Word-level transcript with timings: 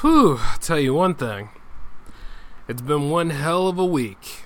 Whew, 0.00 0.38
I'll 0.40 0.58
tell 0.58 0.78
you 0.78 0.94
one 0.94 1.16
thing. 1.16 1.48
It's 2.68 2.82
been 2.82 3.10
one 3.10 3.30
hell 3.30 3.66
of 3.66 3.80
a 3.80 3.84
week. 3.84 4.44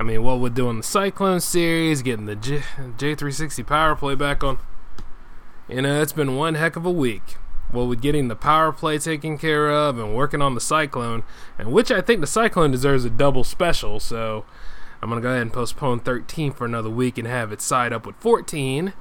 I 0.00 0.02
mean, 0.02 0.24
what 0.24 0.40
we're 0.40 0.48
doing 0.48 0.78
the 0.78 0.82
Cyclone 0.82 1.38
series, 1.38 2.02
getting 2.02 2.26
the 2.26 2.34
J- 2.34 2.64
J360 2.76 3.64
Power 3.64 3.94
Play 3.94 4.16
back 4.16 4.42
on. 4.42 4.58
You 5.68 5.82
know, 5.82 6.02
it's 6.02 6.12
been 6.12 6.34
one 6.34 6.56
heck 6.56 6.74
of 6.74 6.84
a 6.84 6.90
week. 6.90 7.36
Well, 7.72 7.86
with 7.86 8.02
getting 8.02 8.26
the 8.26 8.34
Power 8.34 8.72
Play 8.72 8.98
taken 8.98 9.38
care 9.38 9.70
of 9.70 9.96
and 9.96 10.12
working 10.12 10.42
on 10.42 10.56
the 10.56 10.60
Cyclone, 10.60 11.22
and 11.56 11.70
which 11.70 11.92
I 11.92 12.00
think 12.00 12.20
the 12.20 12.26
Cyclone 12.26 12.72
deserves 12.72 13.04
a 13.04 13.10
double 13.10 13.44
special, 13.44 14.00
so 14.00 14.44
I'm 15.00 15.08
going 15.08 15.22
to 15.22 15.24
go 15.24 15.30
ahead 15.30 15.42
and 15.42 15.52
postpone 15.52 16.00
13 16.00 16.52
for 16.52 16.64
another 16.64 16.90
week 16.90 17.16
and 17.16 17.28
have 17.28 17.52
it 17.52 17.60
side 17.60 17.92
up 17.92 18.04
with 18.04 18.16
14. 18.16 18.92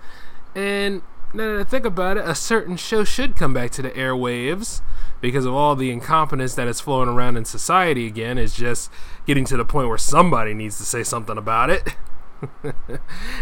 And 0.54 1.02
now 1.34 1.54
that 1.56 1.62
I 1.62 1.64
think 1.64 1.86
about 1.86 2.18
it, 2.18 2.28
a 2.28 2.36
certain 2.36 2.78
show 2.78 3.04
should 3.04 3.36
come 3.36 3.56
back 3.56 3.72
to 3.72 3.82
the 3.82 3.90
airwaves 3.90 4.82
because 5.22 5.46
of 5.46 5.54
all 5.54 5.76
the 5.76 5.92
incompetence 5.92 6.56
that 6.56 6.68
is 6.68 6.80
flowing 6.80 7.10
around 7.10 7.38
in 7.38 7.46
society 7.46 8.08
again 8.08 8.38
is 8.38 8.54
just 8.54 8.92
getting 9.26 9.46
to 9.46 9.58
the 9.58 9.66
point 9.66 9.88
where 9.88 9.98
somebody 9.98 10.54
needs 10.54 10.78
to 10.78 10.84
say 10.84 11.04
something 11.04 11.38
about 11.38 11.70
it. 11.70 11.96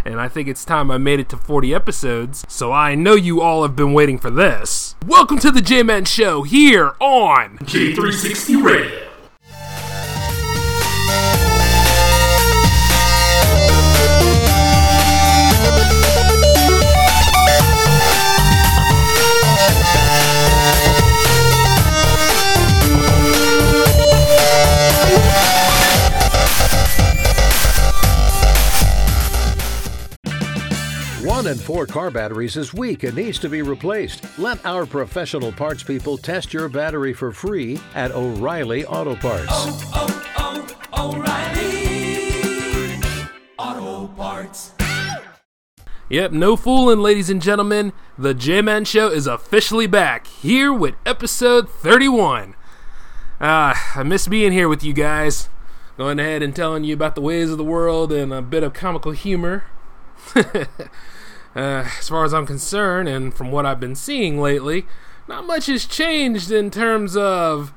and 0.06 0.20
I 0.20 0.28
think 0.28 0.48
it's 0.48 0.66
time 0.66 0.92
I 0.92 0.98
made 0.98 1.20
it 1.20 1.30
to 1.30 1.38
40 1.38 1.74
episodes, 1.74 2.46
so 2.48 2.72
I 2.72 2.96
know 2.96 3.16
you 3.16 3.42
all 3.42 3.64
have 3.64 3.76
been 3.76 3.94
waiting 3.94 4.18
for 4.18 4.30
this. 4.30 4.96
Welcome 5.06 5.40
to 5.40 5.52
the 5.52 5.62
J 5.62 5.84
Man 5.84 6.06
Show 6.06 6.44
here 6.44 6.96
on 7.00 7.58
J360 7.60 8.64
Radio. 8.64 9.13
One 31.44 31.52
in 31.52 31.58
four 31.58 31.86
car 31.86 32.10
batteries 32.10 32.56
is 32.56 32.74
weak 32.74 33.04
and 33.04 33.18
needs 33.18 33.38
to 33.40 33.50
be 33.50 33.62
replaced. 33.62 34.40
Let 34.40 34.66
our 34.66 34.86
professional 34.86 35.52
parts 35.52 35.84
people 35.84 36.18
test 36.18 36.54
your 36.54 36.70
battery 36.70 37.12
for 37.12 37.34
free 37.34 37.82
at 37.96 38.12
O'Reilly 38.12 38.86
Auto 38.86 39.14
Parts. 39.18 39.48
Oh, 39.50 40.24
oh, 40.38 40.66
oh, 40.94 41.18
O'Reilly 41.18 43.04
Auto 43.60 44.08
Parts. 44.14 44.72
Yep, 46.08 46.32
no 46.32 46.56
fooling, 46.56 47.00
ladies 47.00 47.30
and 47.30 47.42
gentlemen. 47.42 47.92
The 48.18 48.34
J 48.34 48.62
Man 48.62 48.86
Show 48.86 49.10
is 49.10 49.28
officially 49.28 49.86
back, 49.86 50.28
here 50.28 50.72
with 50.72 50.96
episode 51.06 51.70
31. 51.70 52.56
Ah, 53.42 53.92
I 54.00 54.04
miss 54.04 54.30
being 54.30 54.54
here 54.54 54.70
with 54.70 54.82
you 54.82 54.94
guys. 54.94 55.50
Going 55.98 56.20
ahead 56.20 56.42
and 56.42 56.56
telling 56.56 56.86
you 56.86 56.94
about 56.94 57.16
the 57.16 57.22
ways 57.22 57.52
of 57.52 57.58
the 57.58 57.66
world 57.66 58.14
and 58.14 58.34
a 58.34 58.42
bit 58.42 58.64
of 58.64 58.72
comical 58.72 59.12
humor. 59.12 59.66
uh, 61.56 61.86
as 62.00 62.10
far 62.10 62.24
as 62.26 62.34
I'm 62.34 62.46
concerned, 62.46 63.08
and 63.08 63.34
from 63.34 63.52
what 63.52 63.66
I've 63.66 63.80
been 63.80 63.96
seeing 63.96 64.40
lately, 64.40 64.86
not 65.28 65.46
much 65.46 65.68
has 65.68 65.86
changed 65.86 66.52
in 66.52 66.72
terms 66.72 67.16
of 67.16 67.74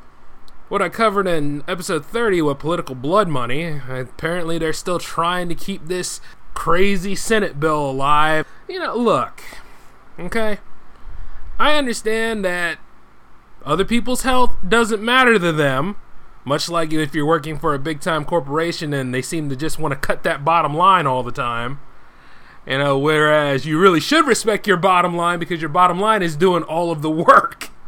what 0.68 0.82
I 0.82 0.88
covered 0.88 1.26
in 1.26 1.62
episode 1.68 2.04
30 2.04 2.42
with 2.42 2.58
political 2.58 2.94
blood 2.94 3.28
money. 3.28 3.80
Apparently, 3.88 4.58
they're 4.58 4.72
still 4.72 4.98
trying 4.98 5.48
to 5.48 5.54
keep 5.54 5.86
this 5.86 6.20
crazy 6.54 7.14
Senate 7.14 7.60
bill 7.60 7.90
alive. 7.90 8.46
You 8.68 8.80
know, 8.80 8.96
look, 8.96 9.42
okay? 10.18 10.58
I 11.58 11.76
understand 11.76 12.44
that 12.44 12.78
other 13.64 13.84
people's 13.84 14.22
health 14.22 14.56
doesn't 14.66 15.02
matter 15.02 15.38
to 15.38 15.52
them. 15.52 15.96
Much 16.44 16.68
like 16.68 16.92
if 16.92 17.14
you're 17.14 17.26
working 17.26 17.58
for 17.58 17.74
a 17.74 17.78
big 17.78 18.00
time 18.00 18.24
corporation 18.24 18.92
and 18.92 19.12
they 19.12 19.22
seem 19.22 19.48
to 19.48 19.56
just 19.56 19.78
want 19.78 19.92
to 19.92 19.98
cut 19.98 20.22
that 20.22 20.44
bottom 20.44 20.74
line 20.74 21.06
all 21.06 21.22
the 21.22 21.32
time. 21.32 21.80
You 22.66 22.78
know, 22.78 22.98
whereas 22.98 23.64
you 23.64 23.78
really 23.78 24.00
should 24.00 24.26
respect 24.26 24.66
your 24.66 24.76
bottom 24.76 25.16
line 25.16 25.38
because 25.38 25.60
your 25.60 25.68
bottom 25.68 26.00
line 26.00 26.22
is 26.22 26.34
doing 26.34 26.64
all 26.64 26.90
of 26.90 27.02
the 27.02 27.10
work. 27.10 27.70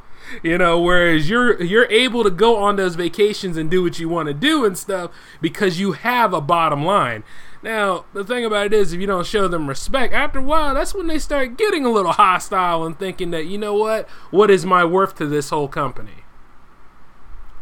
You 0.42 0.58
know, 0.58 0.78
whereas 0.78 1.30
you're 1.30 1.62
you're 1.62 1.90
able 1.90 2.22
to 2.22 2.28
go 2.28 2.56
on 2.56 2.76
those 2.76 2.96
vacations 2.96 3.56
and 3.56 3.70
do 3.70 3.82
what 3.82 3.98
you 3.98 4.10
want 4.10 4.28
to 4.28 4.34
do 4.34 4.66
and 4.66 4.76
stuff 4.76 5.10
because 5.40 5.80
you 5.80 5.92
have 5.92 6.34
a 6.34 6.40
bottom 6.42 6.84
line. 6.84 7.24
Now, 7.62 8.04
the 8.12 8.22
thing 8.22 8.44
about 8.44 8.66
it 8.66 8.74
is 8.74 8.92
if 8.92 9.00
you 9.00 9.06
don't 9.06 9.26
show 9.26 9.48
them 9.48 9.70
respect, 9.70 10.12
after 10.12 10.40
a 10.40 10.42
while 10.42 10.74
that's 10.74 10.94
when 10.94 11.06
they 11.06 11.18
start 11.18 11.56
getting 11.56 11.86
a 11.86 11.90
little 11.90 12.12
hostile 12.12 12.84
and 12.84 12.98
thinking 12.98 13.30
that, 13.30 13.46
you 13.46 13.56
know 13.56 13.72
what? 13.72 14.06
What 14.30 14.50
is 14.50 14.66
my 14.66 14.84
worth 14.84 15.16
to 15.16 15.26
this 15.26 15.48
whole 15.48 15.66
company? 15.66 16.24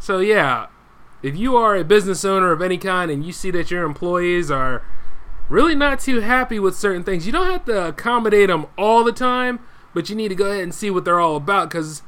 So 0.01 0.19
yeah, 0.19 0.67
if 1.23 1.37
you 1.37 1.57
are 1.57 1.77
a 1.77 1.85
business 1.85 2.25
owner 2.25 2.51
of 2.51 2.61
any 2.61 2.79
kind 2.79 3.13
and 3.13 3.25
you 3.25 3.33
see 3.33 3.53
that 3.53 3.71
your 3.71 3.85
employees 3.85 4.51
are 4.51 4.83
really 5.49 5.75
not 5.75 6.01
too 6.01 6.21
happy 6.21 6.59
with 6.59 6.77
certain 6.77 7.05
things, 7.05 7.27
you 7.27 7.33
don't 7.33 7.51
have 7.51 7.65
to 7.67 7.89
accommodate 7.89 8.49
them 8.49 8.67
all 8.77 9.05
the 9.05 9.13
time, 9.13 9.61
but 9.95 10.09
you 10.09 10.17
need 10.17 10.29
to 10.29 10.35
go 10.35 10.51
ahead 10.51 10.63
and 10.63 10.75
see 10.75 10.91
what 10.91 11.05
they're 11.05 11.21
all 11.21 11.37
about 11.37 11.71
because 11.71 12.03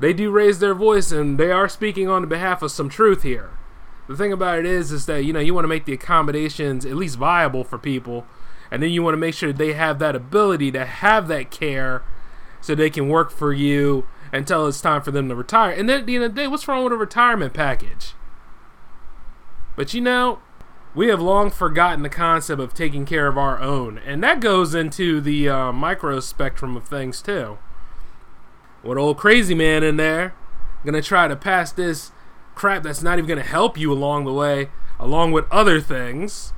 they 0.00 0.12
do 0.12 0.30
raise 0.30 0.58
their 0.58 0.74
voice 0.74 1.12
and 1.12 1.38
they 1.38 1.50
are 1.50 1.68
speaking 1.68 2.08
on 2.08 2.28
behalf 2.28 2.62
of 2.62 2.70
some 2.70 2.88
truth 2.88 3.22
here. 3.22 3.50
The 4.06 4.16
thing 4.16 4.32
about 4.32 4.58
it 4.58 4.66
is, 4.66 4.92
is 4.92 5.06
that 5.06 5.24
you 5.24 5.32
know 5.32 5.40
you 5.40 5.54
want 5.54 5.64
to 5.64 5.68
make 5.68 5.86
the 5.86 5.94
accommodations 5.94 6.84
at 6.84 6.96
least 6.96 7.16
viable 7.16 7.64
for 7.64 7.78
people, 7.78 8.26
and 8.70 8.82
then 8.82 8.90
you 8.90 9.02
want 9.02 9.14
to 9.14 9.18
make 9.18 9.34
sure 9.34 9.52
they 9.52 9.72
have 9.72 9.98
that 9.98 10.14
ability 10.14 10.70
to 10.72 10.84
have 10.84 11.28
that 11.28 11.50
care, 11.50 12.02
so 12.60 12.74
they 12.74 12.90
can 12.90 13.08
work 13.08 13.30
for 13.30 13.52
you 13.52 14.06
until 14.32 14.66
it's 14.66 14.80
time 14.80 15.00
for 15.00 15.10
them 15.10 15.28
to 15.28 15.34
retire. 15.34 15.72
And 15.72 15.88
then 15.88 16.00
at 16.00 16.06
the 16.06 16.16
end 16.16 16.24
of 16.24 16.34
the 16.34 16.42
day, 16.42 16.48
what's 16.48 16.68
wrong 16.68 16.84
with 16.84 16.92
a 16.92 16.96
retirement 16.96 17.54
package? 17.54 18.14
But 19.76 19.94
you 19.94 20.00
know, 20.00 20.40
we 20.94 21.08
have 21.08 21.20
long 21.20 21.50
forgotten 21.50 22.02
the 22.02 22.08
concept 22.08 22.60
of 22.60 22.74
taking 22.74 23.04
care 23.04 23.26
of 23.26 23.36
our 23.36 23.60
own, 23.60 23.98
and 23.98 24.22
that 24.22 24.40
goes 24.40 24.74
into 24.74 25.20
the 25.20 25.48
uh, 25.48 25.72
micro 25.72 26.20
spectrum 26.20 26.76
of 26.76 26.86
things 26.86 27.20
too. 27.20 27.58
What 28.82 28.98
old 28.98 29.16
crazy 29.16 29.54
man 29.54 29.82
in 29.82 29.96
there 29.96 30.34
gonna 30.84 31.02
try 31.02 31.26
to 31.26 31.36
pass 31.36 31.72
this 31.72 32.12
crap 32.54 32.82
that's 32.82 33.02
not 33.02 33.18
even 33.18 33.28
gonna 33.28 33.42
help 33.42 33.78
you 33.78 33.92
along 33.92 34.24
the 34.24 34.32
way, 34.32 34.68
along 34.98 35.32
with 35.32 35.50
other 35.50 35.80
things. 35.80 36.52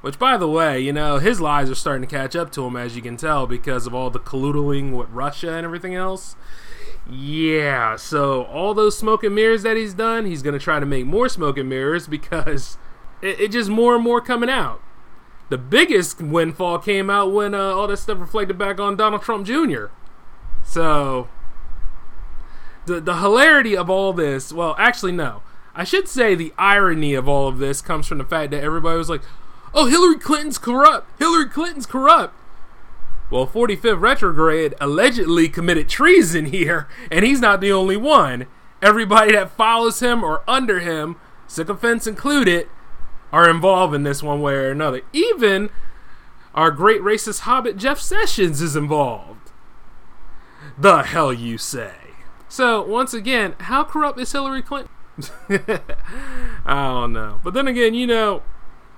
Which, 0.00 0.18
by 0.18 0.36
the 0.36 0.48
way, 0.48 0.80
you 0.80 0.92
know 0.92 1.18
his 1.18 1.40
lies 1.40 1.70
are 1.70 1.74
starting 1.74 2.06
to 2.06 2.14
catch 2.14 2.36
up 2.36 2.52
to 2.52 2.64
him, 2.66 2.76
as 2.76 2.94
you 2.94 3.02
can 3.02 3.16
tell, 3.16 3.46
because 3.46 3.86
of 3.86 3.94
all 3.94 4.10
the 4.10 4.20
colluding 4.20 4.94
with 4.96 5.08
Russia 5.08 5.54
and 5.54 5.64
everything 5.64 5.94
else. 5.94 6.36
Yeah, 7.10 7.96
so 7.96 8.44
all 8.44 8.74
those 8.74 8.96
smoke 8.96 9.24
and 9.24 9.34
mirrors 9.34 9.62
that 9.62 9.76
he's 9.76 9.94
done, 9.94 10.26
he's 10.26 10.42
gonna 10.42 10.58
try 10.58 10.78
to 10.78 10.86
make 10.86 11.06
more 11.06 11.28
smoke 11.28 11.58
and 11.58 11.68
mirrors 11.68 12.06
because 12.08 12.78
it, 13.24 13.40
it 13.40 13.52
just 13.52 13.70
more 13.70 13.94
and 13.94 14.04
more 14.04 14.20
coming 14.20 14.50
out. 14.50 14.80
The 15.48 15.58
biggest 15.58 16.20
windfall 16.20 16.78
came 16.78 17.10
out 17.10 17.32
when 17.32 17.54
uh, 17.54 17.58
all 17.58 17.86
this 17.86 18.02
stuff 18.02 18.18
reflected 18.18 18.58
back 18.58 18.80
on 18.80 18.96
Donald 18.96 19.22
Trump 19.22 19.46
Jr. 19.46 19.86
So 20.62 21.28
the 22.86 23.00
the 23.00 23.18
hilarity 23.18 23.76
of 23.76 23.90
all 23.90 24.12
this, 24.12 24.52
well, 24.52 24.74
actually 24.78 25.12
no. 25.12 25.42
I 25.74 25.84
should 25.84 26.08
say 26.08 26.34
the 26.34 26.52
irony 26.56 27.14
of 27.14 27.28
all 27.28 27.48
of 27.48 27.58
this 27.58 27.82
comes 27.82 28.06
from 28.06 28.18
the 28.18 28.24
fact 28.24 28.52
that 28.52 28.62
everybody 28.62 28.96
was 28.96 29.10
like, 29.10 29.22
"Oh, 29.74 29.86
Hillary 29.86 30.18
Clinton's 30.18 30.58
corrupt. 30.58 31.08
Hillary 31.18 31.48
Clinton's 31.48 31.86
corrupt." 31.86 32.34
Well, 33.30 33.46
45th 33.46 34.00
retrograde 34.00 34.74
allegedly 34.80 35.48
committed 35.48 35.88
treason 35.88 36.46
here, 36.46 36.86
and 37.10 37.24
he's 37.24 37.40
not 37.40 37.60
the 37.60 37.72
only 37.72 37.96
one. 37.96 38.46
Everybody 38.82 39.32
that 39.32 39.50
follows 39.50 40.00
him 40.00 40.22
or 40.22 40.42
under 40.46 40.80
him, 40.80 41.16
sycophants 41.48 42.06
included, 42.06 42.68
are 43.34 43.50
involved 43.50 43.92
in 43.92 44.04
this 44.04 44.22
one 44.22 44.40
way 44.40 44.54
or 44.54 44.70
another. 44.70 45.02
Even 45.12 45.68
our 46.54 46.70
great 46.70 47.00
racist 47.00 47.40
hobbit 47.40 47.76
Jeff 47.76 47.98
Sessions 47.98 48.62
is 48.62 48.76
involved. 48.76 49.50
The 50.78 51.02
hell 51.02 51.32
you 51.32 51.58
say? 51.58 51.94
So, 52.48 52.80
once 52.80 53.12
again, 53.12 53.56
how 53.58 53.82
corrupt 53.82 54.20
is 54.20 54.30
Hillary 54.30 54.62
Clinton? 54.62 54.92
I 56.64 56.92
don't 56.92 57.12
know. 57.12 57.40
But 57.42 57.54
then 57.54 57.66
again, 57.66 57.92
you 57.92 58.06
know, 58.06 58.44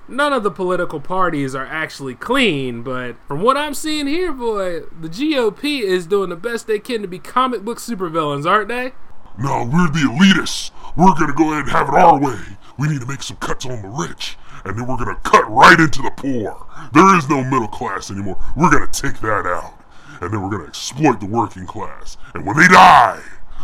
none 0.07 0.33
of 0.33 0.43
the 0.43 0.51
political 0.51 0.99
parties 0.99 1.55
are 1.55 1.65
actually 1.65 2.13
clean, 2.13 2.83
but 2.83 3.15
from 3.27 3.41
what 3.41 3.57
I'm 3.57 3.73
seeing 3.73 4.05
here, 4.05 4.31
boy, 4.31 4.81
the 4.81 5.09
GOP 5.09 5.81
is 5.81 6.05
doing 6.05 6.29
the 6.29 6.35
best 6.35 6.67
they 6.67 6.77
can 6.77 7.01
to 7.01 7.07
be 7.07 7.17
comic 7.17 7.63
book 7.65 7.79
supervillains, 7.79 8.47
aren't 8.47 8.67
they? 8.67 8.91
No, 9.39 9.63
we're 9.63 9.87
the 9.87 10.07
elitists. 10.07 10.69
We're 10.95 11.15
gonna 11.15 11.33
go 11.33 11.53
ahead 11.53 11.63
and 11.63 11.71
have 11.71 11.89
it 11.89 11.95
our 11.95 12.19
way. 12.19 12.37
We 12.77 12.87
need 12.87 13.01
to 13.01 13.07
make 13.07 13.23
some 13.23 13.37
cuts 13.37 13.65
on 13.65 13.81
the 13.81 13.87
rich, 13.87 14.37
and 14.63 14.77
then 14.77 14.87
we're 14.87 14.97
gonna 14.97 15.19
cut 15.23 15.49
right 15.49 15.79
into 15.79 16.01
the 16.01 16.11
poor. 16.11 16.65
There 16.93 17.17
is 17.17 17.27
no 17.27 17.43
middle 17.43 17.67
class 17.67 18.11
anymore. 18.11 18.37
We're 18.55 18.69
gonna 18.71 18.87
take 18.87 19.19
that 19.21 19.45
out, 19.47 19.73
and 20.21 20.31
then 20.31 20.41
we're 20.41 20.49
gonna 20.49 20.67
exploit 20.67 21.19
the 21.19 21.25
working 21.25 21.65
class. 21.65 22.17
And 22.33 22.45
when 22.45 22.57
they 22.57 22.67
die, 22.67 23.21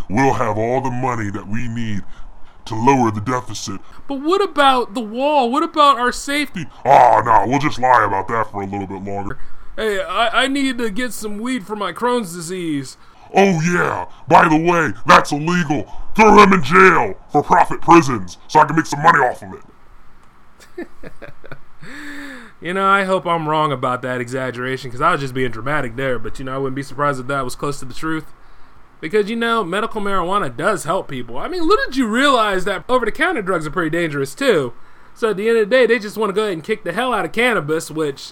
we'll 0.10 0.34
have 0.34 0.58
all 0.58 0.82
the 0.82 0.92
money 0.92 1.30
that 1.30 1.48
we 1.48 1.68
need 1.68 2.04
to 2.66 2.76
lower 2.76 3.12
the 3.12 3.22
deficit. 3.22 3.82
But 4.08 4.22
what 4.22 4.42
about 4.42 4.94
the 4.94 5.02
wall? 5.02 5.52
What 5.52 5.64
about 5.64 6.00
our 6.00 6.12
safety? 6.12 6.66
Ah, 6.86 7.22
no, 7.24 7.50
we'll 7.50 7.60
just 7.60 7.80
lie 7.80 8.06
about 8.06 8.28
that 8.30 8.52
for 8.52 8.62
a 8.64 8.66
little 8.66 8.88
bit 8.88 9.04
longer. 9.04 9.38
Hey, 9.76 10.02
I, 10.02 10.44
I 10.44 10.48
need 10.48 10.78
to 10.78 10.90
get 10.90 11.14
some 11.14 11.40
weed 11.40 11.66
for 11.66 11.76
my 11.76 11.92
Crohn's 11.94 12.34
disease. 12.34 12.96
Oh 13.34 13.60
yeah, 13.62 14.08
by 14.28 14.48
the 14.48 14.56
way, 14.56 14.94
that's 15.06 15.32
illegal. 15.32 15.92
Throw 16.16 16.44
him 16.44 16.54
in 16.54 16.64
jail 16.64 17.16
for 17.32 17.44
profit 17.44 17.82
prisons 17.82 18.38
so 18.48 18.60
I 18.60 18.66
can 18.66 18.76
make 18.76 18.86
some 18.86 19.02
money 19.02 19.20
off 19.20 19.42
of 19.42 19.54
it. 20.78 20.88
You 22.64 22.74
know, 22.74 22.88
I 22.88 23.04
hope 23.04 23.26
I'm 23.26 23.50
wrong 23.50 23.74
about 23.74 24.02
that 24.04 24.22
exaggeration 24.22 24.90
because 24.90 25.02
I 25.02 25.12
was 25.12 25.20
just 25.20 25.34
being 25.34 25.52
dramatic 25.52 25.98
there, 25.98 26.18
but 26.18 26.40
you 26.40 26.46
know, 26.46 26.56
I 26.56 26.58
wouldn't 26.58 26.78
be 26.78 26.82
surprised 26.84 27.20
if 27.20 27.28
that 27.28 27.44
was 27.44 27.58
close 27.58 27.78
to 27.80 27.86
the 27.86 27.94
truth. 27.94 28.32
Because 29.02 29.30
you 29.30 29.36
know, 29.36 29.66
medical 29.66 30.00
marijuana 30.00 30.56
does 30.56 30.86
help 30.86 31.10
people. 31.10 31.38
I 31.38 31.50
mean, 31.50 31.68
little 31.68 31.84
did 31.88 31.98
you 31.98 32.08
realize 32.08 32.64
that 32.64 32.86
over 32.88 33.06
the 33.06 33.12
counter 33.12 33.42
drugs 33.42 33.68
are 33.68 33.72
pretty 33.72 33.90
dangerous 33.90 34.34
too. 34.34 34.72
So 35.14 35.32
at 35.32 35.38
the 35.38 35.50
end 35.50 35.58
of 35.58 35.70
the 35.70 35.76
day, 35.76 35.86
they 35.86 36.00
just 36.00 36.16
want 36.16 36.30
to 36.30 36.34
go 36.34 36.44
ahead 36.44 36.54
and 36.54 36.64
kick 36.64 36.86
the 36.86 36.94
hell 36.94 37.14
out 37.14 37.26
of 37.26 37.34
cannabis, 37.34 37.92
which 37.92 38.32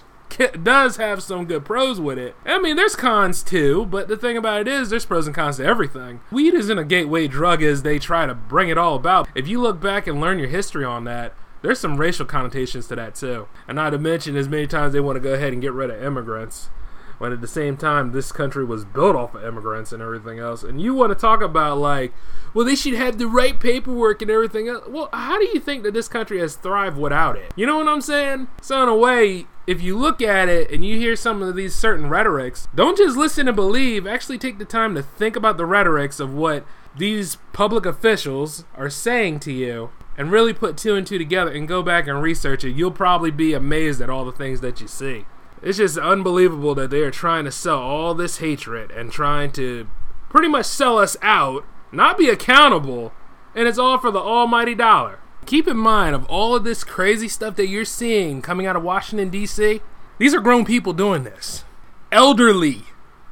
does 0.62 0.96
have 0.96 1.22
some 1.22 1.46
good 1.46 1.64
pros 1.64 2.00
with 2.00 2.18
it. 2.18 2.34
I 2.44 2.58
mean, 2.58 2.76
there's 2.76 2.96
cons 2.96 3.42
too, 3.42 3.86
but 3.86 4.08
the 4.08 4.16
thing 4.16 4.36
about 4.36 4.62
it 4.62 4.68
is, 4.68 4.90
there's 4.90 5.06
pros 5.06 5.26
and 5.26 5.34
cons 5.34 5.56
to 5.58 5.64
everything. 5.64 6.20
Weed 6.30 6.54
isn't 6.54 6.78
a 6.78 6.84
gateway 6.84 7.28
drug 7.28 7.62
as 7.62 7.82
they 7.82 7.98
try 7.98 8.26
to 8.26 8.34
bring 8.34 8.68
it 8.68 8.78
all 8.78 8.96
about. 8.96 9.28
If 9.34 9.48
you 9.48 9.60
look 9.60 9.80
back 9.80 10.06
and 10.06 10.20
learn 10.20 10.38
your 10.38 10.48
history 10.48 10.84
on 10.84 11.04
that, 11.04 11.34
there's 11.62 11.80
some 11.80 11.96
racial 11.96 12.26
connotations 12.26 12.88
to 12.88 12.96
that 12.96 13.14
too. 13.14 13.46
And 13.68 13.76
not 13.76 13.90
to 13.90 13.98
mention 13.98 14.36
as 14.36 14.48
many 14.48 14.66
times 14.66 14.92
they 14.92 15.00
want 15.00 15.16
to 15.16 15.20
go 15.20 15.34
ahead 15.34 15.52
and 15.52 15.62
get 15.62 15.72
rid 15.72 15.90
of 15.90 16.02
immigrants. 16.02 16.70
When 17.18 17.32
at 17.32 17.40
the 17.40 17.46
same 17.46 17.76
time 17.76 18.10
this 18.10 18.32
country 18.32 18.64
was 18.64 18.84
built 18.84 19.14
off 19.14 19.36
of 19.36 19.44
immigrants 19.44 19.92
and 19.92 20.02
everything 20.02 20.40
else. 20.40 20.64
And 20.64 20.80
you 20.80 20.92
want 20.92 21.12
to 21.12 21.14
talk 21.14 21.40
about 21.40 21.78
like, 21.78 22.12
well 22.52 22.66
they 22.66 22.74
should 22.74 22.94
have 22.94 23.16
the 23.16 23.28
right 23.28 23.60
paperwork 23.60 24.22
and 24.22 24.30
everything 24.30 24.66
else. 24.66 24.88
Well, 24.88 25.08
how 25.12 25.38
do 25.38 25.44
you 25.44 25.60
think 25.60 25.84
that 25.84 25.94
this 25.94 26.08
country 26.08 26.40
has 26.40 26.56
thrived 26.56 26.98
without 26.98 27.36
it? 27.36 27.52
You 27.54 27.64
know 27.64 27.76
what 27.76 27.86
I'm 27.86 28.00
saying? 28.00 28.48
So 28.60 28.82
in 28.82 28.88
a 28.88 28.96
way, 28.96 29.46
if 29.66 29.80
you 29.80 29.96
look 29.96 30.20
at 30.20 30.48
it 30.48 30.70
and 30.70 30.84
you 30.84 30.98
hear 30.98 31.14
some 31.14 31.42
of 31.42 31.54
these 31.54 31.74
certain 31.74 32.08
rhetorics, 32.08 32.66
don't 32.74 32.98
just 32.98 33.16
listen 33.16 33.46
and 33.46 33.56
believe, 33.56 34.06
actually 34.06 34.38
take 34.38 34.58
the 34.58 34.64
time 34.64 34.94
to 34.94 35.02
think 35.02 35.36
about 35.36 35.56
the 35.56 35.66
rhetorics 35.66 36.18
of 36.18 36.34
what 36.34 36.64
these 36.96 37.36
public 37.52 37.86
officials 37.86 38.64
are 38.74 38.90
saying 38.90 39.40
to 39.40 39.52
you 39.52 39.90
and 40.16 40.30
really 40.30 40.52
put 40.52 40.76
two 40.76 40.94
and 40.94 41.06
two 41.06 41.18
together 41.18 41.50
and 41.50 41.68
go 41.68 41.82
back 41.82 42.06
and 42.06 42.20
research 42.20 42.64
it, 42.64 42.72
you'll 42.72 42.90
probably 42.90 43.30
be 43.30 43.54
amazed 43.54 44.00
at 44.00 44.10
all 44.10 44.24
the 44.24 44.32
things 44.32 44.60
that 44.60 44.80
you 44.80 44.88
see. 44.88 45.24
It's 45.62 45.78
just 45.78 45.96
unbelievable 45.96 46.74
that 46.74 46.90
they 46.90 47.00
are 47.00 47.10
trying 47.10 47.44
to 47.44 47.52
sell 47.52 47.78
all 47.78 48.14
this 48.14 48.38
hatred 48.38 48.90
and 48.90 49.12
trying 49.12 49.52
to 49.52 49.88
pretty 50.28 50.48
much 50.48 50.66
sell 50.66 50.98
us 50.98 51.16
out, 51.22 51.64
not 51.92 52.18
be 52.18 52.28
accountable, 52.28 53.12
and 53.54 53.68
it's 53.68 53.78
all 53.78 53.98
for 53.98 54.10
the 54.10 54.18
almighty 54.18 54.74
dollar. 54.74 55.20
Keep 55.46 55.68
in 55.68 55.76
mind, 55.76 56.14
of 56.14 56.24
all 56.26 56.54
of 56.54 56.64
this 56.64 56.84
crazy 56.84 57.28
stuff 57.28 57.56
that 57.56 57.68
you're 57.68 57.84
seeing 57.84 58.42
coming 58.42 58.66
out 58.66 58.76
of 58.76 58.82
Washington, 58.82 59.28
D.C., 59.28 59.80
these 60.18 60.34
are 60.34 60.40
grown 60.40 60.64
people 60.64 60.92
doing 60.92 61.24
this. 61.24 61.64
Elderly 62.10 62.84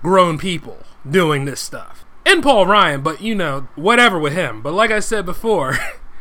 grown 0.02 0.38
people 0.38 0.78
doing 1.08 1.44
this 1.44 1.60
stuff. 1.60 2.04
And 2.26 2.42
Paul 2.42 2.66
Ryan, 2.66 3.02
but 3.02 3.20
you 3.20 3.34
know, 3.34 3.68
whatever 3.74 4.18
with 4.18 4.32
him. 4.32 4.62
But 4.62 4.74
like 4.74 4.90
I 4.90 5.00
said 5.00 5.24
before, 5.24 5.78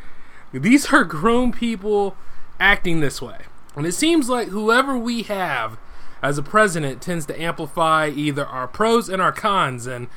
these 0.53 0.94
are 0.94 1.03
grown 1.03 1.51
people 1.51 2.15
acting 2.59 3.00
this 3.00 3.21
way. 3.21 3.45
And 3.75 3.85
it 3.85 3.94
seems 3.94 4.30
like 4.30 4.50
whoever 4.50 4.97
we 4.97 5.24
have 5.24 5.77
as 6.21 6.38
a 6.38 6.44
president 6.44 7.01
tends 7.01 7.25
to 7.27 7.42
amplify 7.42 8.09
either 8.09 8.45
our 8.45 8.68
pros 8.68 9.09
and 9.09 9.21
our 9.21 9.31
cons. 9.31 9.88
And 9.88 10.07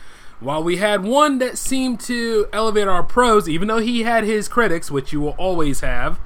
while 0.43 0.63
we 0.63 0.79
had 0.79 1.05
one 1.05 1.39
that 1.39 1.57
seemed 1.57 2.01
to 2.01 2.49
elevate 2.53 2.89
our 2.89 3.03
pros, 3.03 3.49
even 3.49 3.69
though 3.69 3.79
he 3.79 4.03
had 4.03 4.25
his 4.25 4.49
critics, 4.49 4.91
which 4.91 5.13
you 5.13 5.21
will 5.21 5.37
always 5.39 5.81
have, 5.81 6.19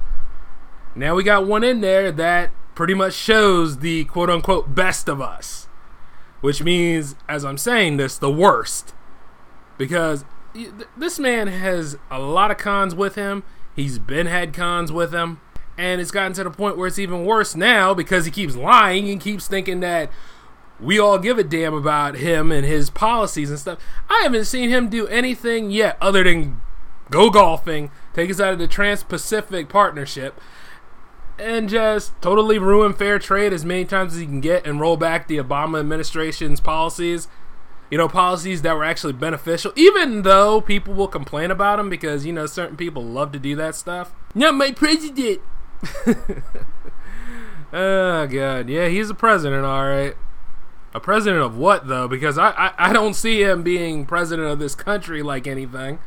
now 0.94 1.14
we 1.14 1.22
got 1.22 1.46
one 1.46 1.62
in 1.62 1.82
there 1.82 2.10
that 2.10 2.50
pretty 2.74 2.94
much 2.94 3.12
shows 3.12 3.78
the 3.78 4.04
quote 4.04 4.30
unquote 4.30 4.74
best 4.74 5.08
of 5.08 5.20
us. 5.20 5.68
Which 6.40 6.62
means, 6.62 7.16
as 7.28 7.44
I'm 7.44 7.58
saying 7.58 7.96
this, 7.96 8.16
the 8.16 8.30
worst. 8.30 8.94
Because 9.78 10.24
this 10.96 11.18
man 11.18 11.48
has 11.48 11.98
a 12.10 12.18
lot 12.18 12.50
of 12.50 12.56
cons 12.56 12.94
with 12.94 13.14
him. 13.14 13.42
He's 13.74 13.98
been 13.98 14.26
had 14.26 14.54
cons 14.54 14.90
with 14.90 15.12
him. 15.12 15.40
And 15.76 16.00
it's 16.00 16.10
gotten 16.10 16.32
to 16.34 16.44
the 16.44 16.50
point 16.50 16.78
where 16.78 16.86
it's 16.86 16.98
even 16.98 17.26
worse 17.26 17.54
now 17.54 17.92
because 17.92 18.24
he 18.24 18.30
keeps 18.30 18.56
lying 18.56 19.10
and 19.10 19.20
keeps 19.20 19.46
thinking 19.46 19.80
that 19.80 20.10
we 20.78 20.98
all 20.98 21.18
give 21.18 21.38
a 21.38 21.44
damn 21.44 21.74
about 21.74 22.16
him 22.16 22.52
and 22.52 22.66
his 22.66 22.90
policies 22.90 23.50
and 23.50 23.58
stuff. 23.58 23.78
I 24.08 24.20
haven't 24.22 24.44
seen 24.44 24.68
him 24.68 24.88
do 24.88 25.06
anything 25.08 25.70
yet 25.70 25.96
other 26.00 26.22
than 26.22 26.60
go 27.10 27.30
golfing, 27.30 27.90
take 28.12 28.30
us 28.30 28.40
out 28.40 28.52
of 28.52 28.58
the 28.58 28.68
Trans 28.68 29.02
Pacific 29.02 29.68
Partnership, 29.68 30.40
and 31.38 31.68
just 31.68 32.20
totally 32.20 32.58
ruin 32.58 32.92
fair 32.92 33.18
trade 33.18 33.52
as 33.52 33.64
many 33.64 33.84
times 33.84 34.14
as 34.14 34.20
he 34.20 34.26
can 34.26 34.40
get 34.40 34.66
and 34.66 34.80
roll 34.80 34.96
back 34.96 35.28
the 35.28 35.38
Obama 35.38 35.80
administration's 35.80 36.60
policies. 36.60 37.28
You 37.90 37.98
know, 37.98 38.08
policies 38.08 38.62
that 38.62 38.74
were 38.74 38.82
actually 38.82 39.12
beneficial, 39.12 39.72
even 39.76 40.22
though 40.22 40.60
people 40.60 40.92
will 40.92 41.06
complain 41.06 41.52
about 41.52 41.76
them 41.76 41.88
because, 41.88 42.26
you 42.26 42.32
know, 42.32 42.46
certain 42.46 42.76
people 42.76 43.04
love 43.04 43.30
to 43.30 43.38
do 43.38 43.54
that 43.54 43.76
stuff. 43.76 44.12
Not 44.34 44.56
my 44.56 44.72
president. 44.72 45.40
oh, 47.72 48.26
God. 48.26 48.68
Yeah, 48.68 48.88
he's 48.88 49.08
a 49.08 49.14
president, 49.14 49.64
all 49.64 49.86
right. 49.86 50.16
A 50.96 51.00
president 51.00 51.42
of 51.42 51.58
what 51.58 51.88
though? 51.88 52.08
Because 52.08 52.38
I, 52.38 52.52
I, 52.52 52.72
I 52.78 52.92
don't 52.94 53.12
see 53.12 53.42
him 53.42 53.62
being 53.62 54.06
president 54.06 54.48
of 54.48 54.58
this 54.58 54.74
country 54.74 55.22
like 55.22 55.46
anything. 55.46 55.98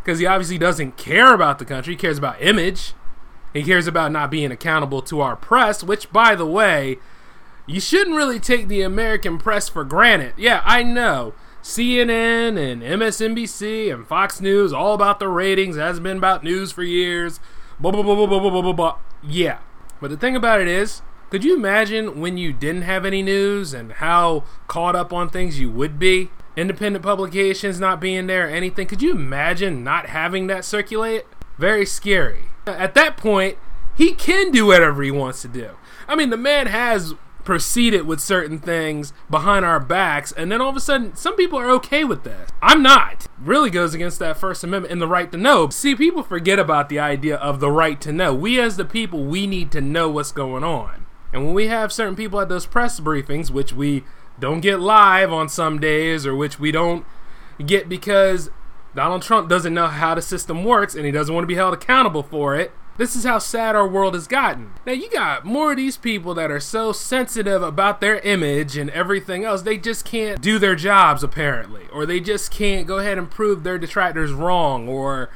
Because 0.00 0.20
he 0.20 0.26
obviously 0.26 0.56
doesn't 0.56 0.96
care 0.96 1.34
about 1.34 1.58
the 1.58 1.64
country. 1.64 1.94
He 1.94 1.98
cares 1.98 2.16
about 2.16 2.40
image. 2.40 2.94
He 3.52 3.64
cares 3.64 3.88
about 3.88 4.12
not 4.12 4.30
being 4.30 4.52
accountable 4.52 5.02
to 5.02 5.20
our 5.20 5.34
press, 5.34 5.82
which, 5.82 6.12
by 6.12 6.36
the 6.36 6.46
way, 6.46 6.98
you 7.66 7.80
shouldn't 7.80 8.14
really 8.14 8.38
take 8.38 8.68
the 8.68 8.82
American 8.82 9.36
press 9.36 9.68
for 9.68 9.82
granted. 9.82 10.34
Yeah, 10.36 10.62
I 10.64 10.84
know. 10.84 11.34
CNN 11.60 12.56
and 12.56 12.82
MSNBC 12.82 13.92
and 13.92 14.06
Fox 14.06 14.40
News, 14.40 14.72
all 14.72 14.94
about 14.94 15.18
the 15.18 15.28
ratings, 15.28 15.76
has 15.76 15.98
been 15.98 16.18
about 16.18 16.44
news 16.44 16.70
for 16.70 16.84
years. 16.84 17.40
Blah, 17.80 17.90
blah, 17.90 18.04
blah, 18.04 18.14
blah, 18.14 18.26
blah, 18.26 18.38
blah, 18.38 18.62
blah, 18.62 18.72
blah. 18.72 18.98
Yeah. 19.24 19.58
But 20.00 20.10
the 20.10 20.16
thing 20.16 20.36
about 20.36 20.60
it 20.60 20.68
is, 20.68 21.02
could 21.30 21.44
you 21.44 21.54
imagine 21.54 22.20
when 22.20 22.36
you 22.36 22.52
didn't 22.52 22.82
have 22.82 23.04
any 23.04 23.22
news 23.22 23.72
and 23.72 23.92
how 23.92 24.42
caught 24.66 24.96
up 24.96 25.12
on 25.12 25.28
things 25.28 25.60
you 25.60 25.70
would 25.70 25.98
be? 25.98 26.30
Independent 26.56 27.04
publications 27.04 27.78
not 27.78 28.00
being 28.00 28.26
there, 28.26 28.50
anything. 28.50 28.88
Could 28.88 29.00
you 29.00 29.12
imagine 29.12 29.84
not 29.84 30.06
having 30.06 30.48
that 30.48 30.64
circulate? 30.64 31.24
Very 31.56 31.86
scary. 31.86 32.46
At 32.66 32.94
that 32.94 33.16
point, 33.16 33.58
he 33.96 34.12
can 34.12 34.50
do 34.50 34.66
whatever 34.66 35.02
he 35.02 35.10
wants 35.12 35.40
to 35.42 35.48
do. 35.48 35.76
I 36.08 36.16
mean, 36.16 36.30
the 36.30 36.36
man 36.36 36.66
has 36.66 37.14
proceeded 37.44 38.06
with 38.06 38.20
certain 38.20 38.58
things 38.58 39.12
behind 39.30 39.64
our 39.64 39.80
backs, 39.80 40.32
and 40.32 40.50
then 40.50 40.60
all 40.60 40.70
of 40.70 40.76
a 40.76 40.80
sudden, 40.80 41.14
some 41.14 41.36
people 41.36 41.58
are 41.58 41.70
okay 41.70 42.02
with 42.04 42.24
this. 42.24 42.50
I'm 42.60 42.82
not. 42.82 43.26
Really 43.40 43.70
goes 43.70 43.94
against 43.94 44.18
that 44.18 44.36
First 44.36 44.64
Amendment 44.64 44.92
and 44.92 45.00
the 45.00 45.08
right 45.08 45.30
to 45.32 45.38
know. 45.38 45.68
See, 45.70 45.94
people 45.94 46.22
forget 46.22 46.58
about 46.58 46.88
the 46.88 46.98
idea 46.98 47.36
of 47.36 47.60
the 47.60 47.70
right 47.70 48.00
to 48.00 48.12
know. 48.12 48.34
We, 48.34 48.60
as 48.60 48.76
the 48.76 48.84
people, 48.84 49.24
we 49.24 49.46
need 49.46 49.70
to 49.72 49.80
know 49.80 50.10
what's 50.10 50.32
going 50.32 50.64
on. 50.64 51.06
And 51.32 51.44
when 51.44 51.54
we 51.54 51.68
have 51.68 51.92
certain 51.92 52.16
people 52.16 52.40
at 52.40 52.48
those 52.48 52.66
press 52.66 52.98
briefings, 53.00 53.50
which 53.50 53.72
we 53.72 54.04
don't 54.38 54.60
get 54.60 54.80
live 54.80 55.32
on 55.32 55.48
some 55.48 55.78
days, 55.78 56.26
or 56.26 56.34
which 56.34 56.58
we 56.58 56.72
don't 56.72 57.04
get 57.64 57.88
because 57.88 58.50
Donald 58.94 59.22
Trump 59.22 59.48
doesn't 59.48 59.74
know 59.74 59.86
how 59.86 60.14
the 60.14 60.22
system 60.22 60.64
works 60.64 60.94
and 60.94 61.04
he 61.04 61.12
doesn't 61.12 61.34
want 61.34 61.44
to 61.44 61.48
be 61.48 61.54
held 61.54 61.74
accountable 61.74 62.22
for 62.22 62.56
it. 62.56 62.72
This 62.96 63.16
is 63.16 63.24
how 63.24 63.38
sad 63.38 63.74
our 63.74 63.88
world 63.88 64.12
has 64.12 64.26
gotten. 64.26 64.72
Now, 64.84 64.92
you 64.92 65.08
got 65.08 65.46
more 65.46 65.70
of 65.70 65.78
these 65.78 65.96
people 65.96 66.34
that 66.34 66.50
are 66.50 66.60
so 66.60 66.92
sensitive 66.92 67.62
about 67.62 68.02
their 68.02 68.18
image 68.18 68.76
and 68.76 68.90
everything 68.90 69.42
else, 69.42 69.62
they 69.62 69.78
just 69.78 70.04
can't 70.04 70.42
do 70.42 70.58
their 70.58 70.74
jobs, 70.74 71.22
apparently. 71.22 71.84
Or 71.92 72.04
they 72.04 72.20
just 72.20 72.50
can't 72.50 72.86
go 72.86 72.98
ahead 72.98 73.16
and 73.16 73.30
prove 73.30 73.62
their 73.62 73.78
detractors 73.78 74.32
wrong. 74.32 74.86
Or 74.86 75.30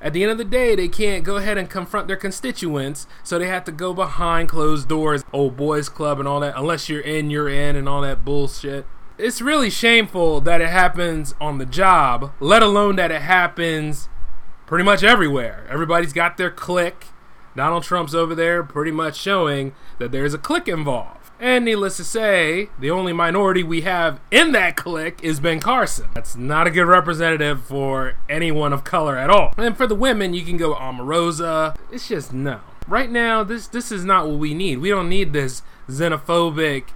at 0.00 0.12
the 0.12 0.22
end 0.22 0.32
of 0.32 0.38
the 0.38 0.44
day, 0.44 0.74
they 0.74 0.88
can't 0.88 1.24
go 1.24 1.36
ahead 1.36 1.58
and 1.58 1.68
confront 1.68 2.08
their 2.08 2.16
constituents, 2.16 3.06
so 3.22 3.38
they 3.38 3.48
have 3.48 3.64
to 3.64 3.72
go 3.72 3.92
behind 3.92 4.48
closed 4.48 4.88
doors, 4.88 5.24
old 5.32 5.56
boys 5.56 5.88
club 5.88 6.18
and 6.18 6.26
all 6.26 6.40
that, 6.40 6.54
unless 6.56 6.88
you're 6.88 7.00
in, 7.00 7.30
you're 7.30 7.48
in, 7.48 7.76
and 7.76 7.88
all 7.88 8.00
that 8.02 8.24
bullshit 8.24 8.86
it's 9.20 9.40
really 9.40 9.70
shameful 9.70 10.40
that 10.40 10.60
it 10.60 10.68
happens 10.68 11.34
on 11.40 11.58
the 11.58 11.66
job, 11.66 12.32
let 12.40 12.62
alone 12.62 12.96
that 12.96 13.10
it 13.10 13.22
happens 13.22 14.08
pretty 14.66 14.84
much 14.84 15.02
everywhere. 15.02 15.66
Everybody's 15.68 16.12
got 16.12 16.36
their 16.36 16.50
clique. 16.50 17.08
Donald 17.54 17.82
Trump's 17.82 18.14
over 18.14 18.34
there 18.34 18.62
pretty 18.62 18.92
much 18.92 19.16
showing 19.16 19.74
that 19.98 20.12
there's 20.12 20.34
a 20.34 20.38
clique 20.38 20.68
involved. 20.68 21.19
And 21.40 21.64
needless 21.64 21.96
to 21.96 22.04
say, 22.04 22.68
the 22.78 22.90
only 22.90 23.14
minority 23.14 23.62
we 23.62 23.80
have 23.80 24.20
in 24.30 24.52
that 24.52 24.76
clique 24.76 25.20
is 25.22 25.40
Ben 25.40 25.58
Carson. 25.58 26.08
That's 26.14 26.36
not 26.36 26.66
a 26.66 26.70
good 26.70 26.84
representative 26.84 27.64
for 27.64 28.16
anyone 28.28 28.74
of 28.74 28.84
color 28.84 29.16
at 29.16 29.30
all. 29.30 29.54
And 29.56 29.74
for 29.74 29.86
the 29.86 29.94
women, 29.94 30.34
you 30.34 30.44
can 30.44 30.58
go 30.58 30.74
Omarosa. 30.74 31.78
It's 31.90 32.08
just 32.08 32.34
no. 32.34 32.60
Right 32.86 33.10
now, 33.10 33.42
this 33.42 33.68
this 33.68 33.90
is 33.90 34.04
not 34.04 34.28
what 34.28 34.38
we 34.38 34.52
need. 34.52 34.78
We 34.78 34.90
don't 34.90 35.08
need 35.08 35.32
this 35.32 35.62
xenophobic, 35.88 36.88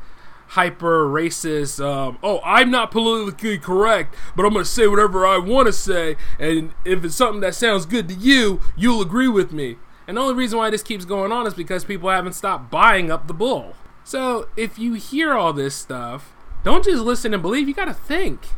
hyper 0.49 1.07
racist. 1.07 1.83
Um, 1.83 2.19
oh, 2.23 2.41
I'm 2.45 2.71
not 2.71 2.91
politically 2.91 3.57
correct, 3.57 4.15
but 4.37 4.45
I'm 4.45 4.53
gonna 4.53 4.67
say 4.67 4.87
whatever 4.87 5.27
I 5.27 5.39
want 5.39 5.69
to 5.69 5.73
say, 5.73 6.17
and 6.39 6.75
if 6.85 7.03
it's 7.03 7.15
something 7.15 7.41
that 7.41 7.55
sounds 7.55 7.87
good 7.87 8.09
to 8.09 8.15
you, 8.15 8.61
you'll 8.77 9.01
agree 9.01 9.29
with 9.29 9.53
me. 9.53 9.77
And 10.07 10.19
the 10.19 10.21
only 10.21 10.35
reason 10.35 10.59
why 10.59 10.69
this 10.69 10.83
keeps 10.83 11.07
going 11.07 11.33
on 11.33 11.47
is 11.47 11.55
because 11.55 11.83
people 11.83 12.11
haven't 12.11 12.35
stopped 12.35 12.71
buying 12.71 13.11
up 13.11 13.27
the 13.27 13.33
bull. 13.33 13.75
So 14.05 14.49
if 14.57 14.79
you 14.79 14.95
hear 14.95 15.33
all 15.35 15.53
this 15.53 15.75
stuff, 15.75 16.35
don't 16.63 16.85
just 16.85 17.03
listen 17.03 17.33
and 17.33 17.43
believe, 17.43 17.67
you 17.67 17.75
gotta 17.75 17.95
think. 17.95 18.49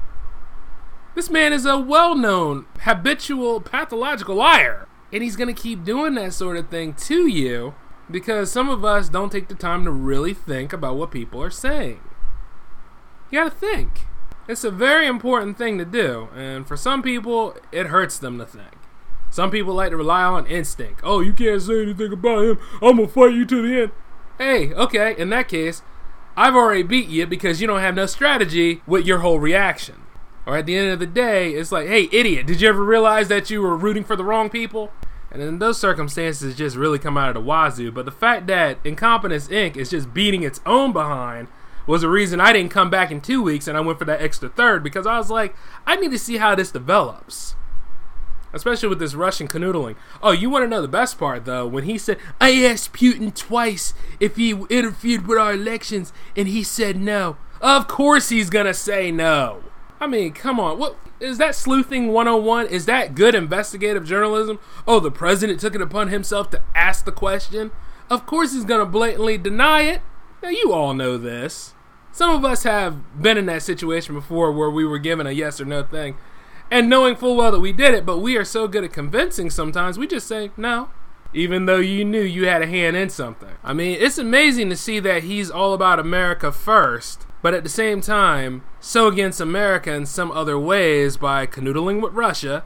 This 1.15 1.31
man 1.31 1.53
is 1.53 1.65
a 1.65 1.79
well 1.79 2.15
known, 2.15 2.67
habitual, 2.81 3.61
pathological 3.61 4.35
liar. 4.35 4.87
And 5.13 5.23
he's 5.23 5.37
gonna 5.37 5.55
keep 5.55 5.85
doing 5.85 6.15
that 6.17 6.35
sort 6.35 6.57
of 6.57 6.69
thing 6.69 6.95
to 6.95 7.27
you 7.27 7.75
because 8.11 8.51
some 8.51 8.69
of 8.69 8.85
us 8.85 9.09
don't 9.09 9.31
take 9.31 9.49
the 9.49 9.55
time 9.55 9.85
to 9.85 9.91
really 9.91 10.35
think 10.35 10.73
about 10.73 10.97
what 10.97 11.11
people 11.11 11.43
are 11.43 11.51
saying. 11.51 12.01
You 13.31 13.39
gotta 13.39 13.51
think. 13.51 14.07
It's 14.49 14.65
a 14.65 14.71
very 14.71 15.07
important 15.07 15.59
thing 15.59 15.79
to 15.79 15.85
do, 15.85 16.29
and 16.35 16.69
for 16.69 16.77
some 16.77 17.03
people, 17.03 17.57
it 17.73 17.87
hurts 17.87 18.19
them 18.19 18.39
to 18.39 18.47
think. 18.47 18.75
Some 19.31 19.51
people 19.51 19.75
like 19.75 19.91
to 19.91 19.97
rely 19.97 20.23
on 20.23 20.47
instinct. 20.47 21.01
Oh, 21.03 21.21
you 21.21 21.33
can't 21.33 21.61
say 21.61 21.83
anything 21.83 22.13
about 22.13 22.45
him. 22.45 22.59
I'm 22.81 22.97
gonna 22.97 23.09
fight 23.09 23.35
you 23.35 23.45
to 23.45 23.63
the 23.63 23.83
end. 23.83 23.93
Hey, 24.39 24.75
okay, 24.75 25.15
in 25.17 25.31
that 25.31 25.49
case, 25.49 25.83
I've 26.37 26.55
already 26.55 26.83
beat 26.83 27.09
you 27.09 27.27
because 27.27 27.61
you 27.61 27.67
don't 27.67 27.81
have 27.81 27.95
no 27.95 28.05
strategy 28.05 28.83
with 28.87 29.07
your 29.07 29.21
whole 29.21 29.41
reaction. 29.41 30.03
Or 30.45 30.57
at 30.57 30.67
the 30.67 30.77
end 30.77 30.93
of 30.93 30.99
the 30.99 31.07
day, 31.07 31.53
it's 31.53 31.73
like, 31.73 31.89
hey, 31.89 32.09
idiot, 32.13 32.47
did 32.47 32.61
you 32.61 32.69
ever 32.69 32.85
realize 32.85 33.29
that 33.29 33.49
you 33.49 33.63
were 33.63 33.77
rooting 33.77 34.05
for 34.05 34.15
the 34.15 34.25
wrong 34.25 34.51
people? 34.51 34.93
And 35.31 35.43
in 35.43 35.59
those 35.59 35.81
circumstances, 35.81 36.55
just 36.55 36.77
really 36.77 36.99
come 36.99 37.17
out 37.17 37.31
of 37.31 37.35
the 37.35 37.41
wazoo. 37.41 37.91
But 37.91 38.05
the 38.05 38.13
fact 38.13 38.47
that 38.49 38.79
Incompetence 38.85 39.49
Inc. 39.49 39.77
is 39.77 39.91
just 39.91 40.13
beating 40.13 40.43
its 40.43 40.61
own 40.67 40.93
behind 40.93 41.49
was 41.87 42.03
the 42.03 42.09
reason 42.09 42.41
I 42.41 42.53
didn't 42.53 42.71
come 42.71 42.91
back 42.91 43.11
in 43.11 43.21
two 43.21 43.43
weeks 43.43 43.67
and 43.67 43.77
I 43.77 43.81
went 43.81 43.99
for 43.99 44.05
that 44.05 44.21
extra 44.21 44.49
third 44.49 44.83
because 44.83 45.07
I 45.07 45.19
was 45.19 45.31
like, 45.31 45.57
I 45.87 45.97
need 45.97 46.11
to 46.11 46.19
see 46.19 46.37
how 46.37 46.55
this 46.55 46.71
develops 46.71 47.55
especially 48.57 48.89
with 48.89 48.99
this 48.99 49.15
Russian 49.15 49.47
canoodling. 49.47 49.95
Oh, 50.23 50.33
you 50.33 50.51
want 50.51 50.65
to 50.65 50.69
know 50.69 50.83
the 50.83 50.89
best 50.89 51.19
part 51.19 51.45
though? 51.45 51.67
When 51.67 51.85
he 51.85 51.99
said, 51.99 52.19
"I 52.41 52.65
asked 52.65 52.93
Putin 52.93 53.35
twice 53.35 53.95
if 54.19 54.37
he 54.37 54.51
interfered 54.69 55.27
with 55.27 55.39
our 55.39 55.53
elections, 55.53 56.13
and 56.37 56.49
he 56.49 56.63
said 56.63 57.01
no." 57.01 57.37
Of 57.61 57.87
course, 57.87 58.29
he's 58.31 58.51
gonna 58.51 58.75
say 58.75 59.13
no. 59.13 59.63
I 60.01 60.07
mean, 60.07 60.33
come 60.33 60.59
on. 60.61 60.79
What 60.79 60.97
is 61.21 61.39
that 61.39 61.55
sleuthing 61.55 62.09
101? 62.09 62.67
Is 62.67 62.87
that 62.87 63.15
good 63.15 63.35
investigative 63.35 64.05
journalism? 64.05 64.59
Oh, 64.87 65.01
the 65.01 65.11
president 65.11 65.61
took 65.61 65.75
it 65.75 65.81
upon 65.81 66.09
himself 66.09 66.51
to 66.51 66.61
ask 66.75 67.05
the 67.05 67.13
question. 67.13 67.71
Of 68.11 68.27
course, 68.27 68.53
he's 68.53 68.65
gonna 68.65 68.85
blatantly 68.85 69.39
deny 69.39 69.83
it. 69.83 70.03
Now, 70.43 70.51
you 70.51 70.73
all 70.73 70.93
know 70.93 71.17
this. 71.17 71.73
Some 72.13 72.31
of 72.31 72.45
us 72.45 72.63
have 72.63 73.21
been 73.21 73.37
in 73.37 73.47
that 73.47 73.63
situation 73.63 74.15
before 74.15 74.53
where 74.53 74.71
we 74.71 74.85
were 74.85 74.99
given 74.99 75.27
a 75.27 75.33
yes 75.33 75.61
or 75.61 75.65
no 75.65 75.83
thing 75.83 76.17
and 76.71 76.91
knowing 76.91 77.17
full 77.17 77.37
well 77.37 77.53
that 77.53 77.61
we 77.61 77.73
did 77.73 77.95
it, 77.95 78.05
but 78.05 78.19
we 78.19 78.37
are 78.37 78.45
so 78.45 78.67
good 78.69 78.85
at 78.85 78.93
convincing 78.93 79.51
sometimes, 79.51 79.99
we 79.99 80.07
just 80.07 80.27
say 80.27 80.51
no. 80.57 80.91
Even 81.35 81.67
though 81.67 81.79
you 81.79 82.05
knew 82.05 82.23
you 82.23 82.47
had 82.47 82.63
a 82.63 82.67
hand 82.67 82.97
in 82.97 83.11
something. 83.11 83.57
I 83.63 83.73
mean, 83.75 83.99
it's 84.01 84.17
amazing 84.17 84.71
to 84.71 84.77
see 84.77 85.01
that 85.01 85.25
he's 85.25 85.51
all 85.51 85.75
about 85.75 85.99
America 85.99 86.51
first, 86.51 87.27
but 87.43 87.53
at 87.53 87.63
the 87.63 87.69
same 87.69 88.01
time, 88.01 88.63
so 88.81 89.07
against 89.09 89.41
America 89.41 89.93
in 89.93 90.07
some 90.07 90.31
other 90.31 90.59
ways 90.59 91.17
by 91.17 91.47
canoodling 91.47 92.01
with 92.01 92.15
Russia, 92.15 92.65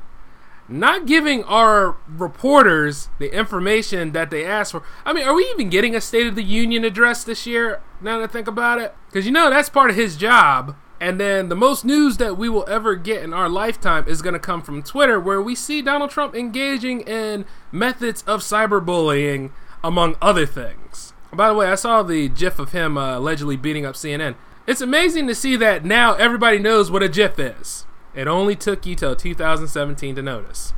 not 0.69 1.07
giving 1.07 1.42
our 1.45 1.97
reporters 2.07 3.09
the 3.19 3.35
information 3.37 4.12
that 4.12 4.30
they 4.30 4.45
asked 4.45 4.73
for. 4.73 4.85
I 5.04 5.12
mean, 5.12 5.26
are 5.26 5.35
we 5.35 5.49
even 5.50 5.69
getting 5.69 5.97
a 5.97 6.00
State 6.00 6.28
of 6.28 6.37
the 6.37 6.45
Union 6.45 6.85
address 6.85 7.25
this 7.25 7.47
year, 7.47 7.83
now 8.00 8.19
that 8.19 8.30
I 8.30 8.33
think 8.33 8.47
about 8.47 8.80
it? 8.80 8.95
Because 9.07 9.26
you 9.26 9.33
know, 9.33 9.50
that's 9.50 9.69
part 9.69 9.90
of 9.90 9.97
his 9.97 10.16
job 10.16 10.76
and 11.00 11.19
then 11.19 11.49
the 11.49 11.57
most 11.57 11.83
news 11.85 12.19
that 12.19 12.37
we 12.37 12.50
will 12.50 12.66
ever 12.69 12.95
get 12.95 13.23
in 13.23 13.33
our 13.33 13.49
lifetime 13.49 14.07
is 14.07 14.21
going 14.21 14.35
to 14.35 14.38
come 14.38 14.61
from 14.61 14.83
Twitter, 14.83 15.19
where 15.19 15.40
we 15.40 15.54
see 15.54 15.80
Donald 15.80 16.11
Trump 16.11 16.35
engaging 16.35 17.00
in 17.00 17.47
methods 17.73 18.23
of 18.26 18.40
cyberbullying, 18.40 19.50
among 19.83 20.16
other 20.21 20.45
things. 20.45 21.14
By 21.33 21.49
the 21.49 21.54
way, 21.54 21.69
I 21.69 21.76
saw 21.76 22.02
the 22.02 22.28
GIF 22.28 22.59
of 22.59 22.73
him 22.73 22.99
uh, 22.99 23.19
allegedly 23.19 23.57
beating 23.57 23.87
up 23.87 23.95
CNN. 23.95 24.35
It's 24.66 24.83
amazing 24.83 25.26
to 25.28 25.35
see 25.35 25.57
that 25.57 25.87
now 25.87 26.14
everybody 26.14 26.59
knows 26.59 26.90
what 26.90 27.02
a 27.02 27.09
GIF 27.09 27.38
is. 27.38 27.87
It 28.14 28.28
only 28.28 28.54
took 28.54 28.85
you 28.85 28.95
till 28.95 29.16
2017 29.16 30.16
to 30.16 30.23
notice, 30.23 30.75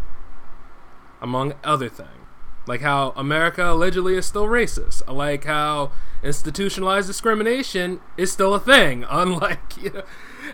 among 1.21 1.55
other 1.65 1.89
things. 1.89 2.09
Like 2.67 2.81
how 2.81 3.13
America 3.17 3.73
allegedly 3.73 4.15
is 4.15 4.27
still 4.27 4.47
racist. 4.47 5.07
Like 5.13 5.45
how 5.45 5.93
institutionalized 6.23 7.09
discrimination 7.09 8.01
is 8.17 8.33
still 8.33 8.55
a 8.55 8.61
thing. 8.61 9.05
Unlike, 9.11 9.83
you 9.83 9.91
know. 9.91 10.03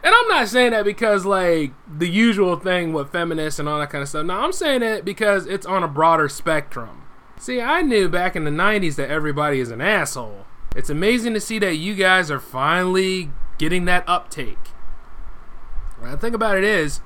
And 0.03 0.15
I'm 0.15 0.29
not 0.29 0.49
saying 0.49 0.73
that 0.73 0.85
because, 0.85 1.25
like, 1.25 1.73
the 1.89 2.09
usual 2.09 2.57
thing 2.57 2.93
with 2.93 3.11
feminists 3.11 3.59
and 3.59 3.69
all 3.69 3.81
that 3.81 3.91
kind 3.91 4.03
of 4.03 4.09
stuff. 4.09 4.27
No, 4.27 4.35
I'm 4.35 4.53
saying 4.53 4.83
it 4.83 5.05
because 5.05 5.47
it's 5.47 5.67
on 5.67 5.83
a 5.83 5.89
broader 5.89 6.29
spectrum. 6.29 7.03
See, 7.39 7.61
I 7.61 7.83
knew 7.83 8.09
back 8.09 8.37
in 8.37 8.45
the 8.45 8.51
90s 8.51 8.97
that 8.97 9.11
everybody 9.11 9.61
is 9.61 9.71
an 9.71 9.81
asshole. 9.81 10.45
It's 10.77 10.91
amazing 10.91 11.35
to 11.35 11.41
see 11.41 11.59
that 11.61 11.77
you 11.77 11.95
guys 11.95 12.31
are 12.31 12.39
finally 12.39 13.31
getting 13.59 13.87
that 13.87 14.05
uptake. 14.07 14.59
The 16.03 16.17
thing 16.17 16.35
about 16.35 16.57
it 16.57 16.65
is, 16.65 17.01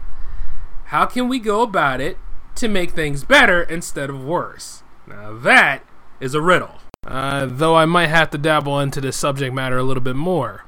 how 0.87 1.07
can 1.07 1.29
we 1.29 1.39
go 1.39 1.63
about 1.63 2.01
it 2.01 2.19
to 2.57 2.69
make 2.69 2.91
things 2.91 3.25
better 3.25 3.63
instead 3.63 4.11
of 4.11 4.23
worse? 4.25 4.82
Now 5.13 5.35
that 5.39 5.85
is 6.21 6.35
a 6.35 6.41
riddle. 6.41 6.79
Uh, 7.07 7.47
though 7.47 7.75
I 7.75 7.85
might 7.85 8.09
have 8.09 8.31
to 8.31 8.39
dabble 8.39 8.79
into 8.79 9.01
this 9.01 9.17
subject 9.17 9.55
matter 9.55 9.77
a 9.77 9.83
little 9.83 10.03
bit 10.03 10.17
more. 10.17 10.65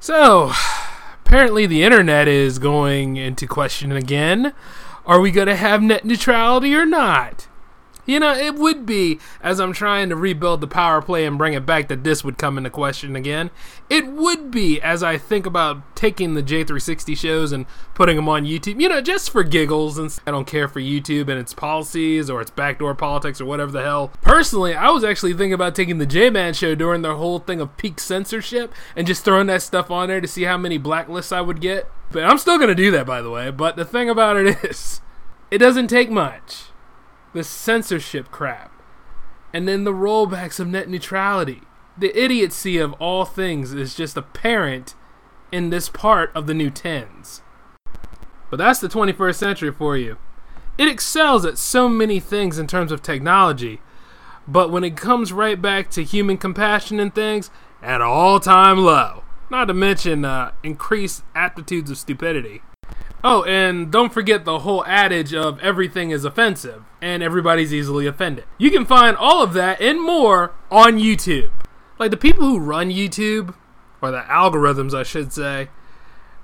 So, 0.00 0.52
apparently 1.24 1.66
the 1.66 1.82
internet 1.82 2.28
is 2.28 2.58
going 2.58 3.16
into 3.16 3.46
question 3.46 3.92
again. 3.92 4.54
Are 5.04 5.20
we 5.20 5.32
going 5.32 5.48
to 5.48 5.56
have 5.56 5.82
net 5.82 6.04
neutrality 6.04 6.74
or 6.74 6.86
not? 6.86 7.47
You 8.08 8.18
know, 8.18 8.32
it 8.32 8.54
would 8.54 8.86
be, 8.86 9.20
as 9.42 9.60
I'm 9.60 9.74
trying 9.74 10.08
to 10.08 10.16
rebuild 10.16 10.62
the 10.62 10.66
power 10.66 11.02
play 11.02 11.26
and 11.26 11.36
bring 11.36 11.52
it 11.52 11.66
back, 11.66 11.88
that 11.88 12.04
this 12.04 12.24
would 12.24 12.38
come 12.38 12.56
into 12.56 12.70
question 12.70 13.14
again. 13.14 13.50
It 13.90 14.06
would 14.06 14.50
be, 14.50 14.80
as 14.80 15.02
I 15.02 15.18
think 15.18 15.44
about 15.44 15.94
taking 15.94 16.32
the 16.32 16.42
J360 16.42 17.14
shows 17.18 17.52
and 17.52 17.66
putting 17.92 18.16
them 18.16 18.26
on 18.26 18.46
YouTube, 18.46 18.80
you 18.80 18.88
know, 18.88 19.02
just 19.02 19.28
for 19.28 19.44
giggles. 19.44 19.98
And 19.98 20.18
I 20.26 20.30
don't 20.30 20.46
care 20.46 20.68
for 20.68 20.80
YouTube 20.80 21.28
and 21.28 21.38
its 21.38 21.52
policies 21.52 22.30
or 22.30 22.40
its 22.40 22.50
backdoor 22.50 22.94
politics 22.94 23.42
or 23.42 23.44
whatever 23.44 23.72
the 23.72 23.82
hell. 23.82 24.10
Personally, 24.22 24.72
I 24.72 24.88
was 24.88 25.04
actually 25.04 25.34
thinking 25.34 25.52
about 25.52 25.74
taking 25.74 25.98
the 25.98 26.06
J 26.06 26.30
Man 26.30 26.54
show 26.54 26.74
during 26.74 27.02
the 27.02 27.16
whole 27.16 27.40
thing 27.40 27.60
of 27.60 27.76
peak 27.76 28.00
censorship 28.00 28.72
and 28.96 29.06
just 29.06 29.22
throwing 29.22 29.48
that 29.48 29.60
stuff 29.60 29.90
on 29.90 30.08
there 30.08 30.22
to 30.22 30.28
see 30.28 30.44
how 30.44 30.56
many 30.56 30.78
blacklists 30.78 31.30
I 31.30 31.42
would 31.42 31.60
get. 31.60 31.86
But 32.10 32.24
I'm 32.24 32.38
still 32.38 32.56
going 32.56 32.68
to 32.70 32.74
do 32.74 32.90
that, 32.92 33.04
by 33.04 33.20
the 33.20 33.28
way. 33.28 33.50
But 33.50 33.76
the 33.76 33.84
thing 33.84 34.08
about 34.08 34.38
it 34.38 34.64
is, 34.64 35.02
it 35.50 35.58
doesn't 35.58 35.88
take 35.88 36.08
much 36.08 36.67
the 37.32 37.44
censorship 37.44 38.30
crap, 38.30 38.72
and 39.52 39.68
then 39.68 39.84
the 39.84 39.92
rollbacks 39.92 40.60
of 40.60 40.68
net 40.68 40.88
neutrality. 40.88 41.62
The 41.96 42.16
idiocy 42.16 42.78
of 42.78 42.92
all 42.94 43.24
things 43.24 43.72
is 43.72 43.94
just 43.94 44.16
apparent 44.16 44.94
in 45.50 45.70
this 45.70 45.88
part 45.88 46.30
of 46.34 46.46
the 46.46 46.54
new 46.54 46.70
tens. 46.70 47.42
But 48.50 48.56
that's 48.58 48.80
the 48.80 48.88
21st 48.88 49.34
century 49.34 49.72
for 49.72 49.96
you. 49.96 50.16
It 50.76 50.88
excels 50.88 51.44
at 51.44 51.58
so 51.58 51.88
many 51.88 52.20
things 52.20 52.58
in 52.58 52.66
terms 52.66 52.92
of 52.92 53.02
technology, 53.02 53.80
but 54.46 54.70
when 54.70 54.84
it 54.84 54.96
comes 54.96 55.32
right 55.32 55.60
back 55.60 55.90
to 55.90 56.04
human 56.04 56.38
compassion 56.38 57.00
and 57.00 57.14
things, 57.14 57.50
at 57.82 58.00
all 58.00 58.40
time 58.40 58.78
low. 58.78 59.24
Not 59.50 59.66
to 59.66 59.74
mention 59.74 60.24
uh, 60.24 60.52
increased 60.62 61.24
aptitudes 61.34 61.90
of 61.90 61.98
stupidity. 61.98 62.62
Oh, 63.24 63.42
and 63.44 63.90
don't 63.90 64.12
forget 64.12 64.44
the 64.44 64.60
whole 64.60 64.84
adage 64.86 65.34
of 65.34 65.58
everything 65.60 66.10
is 66.10 66.24
offensive 66.24 66.84
and 67.02 67.22
everybody's 67.22 67.74
easily 67.74 68.06
offended. 68.06 68.44
You 68.58 68.70
can 68.70 68.84
find 68.84 69.16
all 69.16 69.42
of 69.42 69.54
that 69.54 69.80
and 69.80 70.00
more 70.00 70.52
on 70.70 70.98
YouTube. 70.98 71.50
Like 71.98 72.12
the 72.12 72.16
people 72.16 72.44
who 72.44 72.60
run 72.60 72.90
YouTube, 72.90 73.54
or 74.00 74.12
the 74.12 74.20
algorithms, 74.20 74.94
I 74.94 75.02
should 75.02 75.32
say, 75.32 75.68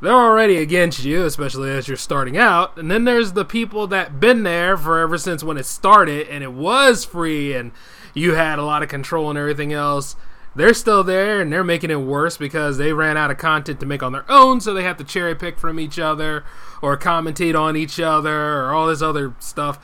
they're 0.00 0.12
already 0.12 0.56
against 0.56 1.04
you, 1.04 1.24
especially 1.24 1.70
as 1.70 1.86
you're 1.86 1.96
starting 1.96 2.36
out. 2.36 2.76
And 2.76 2.90
then 2.90 3.04
there's 3.04 3.32
the 3.32 3.44
people 3.44 3.86
that 3.86 4.18
been 4.18 4.42
there 4.42 4.76
for 4.76 4.98
ever 4.98 5.16
since 5.16 5.44
when 5.44 5.56
it 5.56 5.66
started 5.66 6.28
and 6.28 6.42
it 6.42 6.52
was 6.52 7.04
free 7.04 7.54
and 7.54 7.70
you 8.12 8.34
had 8.34 8.58
a 8.58 8.64
lot 8.64 8.82
of 8.82 8.88
control 8.88 9.30
and 9.30 9.38
everything 9.38 9.72
else 9.72 10.16
they're 10.56 10.74
still 10.74 11.02
there 11.02 11.40
and 11.40 11.52
they're 11.52 11.64
making 11.64 11.90
it 11.90 12.00
worse 12.00 12.36
because 12.36 12.78
they 12.78 12.92
ran 12.92 13.16
out 13.16 13.30
of 13.30 13.38
content 13.38 13.80
to 13.80 13.86
make 13.86 14.02
on 14.02 14.12
their 14.12 14.30
own, 14.30 14.60
so 14.60 14.72
they 14.72 14.82
have 14.82 14.96
to 14.98 15.04
cherry 15.04 15.34
pick 15.34 15.58
from 15.58 15.80
each 15.80 15.98
other 15.98 16.44
or 16.82 16.96
commentate 16.96 17.58
on 17.58 17.76
each 17.76 17.98
other 17.98 18.60
or 18.60 18.72
all 18.72 18.86
this 18.86 19.02
other 19.02 19.34
stuff 19.38 19.78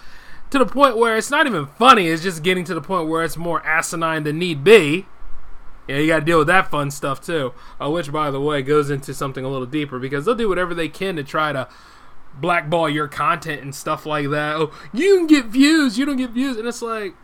to 0.51 0.59
the 0.59 0.67
point 0.67 0.97
where 0.97 1.17
it's 1.17 1.31
not 1.31 1.47
even 1.47 1.67
funny, 1.67 2.09
it's 2.09 2.23
just 2.23 2.43
getting 2.43 2.65
to 2.65 2.75
the 2.75 2.81
point 2.81 3.09
where 3.09 3.25
it's 3.25 3.37
more 3.37 3.65
asinine 3.65 4.25
than 4.25 4.39
need 4.39 4.65
be. 4.65 5.07
Yeah, 5.89 5.99
you 5.99 6.07
got 6.07 6.21
to 6.21 6.25
deal 6.25 6.39
with 6.39 6.47
that 6.49 6.71
fun 6.71 6.91
stuff 6.91 7.21
too, 7.21 7.53
uh, 7.81 7.91
which, 7.91 8.13
by 8.13 8.31
the 8.31 8.41
way, 8.41 8.63
goes 8.63 8.91
into 8.91 9.15
something 9.15 9.45
a 9.45 9.49
little 9.49 9.67
deeper 9.67 9.99
because 9.99 10.25
they'll 10.25 10.35
do 10.35 10.49
whatever 10.49 10.75
they 10.75 10.89
can 10.89 11.17
to 11.17 11.25
try 11.25 11.53
to 11.53 11.69
blackball 12.35 12.89
your 12.89 13.09
content 13.09 13.63
and 13.63 13.75
stuff 13.75 14.07
like 14.07 14.31
that. 14.31 14.57
Oh, 14.57 14.73
you 14.93 15.17
can 15.17 15.27
get 15.27 15.47
views, 15.47 15.99
you 15.99 16.07
don't 16.07 16.17
get 16.17 16.31
views, 16.31 16.57
and 16.57 16.69
it's 16.69 16.83
like, 16.83 17.15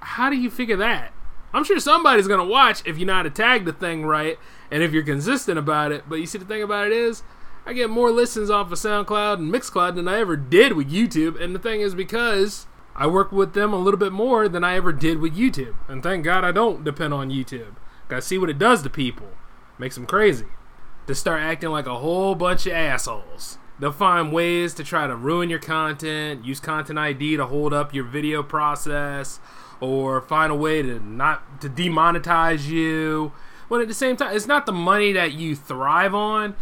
how 0.00 0.28
do 0.28 0.36
you 0.36 0.50
figure 0.50 0.76
that? 0.76 1.13
I'm 1.54 1.62
sure 1.62 1.78
somebody's 1.78 2.26
gonna 2.26 2.44
watch 2.44 2.82
if 2.84 2.98
you 2.98 3.06
know 3.06 3.14
how 3.14 3.22
to 3.22 3.30
tag 3.30 3.64
the 3.64 3.72
thing 3.72 4.04
right 4.04 4.38
and 4.72 4.82
if 4.82 4.92
you're 4.92 5.04
consistent 5.04 5.56
about 5.56 5.92
it. 5.92 6.02
But 6.08 6.16
you 6.16 6.26
see, 6.26 6.38
the 6.38 6.44
thing 6.44 6.64
about 6.64 6.88
it 6.88 6.92
is, 6.92 7.22
I 7.64 7.72
get 7.72 7.88
more 7.88 8.10
listens 8.10 8.50
off 8.50 8.72
of 8.72 8.78
SoundCloud 8.78 9.34
and 9.34 9.54
Mixcloud 9.54 9.94
than 9.94 10.08
I 10.08 10.18
ever 10.18 10.36
did 10.36 10.72
with 10.72 10.90
YouTube, 10.90 11.40
and 11.40 11.54
the 11.54 11.60
thing 11.60 11.80
is 11.80 11.94
because 11.94 12.66
I 12.96 13.06
work 13.06 13.30
with 13.30 13.54
them 13.54 13.72
a 13.72 13.78
little 13.78 13.98
bit 13.98 14.12
more 14.12 14.48
than 14.48 14.64
I 14.64 14.74
ever 14.74 14.92
did 14.92 15.18
with 15.18 15.36
YouTube. 15.36 15.76
And 15.88 16.02
thank 16.02 16.24
God 16.24 16.44
I 16.44 16.50
don't 16.50 16.82
depend 16.82 17.14
on 17.14 17.30
YouTube. 17.30 17.76
Gotta 18.08 18.20
see 18.20 18.36
what 18.36 18.50
it 18.50 18.58
does 18.58 18.82
to 18.82 18.90
people. 18.90 19.28
Makes 19.78 19.94
them 19.94 20.06
crazy. 20.06 20.46
To 21.06 21.14
start 21.14 21.40
acting 21.40 21.70
like 21.70 21.86
a 21.86 21.98
whole 21.98 22.34
bunch 22.34 22.66
of 22.66 22.72
assholes. 22.72 23.58
They'll 23.78 23.92
find 23.92 24.32
ways 24.32 24.74
to 24.74 24.84
try 24.84 25.06
to 25.06 25.16
ruin 25.16 25.50
your 25.50 25.58
content, 25.58 26.44
use 26.44 26.60
content 26.60 26.98
ID 26.98 27.36
to 27.36 27.46
hold 27.46 27.72
up 27.72 27.94
your 27.94 28.04
video 28.04 28.42
process, 28.42 29.40
or 29.84 30.20
find 30.20 30.50
a 30.50 30.54
way 30.54 30.82
to 30.82 30.98
not 31.00 31.60
to 31.60 31.68
demonetize 31.68 32.66
you. 32.68 33.32
But 33.68 33.80
at 33.80 33.88
the 33.88 33.94
same 33.94 34.16
time, 34.16 34.36
it's 34.36 34.46
not 34.46 34.66
the 34.66 34.72
money 34.72 35.12
that 35.12 35.32
you 35.32 35.56
thrive 35.56 36.14
on. 36.14 36.54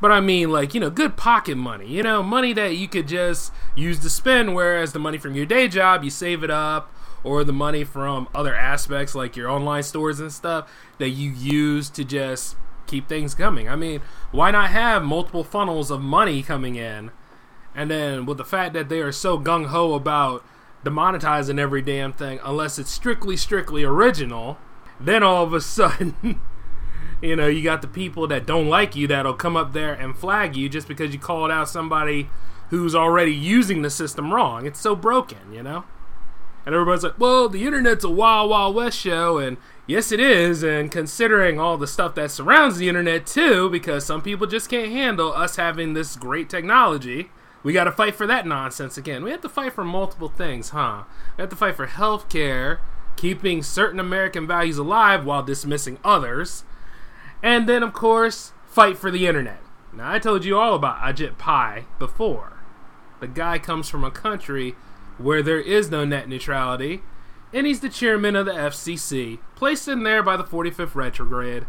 But 0.00 0.12
I 0.12 0.20
mean, 0.20 0.50
like, 0.50 0.72
you 0.72 0.80
know, 0.80 0.88
good 0.88 1.16
pocket 1.16 1.56
money. 1.56 1.86
You 1.86 2.02
know, 2.02 2.22
money 2.22 2.52
that 2.54 2.76
you 2.76 2.88
could 2.88 3.06
just 3.06 3.52
use 3.74 3.98
to 4.00 4.10
spend, 4.10 4.54
whereas 4.54 4.92
the 4.92 4.98
money 4.98 5.18
from 5.18 5.34
your 5.34 5.44
day 5.44 5.68
job, 5.68 6.02
you 6.02 6.10
save 6.10 6.42
it 6.42 6.50
up, 6.50 6.92
or 7.22 7.44
the 7.44 7.52
money 7.52 7.84
from 7.84 8.28
other 8.34 8.54
aspects 8.54 9.14
like 9.14 9.36
your 9.36 9.50
online 9.50 9.82
stores 9.82 10.20
and 10.20 10.32
stuff 10.32 10.70
that 10.98 11.10
you 11.10 11.30
use 11.30 11.90
to 11.90 12.04
just 12.04 12.56
keep 12.86 13.08
things 13.08 13.34
coming. 13.34 13.68
I 13.68 13.76
mean, 13.76 14.00
why 14.30 14.50
not 14.50 14.70
have 14.70 15.02
multiple 15.02 15.44
funnels 15.44 15.90
of 15.90 16.00
money 16.00 16.42
coming 16.42 16.76
in? 16.76 17.10
And 17.74 17.90
then 17.90 18.26
with 18.26 18.38
the 18.38 18.44
fact 18.44 18.72
that 18.74 18.88
they 18.88 19.00
are 19.00 19.12
so 19.12 19.38
gung 19.38 19.66
ho 19.66 19.94
about 19.94 20.44
demonetizing 20.84 21.58
every 21.58 21.82
damn 21.82 22.12
thing, 22.12 22.40
unless 22.44 22.78
it's 22.78 22.90
strictly, 22.90 23.36
strictly 23.36 23.84
original, 23.84 24.58
then 24.98 25.22
all 25.22 25.44
of 25.44 25.52
a 25.52 25.60
sudden. 25.60 26.40
you 27.22 27.36
know, 27.36 27.46
you 27.46 27.62
got 27.62 27.82
the 27.82 27.88
people 27.88 28.26
that 28.28 28.46
don't 28.46 28.68
like 28.68 28.96
you 28.96 29.06
that'll 29.06 29.34
come 29.34 29.56
up 29.56 29.72
there 29.72 29.92
and 29.92 30.16
flag 30.16 30.56
you 30.56 30.68
just 30.68 30.88
because 30.88 31.12
you 31.12 31.18
called 31.18 31.50
out 31.50 31.68
somebody 31.68 32.28
who's 32.70 32.94
already 32.94 33.34
using 33.34 33.82
the 33.82 33.90
system 33.90 34.32
wrong. 34.32 34.64
It's 34.64 34.80
so 34.80 34.94
broken, 34.94 35.52
you 35.52 35.62
know? 35.62 35.84
And 36.64 36.74
everybody's 36.74 37.02
like, 37.02 37.18
well, 37.18 37.48
the 37.48 37.66
internet's 37.66 38.04
a 38.04 38.10
wild, 38.10 38.50
wild 38.50 38.74
west 38.74 38.98
show. 38.98 39.38
And 39.38 39.56
yes, 39.86 40.12
it 40.12 40.20
is. 40.20 40.62
And 40.62 40.90
considering 40.90 41.58
all 41.58 41.76
the 41.76 41.86
stuff 41.86 42.14
that 42.14 42.30
surrounds 42.30 42.78
the 42.78 42.88
internet, 42.88 43.26
too, 43.26 43.68
because 43.70 44.04
some 44.04 44.22
people 44.22 44.46
just 44.46 44.70
can't 44.70 44.92
handle 44.92 45.32
us 45.32 45.56
having 45.56 45.94
this 45.94 46.16
great 46.16 46.48
technology, 46.48 47.30
we 47.62 47.72
got 47.72 47.84
to 47.84 47.92
fight 47.92 48.14
for 48.14 48.26
that 48.26 48.46
nonsense 48.46 48.96
again. 48.96 49.22
We 49.22 49.30
have 49.30 49.42
to 49.42 49.48
fight 49.48 49.72
for 49.72 49.84
multiple 49.84 50.28
things, 50.28 50.70
huh? 50.70 51.04
We 51.36 51.42
have 51.42 51.50
to 51.50 51.56
fight 51.56 51.76
for 51.76 51.86
healthcare, 51.86 52.78
keeping 53.16 53.62
certain 53.62 54.00
American 54.00 54.46
values 54.46 54.78
alive 54.78 55.24
while 55.24 55.42
dismissing 55.42 55.98
others 56.04 56.64
and 57.42 57.68
then, 57.68 57.82
of 57.82 57.92
course, 57.92 58.52
fight 58.66 58.98
for 58.98 59.10
the 59.10 59.26
internet. 59.26 59.60
Now, 59.92 60.12
I 60.12 60.18
told 60.18 60.44
you 60.44 60.58
all 60.58 60.74
about 60.74 60.98
Ajit 60.98 61.38
Pai 61.38 61.86
before. 61.98 62.58
The 63.20 63.26
guy 63.26 63.58
comes 63.58 63.88
from 63.88 64.04
a 64.04 64.10
country 64.10 64.76
where 65.18 65.42
there 65.42 65.60
is 65.60 65.90
no 65.90 66.04
net 66.04 66.28
neutrality, 66.28 67.02
and 67.52 67.66
he's 67.66 67.80
the 67.80 67.88
chairman 67.88 68.36
of 68.36 68.46
the 68.46 68.52
FCC, 68.52 69.38
placed 69.56 69.88
in 69.88 70.02
there 70.02 70.22
by 70.22 70.36
the 70.36 70.44
45th 70.44 70.94
retrograde, 70.94 71.66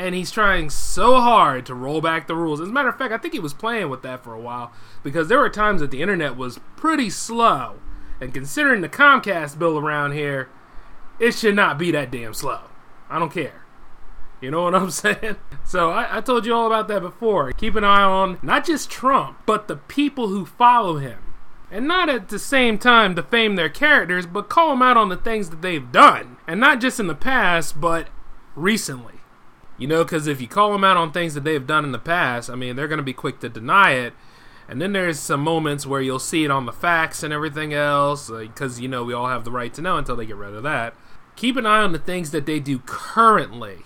and 0.00 0.14
he's 0.14 0.30
trying 0.30 0.70
so 0.70 1.20
hard 1.20 1.66
to 1.66 1.74
roll 1.74 2.00
back 2.00 2.26
the 2.26 2.34
rules. 2.34 2.58
As 2.58 2.68
a 2.68 2.72
matter 2.72 2.88
of 2.88 2.96
fact, 2.96 3.12
I 3.12 3.18
think 3.18 3.34
he 3.34 3.40
was 3.40 3.52
playing 3.52 3.90
with 3.90 4.00
that 4.00 4.24
for 4.24 4.32
a 4.32 4.40
while 4.40 4.72
because 5.02 5.28
there 5.28 5.38
were 5.38 5.50
times 5.50 5.82
that 5.82 5.90
the 5.90 6.00
internet 6.00 6.38
was 6.38 6.58
pretty 6.74 7.10
slow, 7.10 7.78
and 8.18 8.32
considering 8.32 8.80
the 8.80 8.88
Comcast 8.88 9.58
bill 9.58 9.78
around 9.78 10.12
here, 10.12 10.48
it 11.18 11.32
should 11.32 11.54
not 11.54 11.76
be 11.76 11.90
that 11.90 12.10
damn 12.10 12.32
slow. 12.32 12.62
I 13.10 13.18
don't 13.18 13.32
care. 13.32 13.66
You 14.40 14.50
know 14.50 14.62
what 14.62 14.74
I'm 14.74 14.90
saying? 14.90 15.36
So 15.66 15.90
I, 15.90 16.16
I, 16.16 16.20
told 16.22 16.46
you 16.46 16.54
all 16.54 16.66
about 16.66 16.88
that 16.88 17.02
before. 17.02 17.52
Keep 17.52 17.76
an 17.76 17.84
eye 17.84 18.02
on 18.02 18.38
not 18.42 18.64
just 18.64 18.90
Trump, 18.90 19.36
but 19.44 19.68
the 19.68 19.76
people 19.76 20.28
who 20.28 20.46
follow 20.46 20.96
him. 20.96 21.18
And 21.70 21.86
not 21.86 22.08
at 22.08 22.30
the 22.30 22.38
same 22.38 22.78
time 22.78 23.14
defame 23.14 23.56
their 23.56 23.68
characters, 23.68 24.24
but 24.24 24.48
call 24.48 24.70
them 24.70 24.82
out 24.82 24.96
on 24.96 25.10
the 25.10 25.16
things 25.16 25.50
that 25.50 25.60
they've 25.60 25.92
done. 25.92 26.38
And 26.46 26.58
not 26.58 26.80
just 26.80 26.98
in 26.98 27.06
the 27.06 27.14
past, 27.14 27.78
but 27.78 28.08
recently. 28.56 29.19
You 29.80 29.88
know, 29.88 30.04
because 30.04 30.28
if 30.28 30.40
you 30.40 30.46
call 30.46 30.70
them 30.72 30.84
out 30.84 30.96
on 30.96 31.10
things 31.10 31.34
that 31.34 31.42
they've 31.42 31.66
done 31.66 31.84
in 31.84 31.90
the 31.90 31.98
past, 31.98 32.48
I 32.48 32.54
mean, 32.54 32.76
they're 32.76 32.86
going 32.86 32.98
to 32.98 33.02
be 33.02 33.12
quick 33.12 33.40
to 33.40 33.48
deny 33.48 33.92
it. 33.92 34.12
And 34.68 34.80
then 34.80 34.92
there's 34.92 35.18
some 35.18 35.40
moments 35.40 35.84
where 35.84 36.00
you'll 36.00 36.20
see 36.20 36.44
it 36.44 36.50
on 36.52 36.66
the 36.66 36.72
facts 36.72 37.24
and 37.24 37.32
everything 37.32 37.74
else, 37.74 38.30
because, 38.30 38.76
like, 38.76 38.82
you 38.82 38.88
know, 38.88 39.02
we 39.02 39.12
all 39.12 39.26
have 39.26 39.42
the 39.42 39.50
right 39.50 39.74
to 39.74 39.82
know 39.82 39.96
until 39.96 40.14
they 40.14 40.26
get 40.26 40.36
rid 40.36 40.54
of 40.54 40.62
that. 40.62 40.94
Keep 41.34 41.56
an 41.56 41.66
eye 41.66 41.80
on 41.80 41.90
the 41.90 41.98
things 41.98 42.30
that 42.30 42.46
they 42.46 42.60
do 42.60 42.78
currently 42.80 43.84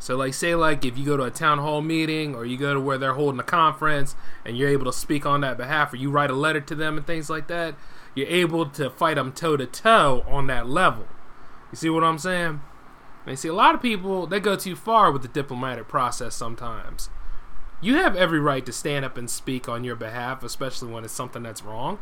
so, 0.00 0.16
like, 0.16 0.32
say, 0.32 0.54
like, 0.54 0.82
if 0.86 0.96
you 0.96 1.04
go 1.04 1.18
to 1.18 1.24
a 1.24 1.30
town 1.30 1.58
hall 1.58 1.82
meeting 1.82 2.34
or 2.34 2.46
you 2.46 2.56
go 2.56 2.72
to 2.72 2.80
where 2.80 2.96
they're 2.96 3.12
holding 3.12 3.38
a 3.38 3.44
conference 3.44 4.16
and 4.46 4.56
you're 4.56 4.70
able 4.70 4.86
to 4.86 4.94
speak 4.94 5.26
on 5.26 5.42
that 5.42 5.58
behalf 5.58 5.92
or 5.92 5.96
you 5.96 6.10
write 6.10 6.30
a 6.30 6.34
letter 6.34 6.62
to 6.62 6.74
them 6.74 6.96
and 6.96 7.06
things 7.06 7.28
like 7.28 7.48
that, 7.48 7.74
you're 8.14 8.26
able 8.26 8.64
to 8.64 8.88
fight 8.88 9.16
them 9.16 9.30
toe 9.30 9.58
to 9.58 9.66
toe 9.66 10.24
on 10.26 10.46
that 10.46 10.66
level. 10.66 11.06
You 11.70 11.76
see 11.76 11.90
what 11.90 12.02
I'm 12.02 12.16
saying? 12.16 12.62
And 13.30 13.34
you 13.34 13.36
see, 13.36 13.48
a 13.48 13.54
lot 13.54 13.76
of 13.76 13.80
people, 13.80 14.26
they 14.26 14.40
go 14.40 14.56
too 14.56 14.74
far 14.74 15.12
with 15.12 15.22
the 15.22 15.28
diplomatic 15.28 15.86
process 15.86 16.34
sometimes. 16.34 17.10
You 17.80 17.94
have 17.94 18.16
every 18.16 18.40
right 18.40 18.66
to 18.66 18.72
stand 18.72 19.04
up 19.04 19.16
and 19.16 19.30
speak 19.30 19.68
on 19.68 19.84
your 19.84 19.96
behalf, 19.96 20.42
especially 20.42 20.92
when 20.92 21.04
it's 21.04 21.14
something 21.14 21.42
that's 21.42 21.62
wrong. 21.62 21.98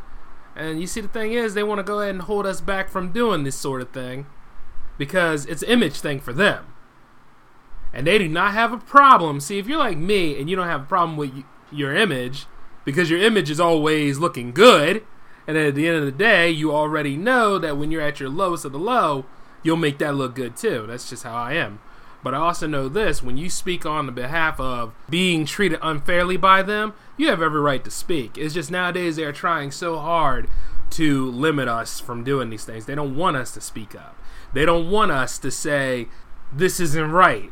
And 0.55 0.81
you 0.81 0.87
see, 0.87 1.01
the 1.01 1.07
thing 1.07 1.33
is, 1.33 1.53
they 1.53 1.63
want 1.63 1.79
to 1.79 1.83
go 1.83 2.01
ahead 2.01 2.15
and 2.15 2.23
hold 2.23 2.45
us 2.45 2.59
back 2.59 2.89
from 2.89 3.11
doing 3.11 3.43
this 3.43 3.55
sort 3.55 3.81
of 3.81 3.91
thing 3.91 4.25
because 4.97 5.45
it's 5.45 5.61
an 5.61 5.69
image 5.69 6.01
thing 6.01 6.19
for 6.19 6.33
them 6.33 6.73
and 7.93 8.05
they 8.05 8.17
do 8.17 8.27
not 8.27 8.53
have 8.53 8.71
a 8.71 8.77
problem. 8.77 9.39
See, 9.39 9.57
if 9.57 9.67
you're 9.67 9.79
like 9.79 9.97
me 9.97 10.39
and 10.39 10.49
you 10.49 10.55
don't 10.55 10.67
have 10.67 10.81
a 10.81 10.85
problem 10.85 11.17
with 11.17 11.43
your 11.71 11.95
image 11.95 12.45
because 12.85 13.09
your 13.09 13.19
image 13.19 13.49
is 13.49 13.59
always 13.59 14.19
looking 14.19 14.51
good, 14.51 15.03
and 15.47 15.57
at 15.57 15.75
the 15.75 15.87
end 15.87 15.97
of 15.97 16.05
the 16.05 16.11
day, 16.11 16.49
you 16.49 16.71
already 16.71 17.17
know 17.17 17.57
that 17.57 17.77
when 17.77 17.91
you're 17.91 18.01
at 18.01 18.19
your 18.19 18.29
lowest 18.29 18.65
of 18.65 18.71
the 18.71 18.79
low, 18.79 19.25
you'll 19.63 19.77
make 19.77 19.97
that 19.99 20.15
look 20.15 20.35
good 20.35 20.55
too. 20.55 20.85
That's 20.87 21.09
just 21.09 21.23
how 21.23 21.35
I 21.35 21.53
am. 21.53 21.79
But 22.21 22.33
I 22.33 22.37
also 22.37 22.67
know 22.67 22.89
this 22.89 23.23
when 23.23 23.37
you 23.37 23.49
speak 23.49 23.85
on 23.85 24.05
the 24.05 24.11
behalf 24.11 24.59
of 24.59 24.93
being 25.09 25.45
treated 25.45 25.79
unfairly 25.81 26.37
by 26.37 26.61
them, 26.63 26.93
you 27.17 27.29
have 27.29 27.41
every 27.41 27.61
right 27.61 27.83
to 27.85 27.91
speak. 27.91 28.37
It's 28.37 28.53
just 28.53 28.71
nowadays 28.71 29.15
they're 29.15 29.31
trying 29.31 29.71
so 29.71 29.99
hard 29.99 30.49
to 30.91 31.31
limit 31.31 31.67
us 31.67 31.99
from 31.99 32.23
doing 32.23 32.49
these 32.49 32.65
things. 32.65 32.85
They 32.85 32.95
don't 32.95 33.15
want 33.15 33.37
us 33.37 33.53
to 33.53 33.61
speak 33.61 33.95
up. 33.95 34.17
They 34.53 34.65
don't 34.65 34.89
want 34.89 35.11
us 35.11 35.37
to 35.39 35.51
say, 35.51 36.07
this 36.51 36.79
isn't 36.79 37.11
right 37.11 37.51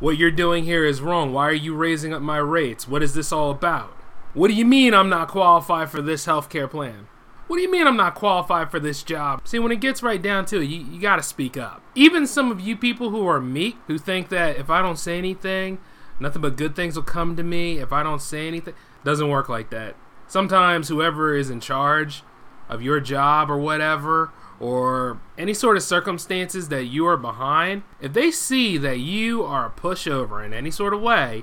what 0.00 0.16
you're 0.16 0.30
doing 0.30 0.64
here 0.64 0.84
is 0.84 1.02
wrong. 1.02 1.32
Why 1.32 1.48
are 1.48 1.52
you 1.52 1.74
raising 1.74 2.12
up 2.12 2.22
my 2.22 2.38
rates? 2.38 2.88
What 2.88 3.02
is 3.02 3.14
this 3.14 3.30
all 3.30 3.50
about? 3.50 3.90
What 4.32 4.48
do 4.48 4.54
you 4.54 4.64
mean 4.64 4.94
I'm 4.94 5.10
not 5.10 5.28
qualified 5.28 5.90
for 5.90 6.00
this 6.00 6.26
healthcare 6.26 6.68
plan? 6.68 7.06
What 7.50 7.56
do 7.56 7.62
you 7.62 7.70
mean 7.72 7.88
I'm 7.88 7.96
not 7.96 8.14
qualified 8.14 8.70
for 8.70 8.78
this 8.78 9.02
job? 9.02 9.40
See, 9.44 9.58
when 9.58 9.72
it 9.72 9.80
gets 9.80 10.04
right 10.04 10.22
down 10.22 10.46
to 10.46 10.60
it, 10.60 10.66
you, 10.66 10.84
you 10.84 11.00
gotta 11.00 11.24
speak 11.24 11.56
up. 11.56 11.82
Even 11.96 12.24
some 12.24 12.52
of 12.52 12.60
you 12.60 12.76
people 12.76 13.10
who 13.10 13.26
are 13.26 13.40
meek, 13.40 13.74
who 13.88 13.98
think 13.98 14.28
that 14.28 14.56
if 14.56 14.70
I 14.70 14.80
don't 14.80 15.00
say 15.00 15.18
anything, 15.18 15.78
nothing 16.20 16.42
but 16.42 16.56
good 16.56 16.76
things 16.76 16.94
will 16.94 17.02
come 17.02 17.34
to 17.34 17.42
me 17.42 17.78
if 17.78 17.92
I 17.92 18.04
don't 18.04 18.22
say 18.22 18.46
anything, 18.46 18.74
doesn't 19.02 19.28
work 19.28 19.48
like 19.48 19.70
that. 19.70 19.96
Sometimes 20.28 20.86
whoever 20.86 21.34
is 21.34 21.50
in 21.50 21.58
charge 21.58 22.22
of 22.68 22.82
your 22.82 23.00
job 23.00 23.50
or 23.50 23.58
whatever, 23.58 24.30
or 24.60 25.20
any 25.36 25.52
sort 25.52 25.76
of 25.76 25.82
circumstances 25.82 26.68
that 26.68 26.84
you 26.84 27.04
are 27.04 27.16
behind, 27.16 27.82
if 28.00 28.12
they 28.12 28.30
see 28.30 28.78
that 28.78 29.00
you 29.00 29.42
are 29.42 29.66
a 29.66 29.70
pushover 29.70 30.46
in 30.46 30.54
any 30.54 30.70
sort 30.70 30.94
of 30.94 31.00
way, 31.00 31.42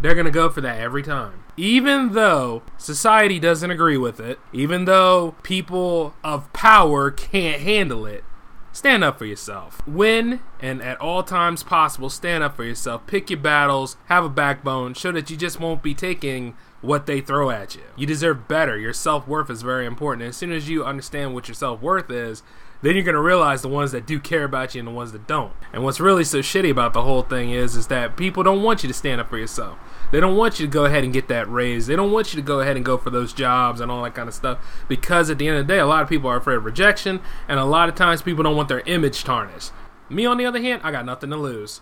they're 0.00 0.14
going 0.14 0.26
to 0.26 0.30
go 0.30 0.50
for 0.50 0.60
that 0.60 0.80
every 0.80 1.02
time. 1.02 1.44
Even 1.56 2.12
though 2.12 2.62
society 2.76 3.38
doesn't 3.38 3.70
agree 3.70 3.96
with 3.96 4.18
it, 4.20 4.38
even 4.52 4.84
though 4.86 5.36
people 5.42 6.14
of 6.24 6.52
power 6.52 7.10
can't 7.10 7.62
handle 7.62 8.06
it, 8.06 8.24
stand 8.72 9.04
up 9.04 9.18
for 9.18 9.24
yourself. 9.24 9.86
Win, 9.86 10.40
and 10.60 10.82
at 10.82 11.00
all 11.00 11.22
times 11.22 11.62
possible, 11.62 12.10
stand 12.10 12.42
up 12.42 12.56
for 12.56 12.64
yourself. 12.64 13.06
Pick 13.06 13.30
your 13.30 13.38
battles, 13.38 13.96
have 14.06 14.24
a 14.24 14.28
backbone, 14.28 14.94
show 14.94 15.12
that 15.12 15.30
you 15.30 15.36
just 15.36 15.60
won't 15.60 15.82
be 15.82 15.94
taking 15.94 16.56
what 16.80 17.06
they 17.06 17.20
throw 17.20 17.50
at 17.50 17.74
you. 17.74 17.82
You 17.96 18.06
deserve 18.06 18.48
better. 18.48 18.76
Your 18.78 18.92
self 18.92 19.26
worth 19.26 19.48
is 19.48 19.62
very 19.62 19.86
important. 19.86 20.28
as 20.28 20.36
soon 20.36 20.52
as 20.52 20.68
you 20.68 20.84
understand 20.84 21.34
what 21.34 21.48
your 21.48 21.54
self 21.54 21.80
worth 21.80 22.10
is, 22.10 22.42
then 22.82 22.94
you're 22.94 23.04
gonna 23.04 23.20
realize 23.20 23.62
the 23.62 23.68
ones 23.68 23.92
that 23.92 24.06
do 24.06 24.20
care 24.20 24.44
about 24.44 24.74
you 24.74 24.80
and 24.80 24.88
the 24.88 24.92
ones 24.92 25.12
that 25.12 25.26
don't. 25.26 25.52
And 25.72 25.82
what's 25.82 26.00
really 26.00 26.24
so 26.24 26.40
shitty 26.40 26.70
about 26.70 26.92
the 26.92 27.02
whole 27.02 27.22
thing 27.22 27.50
is, 27.50 27.76
is 27.76 27.86
that 27.86 28.16
people 28.16 28.42
don't 28.42 28.62
want 28.62 28.82
you 28.82 28.88
to 28.88 28.94
stand 28.94 29.20
up 29.20 29.30
for 29.30 29.38
yourself. 29.38 29.78
They 30.12 30.20
don't 30.20 30.36
want 30.36 30.60
you 30.60 30.66
to 30.66 30.72
go 30.72 30.84
ahead 30.84 31.02
and 31.02 31.12
get 31.12 31.28
that 31.28 31.48
raise. 31.50 31.86
They 31.86 31.96
don't 31.96 32.12
want 32.12 32.32
you 32.32 32.40
to 32.40 32.46
go 32.46 32.60
ahead 32.60 32.76
and 32.76 32.84
go 32.84 32.98
for 32.98 33.10
those 33.10 33.32
jobs 33.32 33.80
and 33.80 33.90
all 33.90 34.02
that 34.02 34.14
kind 34.14 34.28
of 34.28 34.34
stuff. 34.34 34.58
Because 34.86 35.30
at 35.30 35.38
the 35.38 35.48
end 35.48 35.58
of 35.58 35.66
the 35.66 35.72
day, 35.72 35.80
a 35.80 35.86
lot 35.86 36.02
of 36.02 36.08
people 36.08 36.30
are 36.30 36.36
afraid 36.36 36.56
of 36.56 36.64
rejection, 36.64 37.20
and 37.48 37.58
a 37.58 37.64
lot 37.64 37.88
of 37.88 37.94
times 37.94 38.22
people 38.22 38.44
don't 38.44 38.56
want 38.56 38.68
their 38.68 38.80
image 38.80 39.24
tarnished. 39.24 39.72
Me, 40.08 40.26
on 40.26 40.36
the 40.36 40.46
other 40.46 40.60
hand, 40.60 40.82
I 40.84 40.92
got 40.92 41.06
nothing 41.06 41.30
to 41.30 41.36
lose. 41.36 41.80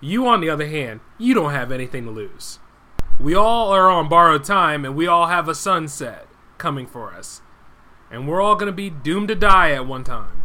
You, 0.00 0.26
on 0.26 0.40
the 0.40 0.50
other 0.50 0.66
hand, 0.66 1.00
you 1.18 1.32
don't 1.34 1.52
have 1.52 1.72
anything 1.72 2.04
to 2.04 2.10
lose. 2.10 2.58
We 3.18 3.34
all 3.34 3.70
are 3.70 3.88
on 3.88 4.08
borrowed 4.08 4.44
time, 4.44 4.84
and 4.84 4.94
we 4.94 5.06
all 5.06 5.28
have 5.28 5.48
a 5.48 5.54
sunset 5.54 6.28
coming 6.58 6.86
for 6.86 7.14
us. 7.14 7.40
And 8.14 8.28
we're 8.28 8.40
all 8.40 8.54
going 8.54 8.68
to 8.70 8.72
be 8.72 8.90
doomed 8.90 9.26
to 9.26 9.34
die 9.34 9.72
at 9.72 9.88
one 9.88 10.04
time. 10.04 10.44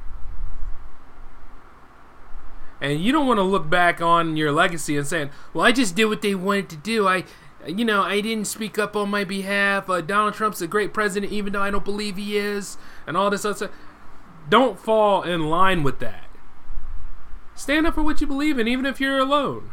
And 2.81 2.99
you 2.99 3.11
don't 3.11 3.27
want 3.27 3.37
to 3.37 3.43
look 3.43 3.69
back 3.69 4.01
on 4.01 4.35
your 4.37 4.51
legacy 4.51 4.97
and 4.97 5.05
saying, 5.05 5.29
"Well, 5.53 5.63
I 5.63 5.71
just 5.71 5.95
did 5.95 6.05
what 6.05 6.23
they 6.23 6.33
wanted 6.33 6.69
to 6.69 6.77
do. 6.77 7.07
I, 7.07 7.25
you 7.67 7.85
know, 7.85 8.01
I 8.01 8.21
didn't 8.21 8.45
speak 8.45 8.79
up 8.79 8.95
on 8.95 9.11
my 9.11 9.23
behalf. 9.23 9.87
Uh, 9.87 10.01
Donald 10.01 10.33
Trump's 10.33 10.61
a 10.61 10.67
great 10.67 10.95
president, 10.95 11.31
even 11.31 11.53
though 11.53 11.61
I 11.61 11.69
don't 11.69 11.85
believe 11.85 12.17
he 12.17 12.37
is, 12.37 12.77
and 13.05 13.15
all 13.15 13.29
this 13.29 13.45
other 13.45 13.55
stuff." 13.55 13.71
Don't 14.49 14.79
fall 14.79 15.21
in 15.21 15.47
line 15.47 15.83
with 15.83 15.99
that. 15.99 16.25
Stand 17.53 17.85
up 17.85 17.93
for 17.93 18.01
what 18.01 18.19
you 18.19 18.25
believe 18.25 18.57
in, 18.57 18.67
even 18.67 18.87
if 18.87 18.99
you're 18.99 19.19
alone. 19.19 19.69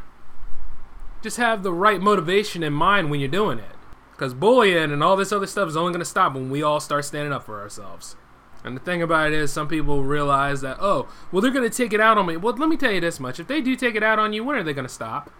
Just 1.22 1.38
have 1.38 1.62
the 1.62 1.72
right 1.72 2.00
motivation 2.00 2.62
in 2.62 2.74
mind 2.74 3.10
when 3.10 3.20
you're 3.20 3.28
doing 3.30 3.58
it. 3.58 3.75
Because 4.16 4.32
bullying 4.32 4.90
and 4.92 5.04
all 5.04 5.14
this 5.14 5.30
other 5.30 5.46
stuff 5.46 5.68
is 5.68 5.76
only 5.76 5.92
going 5.92 6.00
to 6.00 6.06
stop 6.06 6.32
when 6.32 6.48
we 6.48 6.62
all 6.62 6.80
start 6.80 7.04
standing 7.04 7.34
up 7.34 7.44
for 7.44 7.60
ourselves. 7.60 8.16
And 8.64 8.74
the 8.74 8.80
thing 8.80 9.02
about 9.02 9.28
it 9.30 9.34
is, 9.34 9.52
some 9.52 9.68
people 9.68 10.04
realize 10.04 10.62
that, 10.62 10.78
oh, 10.80 11.06
well, 11.30 11.42
they're 11.42 11.50
going 11.50 11.68
to 11.68 11.76
take 11.76 11.92
it 11.92 12.00
out 12.00 12.16
on 12.16 12.26
me. 12.26 12.38
Well, 12.38 12.56
let 12.56 12.70
me 12.70 12.78
tell 12.78 12.90
you 12.90 13.00
this 13.00 13.20
much. 13.20 13.38
If 13.38 13.46
they 13.46 13.60
do 13.60 13.76
take 13.76 13.94
it 13.94 14.02
out 14.02 14.18
on 14.18 14.32
you, 14.32 14.42
when 14.42 14.56
are 14.56 14.62
they 14.62 14.72
going 14.72 14.86
to 14.86 14.92
stop? 14.92 15.30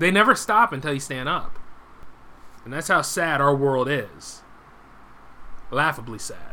They 0.00 0.10
never 0.10 0.34
stop 0.34 0.72
until 0.72 0.92
you 0.92 1.00
stand 1.00 1.28
up. 1.28 1.58
And 2.64 2.72
that's 2.72 2.88
how 2.88 3.02
sad 3.02 3.40
our 3.40 3.54
world 3.54 3.88
is. 3.88 4.42
Laughably 5.70 6.18
sad. 6.18 6.49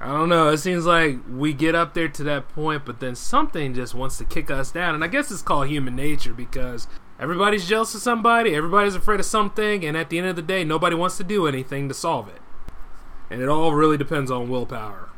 I 0.00 0.06
don't 0.08 0.28
know. 0.28 0.48
It 0.48 0.58
seems 0.58 0.86
like 0.86 1.18
we 1.28 1.52
get 1.52 1.74
up 1.74 1.94
there 1.94 2.08
to 2.08 2.22
that 2.24 2.48
point, 2.50 2.84
but 2.84 3.00
then 3.00 3.16
something 3.16 3.74
just 3.74 3.94
wants 3.94 4.16
to 4.18 4.24
kick 4.24 4.50
us 4.50 4.70
down. 4.70 4.94
And 4.94 5.02
I 5.02 5.08
guess 5.08 5.30
it's 5.30 5.42
called 5.42 5.68
human 5.68 5.96
nature 5.96 6.32
because 6.32 6.86
everybody's 7.18 7.68
jealous 7.68 7.94
of 7.96 8.00
somebody, 8.00 8.54
everybody's 8.54 8.94
afraid 8.94 9.18
of 9.18 9.26
something, 9.26 9.84
and 9.84 9.96
at 9.96 10.08
the 10.08 10.18
end 10.18 10.28
of 10.28 10.36
the 10.36 10.42
day, 10.42 10.62
nobody 10.62 10.94
wants 10.94 11.16
to 11.16 11.24
do 11.24 11.48
anything 11.48 11.88
to 11.88 11.94
solve 11.94 12.28
it. 12.28 12.40
And 13.28 13.42
it 13.42 13.48
all 13.48 13.74
really 13.74 13.96
depends 13.96 14.30
on 14.30 14.48
willpower. 14.48 15.08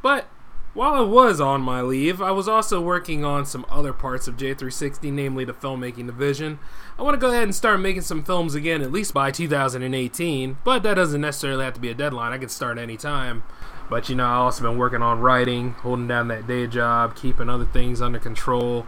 But 0.00 0.26
while 0.74 0.94
I 0.94 1.00
was 1.00 1.40
on 1.40 1.60
my 1.60 1.82
leave, 1.82 2.22
I 2.22 2.30
was 2.30 2.48
also 2.48 2.80
working 2.80 3.24
on 3.24 3.44
some 3.44 3.66
other 3.68 3.92
parts 3.92 4.26
of 4.26 4.36
J360, 4.36 5.12
namely 5.12 5.44
the 5.44 5.52
filmmaking 5.52 6.06
division. 6.06 6.58
I 6.98 7.02
want 7.02 7.14
to 7.14 7.20
go 7.20 7.30
ahead 7.30 7.42
and 7.42 7.54
start 7.54 7.80
making 7.80 8.02
some 8.02 8.24
films 8.24 8.54
again, 8.54 8.80
at 8.80 8.90
least 8.90 9.12
by 9.12 9.30
2018, 9.30 10.58
but 10.64 10.82
that 10.82 10.94
doesn't 10.94 11.20
necessarily 11.20 11.64
have 11.64 11.74
to 11.74 11.80
be 11.80 11.90
a 11.90 11.94
deadline. 11.94 12.32
I 12.32 12.38
can 12.38 12.48
start 12.48 12.78
anytime. 12.78 13.44
But 13.90 14.08
you 14.08 14.14
know, 14.14 14.24
I 14.24 14.34
also 14.34 14.62
been 14.62 14.78
working 14.78 15.02
on 15.02 15.20
writing, 15.20 15.72
holding 15.72 16.08
down 16.08 16.28
that 16.28 16.46
day 16.46 16.66
job, 16.66 17.16
keeping 17.16 17.50
other 17.50 17.66
things 17.66 18.00
under 18.00 18.18
control, 18.18 18.86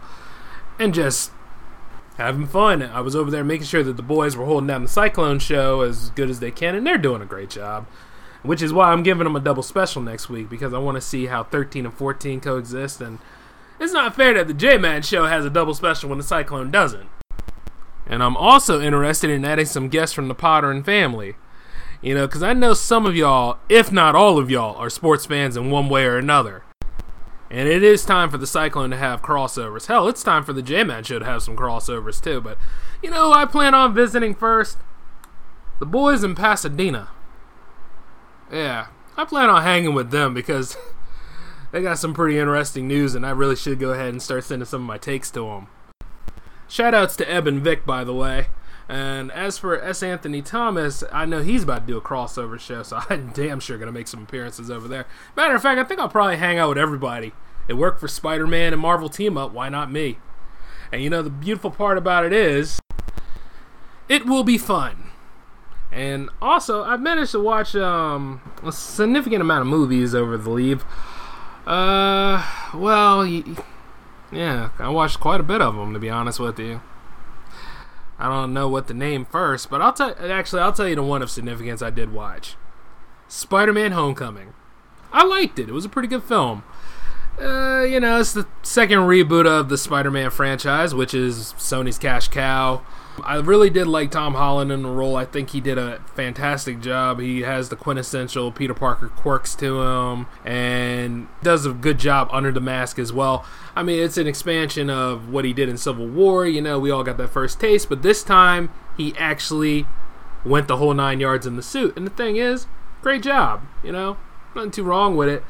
and 0.79 0.91
just 0.91 1.31
having 2.17 2.47
fun. 2.47 2.81
I 2.81 3.01
was 3.01 3.15
over 3.15 3.29
there 3.29 3.43
making 3.43 3.67
sure 3.67 3.83
that 3.83 3.97
the 3.97 4.01
boys 4.01 4.35
were 4.35 4.45
holding 4.45 4.67
down 4.67 4.81
the 4.81 4.89
Cyclone 4.89 5.37
show 5.37 5.81
as 5.81 6.09
good 6.11 6.31
as 6.31 6.39
they 6.39 6.49
can, 6.49 6.73
and 6.73 6.87
they're 6.87 6.97
doing 6.97 7.21
a 7.21 7.25
great 7.25 7.51
job 7.51 7.85
which 8.45 8.61
is 8.61 8.73
why 8.73 8.91
I'm 8.91 9.03
giving 9.03 9.23
them 9.23 9.35
a 9.35 9.39
double 9.39 9.63
special 9.63 10.01
next 10.01 10.29
week 10.29 10.49
because 10.49 10.73
I 10.73 10.77
want 10.77 10.95
to 10.95 11.01
see 11.01 11.27
how 11.27 11.43
13 11.43 11.85
and 11.85 11.93
14 11.93 12.39
coexist. 12.39 13.01
And 13.01 13.19
it's 13.79 13.93
not 13.93 14.15
fair 14.15 14.33
that 14.33 14.47
the 14.47 14.53
J 14.53 14.77
Man 14.77 15.01
show 15.01 15.25
has 15.25 15.45
a 15.45 15.49
double 15.49 15.73
special 15.73 16.09
when 16.09 16.17
the 16.17 16.23
Cyclone 16.23 16.71
doesn't. 16.71 17.09
And 18.07 18.21
I'm 18.21 18.37
also 18.37 18.81
interested 18.81 19.29
in 19.29 19.45
adding 19.45 19.65
some 19.65 19.89
guests 19.89 20.13
from 20.13 20.27
the 20.27 20.35
Potter 20.35 20.71
and 20.71 20.85
family. 20.85 21.35
You 22.01 22.13
know, 22.13 22.27
because 22.27 22.43
I 22.43 22.53
know 22.53 22.73
some 22.73 23.05
of 23.05 23.15
y'all, 23.15 23.57
if 23.67 23.91
not 23.91 24.15
all 24.15 24.37
of 24.37 24.51
y'all, 24.51 24.75
are 24.75 24.89
sports 24.89 25.25
fans 25.25 25.57
in 25.57 25.71
one 25.71 25.89
way 25.89 26.05
or 26.05 26.17
another. 26.17 26.63
And 27.49 27.67
it 27.67 27.83
is 27.83 28.05
time 28.05 28.29
for 28.29 28.37
the 28.37 28.47
Cyclone 28.47 28.91
to 28.91 28.97
have 28.97 29.21
crossovers. 29.21 29.87
Hell, 29.87 30.07
it's 30.07 30.23
time 30.23 30.43
for 30.43 30.53
the 30.53 30.61
J 30.61 30.83
Man 30.83 31.03
show 31.03 31.19
to 31.19 31.25
have 31.25 31.41
some 31.41 31.55
crossovers 31.55 32.21
too. 32.21 32.41
But, 32.41 32.57
you 33.01 33.09
know, 33.09 33.31
I 33.31 33.45
plan 33.45 33.73
on 33.73 33.93
visiting 33.93 34.35
first 34.35 34.77
the 35.79 35.85
boys 35.85 36.23
in 36.23 36.35
Pasadena. 36.35 37.09
Yeah, 38.51 38.87
I 39.17 39.25
plan 39.25 39.49
on 39.49 39.63
hanging 39.63 39.93
with 39.93 40.11
them 40.11 40.33
because 40.33 40.77
they 41.71 41.81
got 41.81 41.97
some 41.97 42.13
pretty 42.13 42.37
interesting 42.37 42.87
news, 42.87 43.15
and 43.15 43.25
I 43.25 43.31
really 43.31 43.55
should 43.55 43.79
go 43.79 43.91
ahead 43.91 44.09
and 44.09 44.21
start 44.21 44.43
sending 44.43 44.65
some 44.65 44.81
of 44.81 44.87
my 44.87 44.97
takes 44.97 45.31
to 45.31 45.41
them. 45.41 45.67
Shoutouts 46.69 47.15
to 47.17 47.31
Eb 47.31 47.47
and 47.47 47.61
Vic, 47.61 47.85
by 47.85 48.03
the 48.03 48.13
way. 48.13 48.47
And 48.87 49.31
as 49.31 49.57
for 49.57 49.81
S. 49.81 50.03
Anthony 50.03 50.41
Thomas, 50.41 51.03
I 51.11 51.25
know 51.25 51.41
he's 51.41 51.63
about 51.63 51.87
to 51.87 51.93
do 51.93 51.97
a 51.97 52.01
crossover 52.01 52.59
show, 52.59 52.83
so 52.83 53.01
I'm 53.09 53.31
damn 53.33 53.59
sure 53.59 53.77
gonna 53.77 53.91
make 53.91 54.07
some 54.07 54.23
appearances 54.23 54.69
over 54.69 54.87
there. 54.87 55.05
Matter 55.35 55.55
of 55.55 55.61
fact, 55.61 55.79
I 55.79 55.83
think 55.83 55.99
I'll 55.99 56.09
probably 56.09 56.37
hang 56.37 56.59
out 56.59 56.69
with 56.69 56.77
everybody. 56.77 57.33
It 57.67 57.73
worked 57.75 57.99
for 57.99 58.07
Spider 58.07 58.45
Man 58.45 58.73
and 58.73 58.81
Marvel 58.81 59.09
Team 59.09 59.37
Up, 59.37 59.51
why 59.51 59.69
not 59.69 59.91
me? 59.91 60.19
And 60.91 61.01
you 61.01 61.09
know, 61.09 61.23
the 61.23 61.31
beautiful 61.31 61.71
part 61.71 61.97
about 61.97 62.25
it 62.25 62.33
is, 62.33 62.79
it 64.07 64.25
will 64.25 64.43
be 64.43 64.59
fun. 64.59 65.09
And 65.95 66.29
also, 66.41 66.83
I've 66.83 66.99
managed 66.99 67.31
to 67.31 67.39
watch 67.39 67.73
um, 67.73 68.41
a 68.61 68.71
significant 68.73 69.41
amount 69.41 69.61
of 69.61 69.67
movies 69.67 70.13
over 70.13 70.37
the 70.37 70.49
leave. 70.49 70.83
Uh, 71.65 72.45
well, 72.73 73.25
yeah, 74.29 74.71
I 74.77 74.89
watched 74.89 75.21
quite 75.21 75.39
a 75.39 75.43
bit 75.43 75.61
of 75.61 75.73
them 75.73 75.93
to 75.93 75.99
be 75.99 76.09
honest 76.09 76.37
with 76.37 76.59
you. 76.59 76.81
I 78.19 78.27
don't 78.27 78.53
know 78.53 78.67
what 78.67 78.87
to 78.89 78.93
name 78.93 79.23
first, 79.23 79.69
but 79.69 79.81
I'll 79.81 79.93
tell. 79.93 80.13
Actually, 80.19 80.61
I'll 80.63 80.73
tell 80.73 80.87
you 80.87 80.95
the 80.95 81.03
one 81.03 81.21
of 81.21 81.31
significance 81.31 81.81
I 81.81 81.91
did 81.91 82.11
watch: 82.11 82.55
Spider-Man: 83.29 83.93
Homecoming. 83.93 84.53
I 85.13 85.23
liked 85.23 85.59
it. 85.59 85.69
It 85.69 85.73
was 85.73 85.85
a 85.85 85.89
pretty 85.89 86.09
good 86.09 86.23
film. 86.23 86.63
Uh, 87.39 87.83
you 87.83 88.01
know, 88.01 88.19
it's 88.19 88.33
the 88.33 88.47
second 88.63 88.99
reboot 88.99 89.45
of 89.45 89.69
the 89.69 89.77
Spider-Man 89.77 90.29
franchise, 90.29 90.93
which 90.93 91.13
is 91.13 91.53
Sony's 91.57 91.97
cash 91.97 92.27
cow. 92.27 92.81
I 93.23 93.37
really 93.37 93.69
did 93.69 93.87
like 93.87 94.11
Tom 94.11 94.33
Holland 94.33 94.71
in 94.71 94.83
the 94.83 94.89
role. 94.89 95.15
I 95.15 95.25
think 95.25 95.51
he 95.51 95.61
did 95.61 95.77
a 95.77 95.99
fantastic 96.15 96.81
job. 96.81 97.19
He 97.19 97.41
has 97.41 97.69
the 97.69 97.75
quintessential 97.75 98.51
Peter 98.51 98.73
Parker 98.73 99.09
quirks 99.09 99.55
to 99.55 99.81
him 99.81 100.27
and 100.43 101.27
does 101.41 101.65
a 101.65 101.73
good 101.73 101.97
job 101.97 102.29
under 102.31 102.51
the 102.51 102.59
mask 102.59 102.99
as 102.99 103.13
well. 103.13 103.45
I 103.75 103.83
mean, 103.83 104.03
it's 104.03 104.17
an 104.17 104.27
expansion 104.27 104.89
of 104.89 105.29
what 105.29 105.45
he 105.45 105.53
did 105.53 105.69
in 105.69 105.77
Civil 105.77 106.07
War. 106.07 106.45
You 106.45 106.61
know, 106.61 106.79
we 106.79 106.91
all 106.91 107.03
got 107.03 107.17
that 107.17 107.29
first 107.29 107.59
taste, 107.59 107.89
but 107.89 108.01
this 108.01 108.23
time 108.23 108.69
he 108.97 109.15
actually 109.17 109.85
went 110.43 110.67
the 110.67 110.77
whole 110.77 110.93
nine 110.93 111.19
yards 111.19 111.47
in 111.47 111.55
the 111.55 111.63
suit. 111.63 111.95
And 111.97 112.05
the 112.05 112.11
thing 112.11 112.35
is, 112.35 112.67
great 113.01 113.23
job. 113.23 113.63
You 113.83 113.91
know, 113.91 114.17
nothing 114.55 114.71
too 114.71 114.83
wrong 114.83 115.15
with 115.15 115.29
it. 115.29 115.43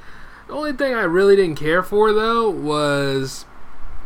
The 0.48 0.54
only 0.54 0.74
thing 0.74 0.94
I 0.94 1.04
really 1.04 1.36
didn't 1.36 1.58
care 1.58 1.82
for, 1.82 2.14
though, 2.14 2.50
was 2.50 3.46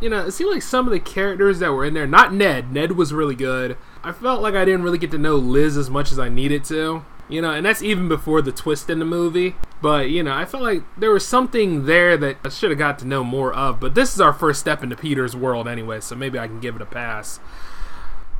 you 0.02 0.10
know, 0.10 0.26
it 0.26 0.32
seemed 0.32 0.52
like 0.52 0.62
some 0.62 0.88
of 0.88 0.92
the 0.92 1.00
characters 1.00 1.60
that 1.60 1.72
were 1.72 1.86
in 1.86 1.94
there, 1.94 2.08
not 2.08 2.34
Ned, 2.34 2.72
Ned 2.72 2.94
was 2.94 3.14
really 3.14 3.36
good. 3.36 3.78
I 4.04 4.12
felt 4.12 4.42
like 4.42 4.56
I 4.56 4.66
didn't 4.66 4.84
really 4.84 4.98
get 4.98 5.12
to 5.12 5.18
know 5.18 5.36
Liz 5.36 5.78
as 5.78 5.90
much 5.90 6.12
as 6.12 6.20
I 6.20 6.30
needed 6.30 6.64
to. 6.66 7.04
You 7.28 7.44
know, 7.44 7.52
and 7.52 7.64
that's 7.64 7.84
even 7.84 8.08
before 8.10 8.42
the 8.42 8.52
twist 8.52 8.90
in 8.90 8.98
the 8.98 9.06
movie. 9.06 9.56
But, 9.84 10.10
you 10.10 10.24
know, 10.24 10.34
I 10.34 10.46
felt 10.46 10.64
like 10.64 10.82
there 10.98 11.12
was 11.12 11.28
something 11.28 11.86
there 11.86 12.18
that 12.18 12.38
I 12.44 12.50
should 12.50 12.72
have 12.72 12.80
got 12.80 12.98
to 13.00 13.08
know 13.08 13.24
more 13.24 13.54
of. 13.54 13.80
But 13.80 13.94
this 13.94 14.16
is 14.16 14.20
our 14.20 14.34
first 14.34 14.60
step 14.60 14.82
into 14.82 14.96
Peter's 14.96 15.36
world 15.36 15.68
anyway, 15.68 16.00
so 16.00 16.16
maybe 16.16 16.40
I 16.40 16.48
can 16.48 16.60
give 16.60 16.76
it 16.76 16.82
a 16.82 16.88
pass. 16.88 17.40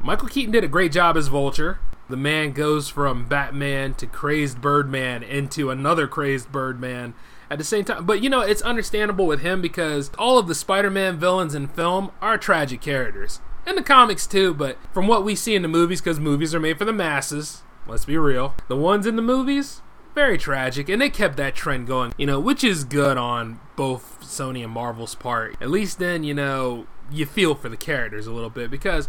Michael 0.02 0.28
Keaton 0.28 0.52
did 0.52 0.64
a 0.64 0.68
great 0.68 0.92
job 0.92 1.18
as 1.18 1.28
Vulture. 1.28 1.80
The 2.10 2.18
man 2.18 2.54
goes 2.54 2.90
from 2.90 3.28
Batman 3.28 3.94
to 3.96 4.08
crazed 4.08 4.60
Birdman 4.60 5.22
into 5.22 5.70
another 5.70 6.08
crazed 6.08 6.52
Birdman 6.52 7.14
at 7.50 7.58
the 7.58 7.64
same 7.64 7.86
time. 7.86 8.06
But 8.06 8.22
you 8.22 8.30
know, 8.30 8.42
it's 8.42 8.62
understandable 8.62 9.26
with 9.26 9.42
him 9.42 9.62
because 9.62 10.12
all 10.18 10.38
of 10.38 10.48
the 10.48 10.56
Spider-Man 10.56 11.18
villains 11.18 11.56
in 11.56 11.68
film 11.68 12.12
are 12.22 12.38
tragic 12.38 12.82
characters. 12.82 13.42
In 13.66 13.76
the 13.76 13.84
comics 13.84 14.26
too, 14.26 14.54
but 14.54 14.78
from 14.94 15.08
what 15.08 15.24
we 15.24 15.36
see 15.36 15.56
in 15.56 15.62
the 15.62 15.68
movies, 15.68 16.02
because 16.02 16.20
movies 16.20 16.56
are 16.56 16.60
made 16.60 16.78
for 16.78 16.86
the 16.86 16.94
masses, 16.94 17.64
let's 17.88 18.06
be 18.06 18.18
real, 18.18 18.56
the 18.68 18.76
ones 18.76 19.06
in 19.06 19.16
the 19.16 19.22
movies, 19.22 19.82
very 20.16 20.38
tragic, 20.38 20.90
and 20.90 21.02
they 21.02 21.10
kept 21.10 21.38
that 21.38 21.56
trend 21.56 21.86
going, 21.86 22.14
you 22.18 22.26
know, 22.26 22.40
which 22.40 22.64
is 22.64 22.84
good 22.84 23.18
on 23.18 23.60
both 23.76 24.22
Sony 24.22 24.64
and 24.64 24.72
Marvel's 24.72 25.16
part. 25.16 25.56
At 25.62 25.70
least 25.70 26.00
then, 26.00 26.24
you 26.24 26.34
know, 26.34 26.88
you 27.12 27.26
feel 27.26 27.54
for 27.54 27.70
the 27.70 27.78
characters 27.78 28.28
a 28.28 28.32
little 28.32 28.50
bit 28.50 28.72
because 28.72 29.08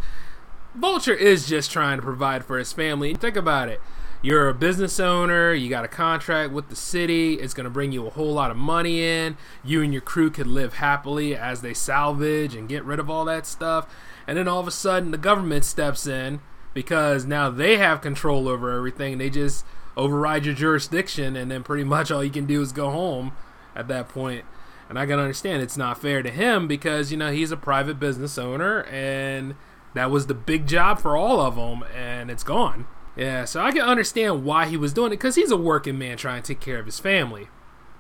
Vulture 0.75 1.15
is 1.15 1.49
just 1.49 1.71
trying 1.71 1.99
to 1.99 2.03
provide 2.03 2.45
for 2.45 2.59
his 2.59 2.73
family. 2.73 3.15
Think 3.15 3.37
about 3.37 3.69
it 3.69 3.81
you're 4.23 4.49
a 4.49 4.55
business 4.55 5.01
owner, 5.01 5.55
you 5.55 5.71
got 5.71 5.85
a 5.85 5.89
contract 5.89 6.53
with 6.53 6.69
the 6.69 6.77
city, 6.77 7.35
it's 7.35 7.55
going 7.55 7.65
to 7.65 7.71
bring 7.71 7.93
you 7.93 8.07
a 8.07 8.11
whole 8.11 8.33
lot 8.33 8.51
of 8.51 8.57
money 8.57 9.03
in. 9.03 9.37
You 9.65 9.83
and 9.83 9.93
your 9.93 10.03
crew 10.03 10.31
could 10.31 10.47
live 10.47 10.75
happily 10.75 11.35
as 11.35 11.63
they 11.63 11.73
salvage 11.73 12.55
and 12.55 12.69
get 12.69 12.85
rid 12.85 12.99
of 12.99 13.09
all 13.09 13.25
that 13.25 13.47
stuff. 13.47 13.93
And 14.27 14.37
then 14.37 14.47
all 14.47 14.61
of 14.61 14.69
a 14.69 14.73
sudden, 14.73 15.11
the 15.11 15.19
government 15.19 15.65
steps 15.65 16.07
in 16.07 16.41
because 16.75 17.25
now 17.25 17.51
they 17.51 17.79
have 17.79 18.01
control 18.01 18.49
over 18.49 18.71
everything. 18.77 19.19
They 19.19 19.31
just 19.31 19.65
override 19.97 20.45
your 20.45 20.55
jurisdiction, 20.55 21.35
and 21.35 21.51
then 21.51 21.63
pretty 21.63 21.85
much 21.85 22.11
all 22.11 22.23
you 22.23 22.31
can 22.31 22.47
do 22.47 22.61
is 22.63 22.73
go 22.73 22.91
home 22.91 23.33
at 23.75 23.89
that 23.89 24.09
point. 24.09 24.45
And 24.89 24.99
I 24.99 25.07
can 25.07 25.19
understand 25.19 25.63
it's 25.63 25.77
not 25.77 26.01
fair 26.01 26.23
to 26.23 26.31
him 26.31 26.69
because, 26.69 27.11
you 27.11 27.17
know, 27.17 27.33
he's 27.33 27.53
a 27.53 27.57
private 27.57 27.99
business 27.99 28.39
owner, 28.39 28.85
and 28.85 29.55
that 29.95 30.11
was 30.11 30.27
the 30.27 30.35
big 30.35 30.67
job 30.67 31.01
for 31.01 31.17
all 31.17 31.41
of 31.41 31.57
them, 31.57 31.85
and 31.95 32.31
it's 32.31 32.45
gone. 32.45 32.87
Yeah, 33.21 33.45
so 33.45 33.61
I 33.61 33.71
can 33.71 33.83
understand 33.83 34.45
why 34.45 34.65
he 34.65 34.79
was 34.79 34.95
doing 34.95 35.09
it 35.09 35.17
because 35.17 35.35
he's 35.35 35.51
a 35.51 35.57
working 35.57 35.99
man 35.99 36.17
trying 36.17 36.41
to 36.41 36.55
take 36.55 36.61
care 36.61 36.79
of 36.79 36.87
his 36.87 36.99
family. 36.99 37.49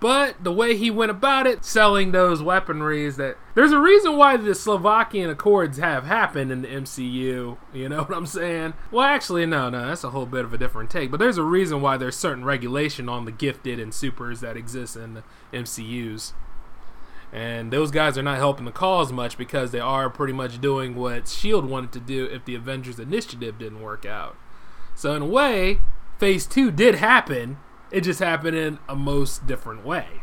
But 0.00 0.42
the 0.42 0.50
way 0.50 0.78
he 0.78 0.90
went 0.90 1.10
about 1.10 1.46
it, 1.46 1.62
selling 1.62 2.12
those 2.12 2.40
weaponries 2.40 3.16
that 3.16 3.36
there's 3.54 3.72
a 3.72 3.78
reason 3.78 4.16
why 4.16 4.38
the 4.38 4.52
Sokovia 4.52 5.30
Accords 5.30 5.76
have 5.76 6.06
happened 6.06 6.50
in 6.50 6.62
the 6.62 6.68
MCU. 6.68 7.58
You 7.74 7.88
know 7.90 8.02
what 8.04 8.16
I'm 8.16 8.24
saying? 8.24 8.72
Well, 8.90 9.04
actually, 9.04 9.44
no, 9.44 9.68
no, 9.68 9.88
that's 9.88 10.04
a 10.04 10.08
whole 10.08 10.24
bit 10.24 10.46
of 10.46 10.54
a 10.54 10.58
different 10.58 10.88
take. 10.88 11.10
But 11.10 11.20
there's 11.20 11.36
a 11.36 11.42
reason 11.42 11.82
why 11.82 11.98
there's 11.98 12.16
certain 12.16 12.46
regulation 12.46 13.06
on 13.10 13.26
the 13.26 13.32
gifted 13.32 13.78
and 13.78 13.92
supers 13.92 14.40
that 14.40 14.56
exist 14.56 14.96
in 14.96 15.12
the 15.12 15.22
MCUs. 15.52 16.32
And 17.30 17.70
those 17.70 17.90
guys 17.90 18.16
are 18.16 18.22
not 18.22 18.38
helping 18.38 18.64
the 18.64 18.72
cause 18.72 19.12
much 19.12 19.36
because 19.36 19.70
they 19.70 19.80
are 19.80 20.08
pretty 20.08 20.32
much 20.32 20.62
doing 20.62 20.94
what 20.94 21.24
S.H.I.E.L.D. 21.24 21.68
wanted 21.68 21.92
to 21.92 22.00
do 22.00 22.24
if 22.24 22.46
the 22.46 22.54
Avengers 22.54 22.98
Initiative 22.98 23.58
didn't 23.58 23.82
work 23.82 24.06
out. 24.06 24.34
So, 25.00 25.14
in 25.14 25.22
a 25.22 25.26
way, 25.26 25.78
Phase 26.18 26.46
2 26.46 26.70
did 26.72 26.96
happen, 26.96 27.56
it 27.90 28.02
just 28.02 28.20
happened 28.20 28.54
in 28.54 28.78
a 28.86 28.94
most 28.94 29.46
different 29.46 29.82
way. 29.82 30.20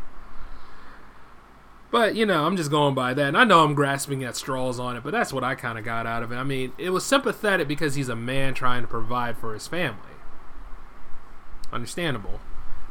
But, 1.89 2.15
you 2.15 2.27
know, 2.27 2.45
I'm 2.45 2.55
just 2.55 2.69
going 2.69 2.93
by 2.93 3.15
that. 3.15 3.29
And 3.29 3.35
I 3.35 3.43
know 3.43 3.63
I'm 3.63 3.73
grasping 3.73 4.23
at 4.23 4.35
straws 4.35 4.79
on 4.79 4.95
it, 4.95 5.03
but 5.03 5.13
that's 5.13 5.33
what 5.33 5.43
I 5.43 5.55
kind 5.55 5.79
of 5.79 5.83
got 5.83 6.05
out 6.05 6.21
of 6.21 6.31
it. 6.31 6.35
I 6.35 6.43
mean, 6.43 6.73
it 6.77 6.91
was 6.91 7.03
sympathetic 7.03 7.67
because 7.67 7.95
he's 7.95 8.07
a 8.07 8.15
man 8.15 8.53
trying 8.53 8.83
to 8.83 8.87
provide 8.87 9.39
for 9.39 9.55
his 9.55 9.67
family. 9.67 10.13
Understandable. 11.73 12.39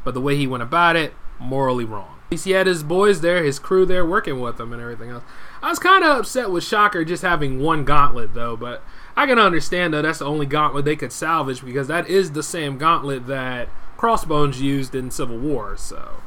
But 0.03 0.13
the 0.13 0.19
way 0.19 0.35
he 0.35 0.45
went 0.45 0.63
about 0.63 0.97
it, 0.97 1.13
morally 1.39 1.85
wrong. 1.85 2.19
At 2.25 2.31
least 2.31 2.43
he 2.43 2.51
had 2.51 2.67
his 2.67 2.83
boys 2.83 3.21
there, 3.21 3.45
his 3.45 3.59
crew 3.59 3.85
there 3.85 4.05
working 4.05 4.41
with 4.41 4.59
him 4.59 4.73
and 4.73 4.81
everything 4.81 5.11
else. 5.11 5.23
I 5.61 5.69
was 5.69 5.79
kind 5.79 6.03
of 6.03 6.17
upset 6.17 6.51
with 6.51 6.65
Shocker 6.65 7.05
just 7.05 7.23
having 7.23 7.61
one 7.61 7.85
gauntlet, 7.85 8.33
though, 8.33 8.57
but 8.57 8.83
I 9.17 9.25
can 9.25 9.39
understand, 9.39 9.95
though, 9.95 10.03
that's 10.03 10.19
the 10.19 10.25
only 10.25 10.45
gauntlet 10.45 10.85
they 10.85 10.95
could 10.95 11.11
salvage 11.11 11.65
because 11.65 11.87
that 11.87 12.07
is 12.07 12.33
the 12.33 12.43
same 12.43 12.77
gauntlet 12.77 13.25
that 13.25 13.67
Crossbones 13.97 14.61
used 14.61 14.93
in 14.93 15.09
Civil 15.09 15.39
War, 15.39 15.75
so. 15.75 16.21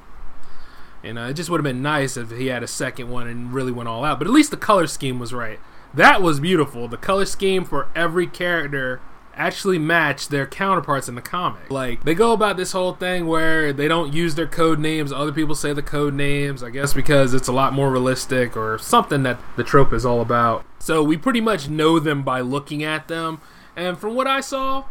You 1.04 1.10
uh, 1.10 1.12
know, 1.12 1.28
it 1.28 1.34
just 1.34 1.48
would 1.48 1.58
have 1.58 1.64
been 1.64 1.82
nice 1.82 2.16
if 2.16 2.32
he 2.32 2.48
had 2.48 2.64
a 2.64 2.66
second 2.66 3.08
one 3.08 3.28
and 3.28 3.54
really 3.54 3.70
went 3.70 3.88
all 3.88 4.04
out. 4.04 4.18
But 4.18 4.26
at 4.26 4.32
least 4.32 4.50
the 4.50 4.56
color 4.56 4.88
scheme 4.88 5.20
was 5.20 5.32
right. 5.32 5.60
That 5.94 6.20
was 6.20 6.40
beautiful. 6.40 6.88
The 6.88 6.96
color 6.96 7.26
scheme 7.26 7.64
for 7.64 7.88
every 7.94 8.26
character 8.26 9.00
actually 9.40 9.78
match 9.78 10.28
their 10.28 10.46
counterparts 10.46 11.08
in 11.08 11.14
the 11.14 11.22
comic. 11.22 11.70
Like, 11.70 12.04
they 12.04 12.14
go 12.14 12.32
about 12.32 12.58
this 12.58 12.72
whole 12.72 12.92
thing 12.92 13.26
where 13.26 13.72
they 13.72 13.88
don't 13.88 14.12
use 14.12 14.34
their 14.34 14.46
code 14.46 14.78
names. 14.78 15.12
Other 15.12 15.32
people 15.32 15.54
say 15.54 15.72
the 15.72 15.82
code 15.82 16.12
names, 16.12 16.62
I 16.62 16.68
guess 16.68 16.92
because 16.92 17.32
it's 17.32 17.48
a 17.48 17.52
lot 17.52 17.72
more 17.72 17.90
realistic 17.90 18.54
or 18.54 18.78
something 18.78 19.22
that 19.22 19.40
the 19.56 19.64
trope 19.64 19.94
is 19.94 20.04
all 20.04 20.20
about. 20.20 20.66
So 20.78 21.02
we 21.02 21.16
pretty 21.16 21.40
much 21.40 21.70
know 21.70 21.98
them 21.98 22.22
by 22.22 22.42
looking 22.42 22.84
at 22.84 23.08
them. 23.08 23.40
And 23.74 23.98
from 23.98 24.14
what 24.14 24.26
I 24.26 24.42
saw, 24.42 24.84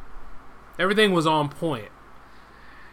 everything 0.80 1.14
was 1.14 1.28
on 1.28 1.50
point. 1.50 1.90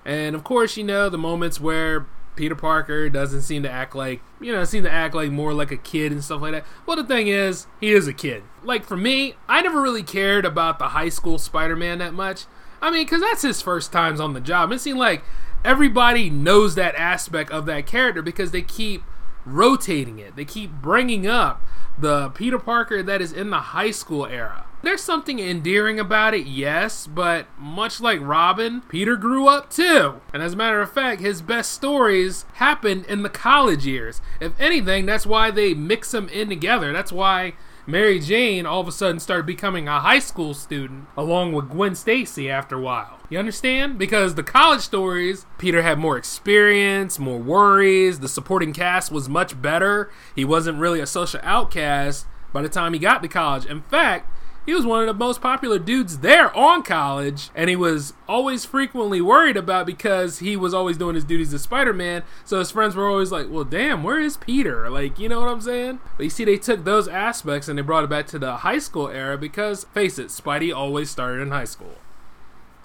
And 0.05 0.37
of 0.37 0.45
course, 0.45 0.77
you 0.77 0.85
know, 0.85 1.09
the 1.09 1.19
moments 1.19 1.59
where 1.59 2.07
Peter 2.37 2.55
Parker 2.55 3.09
doesn't 3.09 3.43
seem 3.43 3.63
to 3.63 3.71
act 3.71 3.95
like, 3.95 4.21
you 4.41 4.53
know, 4.53 4.63
seem 4.65 4.85
to 4.85 4.91
act 4.91 5.15
like 5.15 5.31
more 5.31 5.53
like 5.53 5.71
a 5.71 5.77
kid 5.77 6.13
and 6.13 6.23
stuff 6.23 6.43
like 6.43 6.53
that. 6.53 6.67
Well, 6.85 6.97
the 6.97 7.05
thing 7.05 7.29
is, 7.29 7.67
he 7.81 7.93
is 7.93 8.07
a 8.07 8.13
kid. 8.13 8.45
Like 8.63 8.85
for 8.85 8.97
me, 8.97 9.35
I 9.49 9.63
never 9.63 9.81
really 9.81 10.03
cared 10.03 10.45
about 10.45 10.79
the 10.79 10.89
high 10.89 11.09
school 11.09 11.39
Spider-Man 11.39 11.99
that 11.99 12.15
much. 12.15 12.45
I 12.81 12.91
mean, 12.91 13.05
because 13.05 13.23
that's 13.23 13.43
his 13.43 13.63
first 13.63 13.91
times 13.91 14.21
on 14.21 14.35
the 14.35 14.41
job. 14.41 14.71
It 14.71 14.81
seemed 14.81 14.99
like 14.99 15.25
everybody 15.65 16.31
knows 16.31 16.75
that 16.75 16.95
aspect 16.95 17.51
of 17.51 17.67
that 17.67 17.87
character 17.87 18.23
because 18.23 18.51
they 18.51 18.63
keep 18.63 19.03
rotating 19.45 20.19
it. 20.19 20.37
They 20.37 20.45
keep 20.45 20.71
bringing 20.71 21.27
up 21.27 21.63
the 21.99 22.29
Peter 22.31 22.59
Parker 22.59 23.03
that 23.03 23.23
is 23.23 23.33
in 23.33 23.51
the 23.51 23.61
high 23.61 23.91
school 23.91 24.27
era. 24.27 24.66
There's 24.87 25.03
something 25.03 25.41
endearing 25.41 25.99
about 25.99 26.33
it, 26.33 26.47
yes, 26.47 27.09
but 27.09 27.49
much 27.59 28.01
like 28.01 28.21
Robin, 28.23 28.83
Peter 28.83 29.17
grew 29.17 29.49
up 29.49 29.69
too. 29.69 30.21
And 30.33 30.45
as 30.45 30.53
a 30.53 30.57
matter 30.57 30.81
of 30.81 30.93
fact, 30.93 31.21
his 31.21 31.43
best 31.43 31.73
stories 31.73 32.45
happened 32.53 33.05
in 33.07 33.25
the 33.25 33.29
college 33.29 33.85
years. 33.85 34.21
If 34.41 34.53
anything, 34.61 35.05
that's 35.05 35.27
why 35.27 35.51
they 35.51 35.75
mix 35.75 36.13
them 36.13 36.29
in 36.29 36.49
together. 36.49 36.93
That's 36.93 37.11
why 37.11 37.55
Mary 37.85 38.21
Jane 38.21 38.65
all 38.65 38.81
of 38.81 38.87
a 38.87 38.93
sudden 38.93 39.19
started 39.19 39.45
becoming 39.45 39.89
a 39.89 39.99
high 39.99 40.21
school 40.21 40.55
student 40.55 41.09
along 41.17 41.53
with 41.53 41.69
Gwen 41.69 41.97
Stacy 41.97 42.49
after 42.49 42.77
a 42.77 42.81
while. 42.81 43.19
You 43.29 43.41
understand? 43.41 43.99
Because 43.99 44.37
the 44.37 44.45
college 44.45 44.83
stories, 44.83 45.47
Peter 45.59 45.83
had 45.83 45.99
more 45.99 46.17
experience, 46.17 47.19
more 47.19 47.41
worries, 47.41 48.21
the 48.21 48.29
supporting 48.29 48.73
cast 48.73 49.11
was 49.11 49.29
much 49.29 49.61
better. 49.61 50.13
He 50.37 50.45
wasn't 50.45 50.79
really 50.79 51.01
a 51.01 51.09
social 51.09 51.41
outcast 51.43 52.27
by 52.53 52.63
the 52.63 52.69
time 52.69 52.93
he 52.93 53.01
got 53.01 53.21
to 53.23 53.29
college. 53.29 53.67
In 53.67 53.83
fact, 53.83 54.31
he 54.67 54.75
was 54.75 54.85
one 54.85 55.01
of 55.01 55.07
the 55.07 55.15
most 55.15 55.41
popular 55.41 55.79
dudes 55.79 56.19
there 56.19 56.55
on 56.57 56.83
college, 56.83 57.51
and 57.55 57.71
he 57.71 57.77
was 57.77 58.13
always 58.29 58.65
frequently 58.65 59.21
worried 59.21 59.57
about 59.57 59.87
because 59.87 60.41
he 60.41 60.57
was 60.57 60.75
always 60.75 60.99
doing 60.99 61.15
his 61.15 61.25
duties 61.25 61.55
as 61.55 61.63
Spider 61.63 61.93
Man. 61.93 62.25
So 62.45 62.59
his 62.59 62.73
friends 62.73 62.97
were 62.97 63.09
always 63.09 63.31
like, 63.31 63.47
"Well, 63.49 63.65
damn, 63.65 64.03
where 64.03 64.19
is 64.21 64.37
Peter?" 64.37 64.91
Like, 64.91 65.19
you 65.19 65.29
know 65.29 65.41
what 65.41 65.49
I'm 65.49 65.61
saying? 65.61 66.01
But 66.17 66.25
you 66.25 66.31
see, 66.31 66.45
they 66.45 66.59
took 66.59 66.85
those 66.85 67.07
aspects 67.07 67.69
and 67.69 67.79
they 67.79 67.83
brought 67.83 68.05
it 68.05 68.11
back 68.11 68.27
to 68.29 68.39
the 68.39 68.57
high 68.57 68.79
school 68.79 69.09
era 69.09 69.39
because, 69.39 69.85
face 69.85 70.19
it, 70.19 70.29
Spidey 70.29 70.75
always 70.75 71.11
started 71.11 71.41
in 71.43 71.51
high 71.51 71.65
school. 71.65 71.97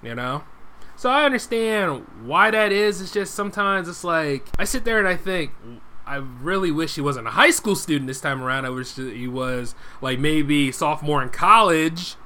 You 0.02 0.14
know. 0.14 0.44
So 0.96 1.10
I 1.10 1.24
understand 1.24 2.06
why 2.24 2.52
that 2.52 2.70
is. 2.70 3.00
It's 3.00 3.12
just 3.12 3.34
sometimes 3.34 3.88
it's 3.88 4.04
like 4.04 4.46
I 4.56 4.64
sit 4.64 4.84
there 4.84 5.00
and 5.00 5.08
I 5.08 5.16
think, 5.16 5.50
I 6.06 6.16
really 6.16 6.70
wish 6.70 6.94
he 6.94 7.00
wasn't 7.00 7.28
a 7.28 7.32
high 7.32 7.50
school 7.50 7.76
student 7.76 8.06
this 8.08 8.20
time 8.20 8.42
around. 8.42 8.66
I 8.66 8.70
wish 8.70 8.94
he 8.94 9.28
was 9.28 9.74
like 10.00 10.18
maybe 10.18 10.72
sophomore 10.72 11.22
in 11.22 11.28
college, 11.28 12.16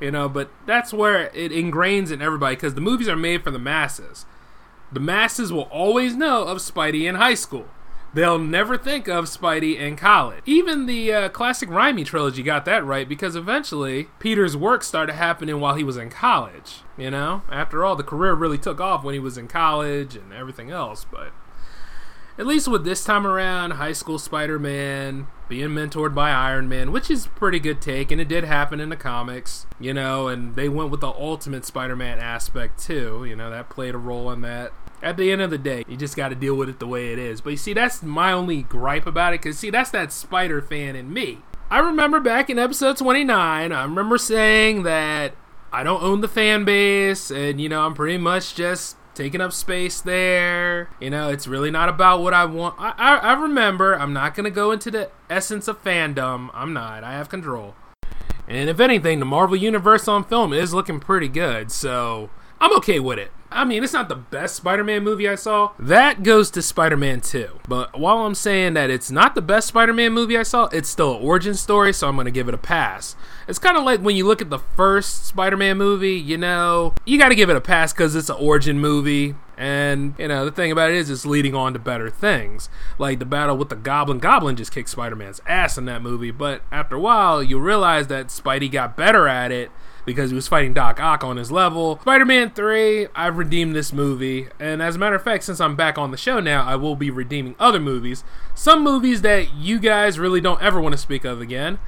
you 0.00 0.10
know. 0.10 0.28
But 0.28 0.50
that's 0.66 0.92
where 0.92 1.30
it 1.34 1.52
ingrains 1.52 2.10
in 2.10 2.20
everybody 2.20 2.56
because 2.56 2.74
the 2.74 2.80
movies 2.80 3.08
are 3.08 3.16
made 3.16 3.42
for 3.44 3.50
the 3.50 3.58
masses. 3.58 4.26
The 4.90 5.00
masses 5.00 5.52
will 5.52 5.68
always 5.70 6.14
know 6.14 6.44
of 6.44 6.58
Spidey 6.58 7.08
in 7.08 7.14
high 7.14 7.34
school. 7.34 7.66
They'll 8.14 8.38
never 8.38 8.76
think 8.76 9.08
of 9.08 9.24
Spidey 9.24 9.78
in 9.78 9.96
college. 9.96 10.42
Even 10.44 10.84
the 10.84 11.12
uh, 11.12 11.28
classic 11.30 11.70
Raimi 11.70 12.04
trilogy 12.04 12.42
got 12.42 12.66
that 12.66 12.84
right 12.84 13.08
because 13.08 13.34
eventually 13.34 14.08
Peter's 14.18 14.54
work 14.54 14.82
started 14.82 15.14
happening 15.14 15.60
while 15.60 15.76
he 15.76 15.84
was 15.84 15.96
in 15.96 16.10
college. 16.10 16.80
You 16.98 17.10
know, 17.10 17.40
after 17.50 17.84
all, 17.84 17.96
the 17.96 18.02
career 18.02 18.34
really 18.34 18.58
took 18.58 18.82
off 18.82 19.02
when 19.02 19.14
he 19.14 19.20
was 19.20 19.38
in 19.38 19.48
college 19.48 20.14
and 20.14 20.30
everything 20.30 20.70
else. 20.70 21.06
But 21.10 21.32
at 22.38 22.46
least 22.46 22.68
with 22.68 22.84
this 22.84 23.04
time 23.04 23.26
around, 23.26 23.72
high 23.72 23.92
school 23.92 24.18
Spider 24.18 24.58
Man 24.58 25.26
being 25.48 25.68
mentored 25.68 26.14
by 26.14 26.30
Iron 26.30 26.68
Man, 26.68 26.92
which 26.92 27.10
is 27.10 27.26
pretty 27.26 27.60
good 27.60 27.80
take, 27.80 28.10
and 28.10 28.20
it 28.20 28.28
did 28.28 28.44
happen 28.44 28.80
in 28.80 28.88
the 28.88 28.96
comics, 28.96 29.66
you 29.78 29.92
know, 29.92 30.28
and 30.28 30.56
they 30.56 30.68
went 30.68 30.90
with 30.90 31.00
the 31.00 31.12
ultimate 31.12 31.64
Spider 31.64 31.94
Man 31.96 32.18
aspect 32.18 32.82
too, 32.82 33.24
you 33.24 33.36
know, 33.36 33.50
that 33.50 33.68
played 33.68 33.94
a 33.94 33.98
role 33.98 34.30
in 34.30 34.40
that. 34.42 34.72
At 35.02 35.16
the 35.16 35.32
end 35.32 35.42
of 35.42 35.50
the 35.50 35.58
day, 35.58 35.84
you 35.88 35.96
just 35.96 36.16
got 36.16 36.28
to 36.28 36.34
deal 36.34 36.54
with 36.54 36.68
it 36.68 36.78
the 36.78 36.86
way 36.86 37.12
it 37.12 37.18
is. 37.18 37.40
But 37.40 37.50
you 37.50 37.56
see, 37.56 37.72
that's 37.72 38.02
my 38.02 38.32
only 38.32 38.62
gripe 38.62 39.06
about 39.06 39.34
it, 39.34 39.42
because 39.42 39.58
see, 39.58 39.70
that's 39.70 39.90
that 39.90 40.12
Spider 40.12 40.62
fan 40.62 40.96
in 40.96 41.12
me. 41.12 41.38
I 41.70 41.80
remember 41.80 42.20
back 42.20 42.48
in 42.48 42.58
episode 42.58 42.98
29, 42.98 43.72
I 43.72 43.82
remember 43.82 44.16
saying 44.16 44.84
that 44.84 45.34
I 45.72 45.82
don't 45.82 46.02
own 46.02 46.20
the 46.20 46.28
fan 46.28 46.64
base, 46.64 47.30
and 47.30 47.60
you 47.60 47.68
know, 47.68 47.84
I'm 47.84 47.94
pretty 47.94 48.18
much 48.18 48.54
just 48.54 48.96
taking 49.14 49.40
up 49.40 49.52
space 49.52 50.00
there. 50.00 50.88
You 51.00 51.10
know, 51.10 51.30
it's 51.30 51.46
really 51.46 51.70
not 51.70 51.88
about 51.88 52.22
what 52.22 52.34
I 52.34 52.44
want. 52.44 52.76
I, 52.78 52.94
I, 52.96 53.16
I 53.16 53.32
remember, 53.40 53.94
I'm 53.94 54.12
not 54.12 54.34
going 54.34 54.44
to 54.44 54.50
go 54.50 54.70
into 54.70 54.90
the 54.90 55.10
essence 55.28 55.68
of 55.68 55.82
fandom. 55.82 56.50
I'm 56.54 56.72
not. 56.72 57.04
I 57.04 57.12
have 57.12 57.28
control. 57.28 57.74
And 58.48 58.68
if 58.68 58.80
anything, 58.80 59.18
the 59.18 59.24
Marvel 59.24 59.56
Universe 59.56 60.08
on 60.08 60.24
film 60.24 60.52
is 60.52 60.74
looking 60.74 61.00
pretty 61.00 61.28
good, 61.28 61.70
so 61.70 62.28
I'm 62.62 62.76
okay 62.76 63.00
with 63.00 63.18
it. 63.18 63.32
I 63.50 63.64
mean, 63.64 63.82
it's 63.82 63.92
not 63.92 64.08
the 64.08 64.14
best 64.14 64.54
Spider 64.54 64.84
Man 64.84 65.02
movie 65.02 65.28
I 65.28 65.34
saw. 65.34 65.72
That 65.80 66.22
goes 66.22 66.48
to 66.52 66.62
Spider 66.62 66.96
Man 66.96 67.20
2. 67.20 67.58
But 67.68 67.98
while 67.98 68.18
I'm 68.18 68.36
saying 68.36 68.74
that 68.74 68.88
it's 68.88 69.10
not 69.10 69.34
the 69.34 69.42
best 69.42 69.66
Spider 69.66 69.92
Man 69.92 70.12
movie 70.12 70.38
I 70.38 70.44
saw, 70.44 70.66
it's 70.66 70.88
still 70.88 71.16
an 71.16 71.22
origin 71.24 71.54
story, 71.54 71.92
so 71.92 72.06
I'm 72.06 72.14
going 72.14 72.26
to 72.26 72.30
give 72.30 72.46
it 72.46 72.54
a 72.54 72.58
pass. 72.58 73.16
It's 73.48 73.58
kind 73.58 73.76
of 73.76 73.82
like 73.82 73.98
when 73.98 74.14
you 74.14 74.28
look 74.28 74.40
at 74.40 74.50
the 74.50 74.60
first 74.60 75.26
Spider 75.26 75.56
Man 75.56 75.76
movie, 75.76 76.14
you 76.14 76.38
know, 76.38 76.94
you 77.04 77.18
got 77.18 77.30
to 77.30 77.34
give 77.34 77.50
it 77.50 77.56
a 77.56 77.60
pass 77.60 77.92
because 77.92 78.14
it's 78.14 78.30
an 78.30 78.36
origin 78.38 78.78
movie. 78.78 79.34
And, 79.58 80.14
you 80.16 80.28
know, 80.28 80.44
the 80.44 80.52
thing 80.52 80.70
about 80.70 80.90
it 80.90 80.96
is, 80.96 81.10
it's 81.10 81.26
leading 81.26 81.56
on 81.56 81.72
to 81.72 81.80
better 81.80 82.10
things. 82.10 82.68
Like 82.96 83.18
the 83.18 83.26
battle 83.26 83.56
with 83.56 83.70
the 83.70 83.76
Goblin. 83.76 84.20
Goblin 84.20 84.54
just 84.54 84.70
kicked 84.70 84.88
Spider 84.88 85.16
Man's 85.16 85.40
ass 85.48 85.76
in 85.76 85.86
that 85.86 86.00
movie. 86.00 86.30
But 86.30 86.62
after 86.70 86.94
a 86.94 87.00
while, 87.00 87.42
you 87.42 87.58
realize 87.58 88.06
that 88.06 88.28
Spidey 88.28 88.70
got 88.70 88.96
better 88.96 89.26
at 89.26 89.50
it 89.50 89.72
because 90.04 90.30
he 90.30 90.34
was 90.34 90.48
fighting 90.48 90.74
Doc 90.74 91.00
Ock 91.00 91.22
on 91.24 91.36
his 91.36 91.52
level. 91.52 91.98
Spider 92.00 92.24
Man 92.24 92.50
3, 92.50 93.08
I've 93.14 93.36
redeemed 93.36 93.74
this 93.74 93.92
movie. 93.92 94.48
And 94.58 94.82
as 94.82 94.96
a 94.96 94.98
matter 94.98 95.16
of 95.16 95.22
fact, 95.22 95.44
since 95.44 95.60
I'm 95.60 95.76
back 95.76 95.98
on 95.98 96.10
the 96.10 96.16
show 96.16 96.40
now, 96.40 96.64
I 96.64 96.76
will 96.76 96.96
be 96.96 97.10
redeeming 97.10 97.54
other 97.58 97.80
movies. 97.80 98.24
Some 98.54 98.82
movies 98.82 99.22
that 99.22 99.54
you 99.54 99.78
guys 99.78 100.18
really 100.18 100.40
don't 100.40 100.62
ever 100.62 100.80
want 100.80 100.92
to 100.92 100.98
speak 100.98 101.24
of 101.24 101.40
again. 101.40 101.78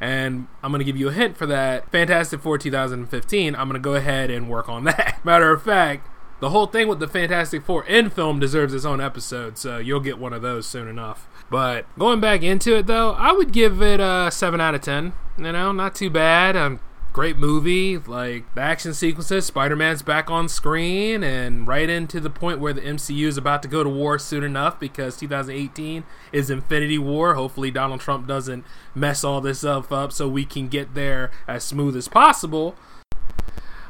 And 0.00 0.48
I'm 0.62 0.72
going 0.72 0.80
to 0.80 0.84
give 0.84 0.96
you 0.96 1.08
a 1.08 1.12
hint 1.12 1.36
for 1.36 1.46
that. 1.46 1.90
Fantastic 1.90 2.40
Four 2.40 2.56
2015, 2.56 3.54
I'm 3.54 3.68
going 3.68 3.74
to 3.74 3.84
go 3.84 3.94
ahead 3.94 4.30
and 4.30 4.48
work 4.48 4.68
on 4.68 4.84
that. 4.84 5.20
Matter 5.24 5.52
of 5.52 5.62
fact, 5.62 6.08
the 6.40 6.50
whole 6.50 6.66
thing 6.66 6.88
with 6.88 7.00
the 7.00 7.06
Fantastic 7.06 7.62
Four 7.62 7.84
in 7.84 8.08
film 8.08 8.40
deserves 8.40 8.72
its 8.72 8.86
own 8.86 8.98
episode, 8.98 9.58
so 9.58 9.76
you'll 9.76 10.00
get 10.00 10.18
one 10.18 10.32
of 10.32 10.40
those 10.40 10.66
soon 10.66 10.88
enough. 10.88 11.28
But 11.50 11.84
going 11.98 12.18
back 12.18 12.42
into 12.42 12.76
it, 12.76 12.86
though, 12.86 13.10
I 13.12 13.32
would 13.32 13.52
give 13.52 13.82
it 13.82 14.00
a 14.00 14.30
7 14.32 14.58
out 14.58 14.74
of 14.74 14.80
10. 14.80 15.12
You 15.36 15.52
know, 15.52 15.72
not 15.72 15.94
too 15.94 16.08
bad. 16.08 16.56
Um, 16.56 16.80
great 17.12 17.36
movie. 17.36 17.98
Like 17.98 18.52
the 18.54 18.60
action 18.60 18.94
sequences, 18.94 19.46
Spider 19.46 19.76
Man's 19.76 20.02
back 20.02 20.30
on 20.30 20.48
screen, 20.48 21.22
and 21.22 21.66
right 21.66 21.88
into 21.88 22.20
the 22.20 22.30
point 22.30 22.60
where 22.60 22.72
the 22.72 22.80
MCU 22.80 23.26
is 23.26 23.36
about 23.36 23.62
to 23.62 23.68
go 23.68 23.82
to 23.82 23.90
war 23.90 24.18
soon 24.18 24.44
enough 24.44 24.78
because 24.78 25.16
2018 25.16 26.04
is 26.32 26.50
Infinity 26.50 26.98
War. 26.98 27.34
Hopefully, 27.34 27.70
Donald 27.70 28.00
Trump 28.00 28.26
doesn't 28.26 28.64
mess 28.94 29.24
all 29.24 29.40
this 29.40 29.58
stuff 29.60 29.92
up 29.92 30.12
so 30.12 30.28
we 30.28 30.44
can 30.44 30.68
get 30.68 30.94
there 30.94 31.30
as 31.46 31.64
smooth 31.64 31.96
as 31.96 32.08
possible. 32.08 32.74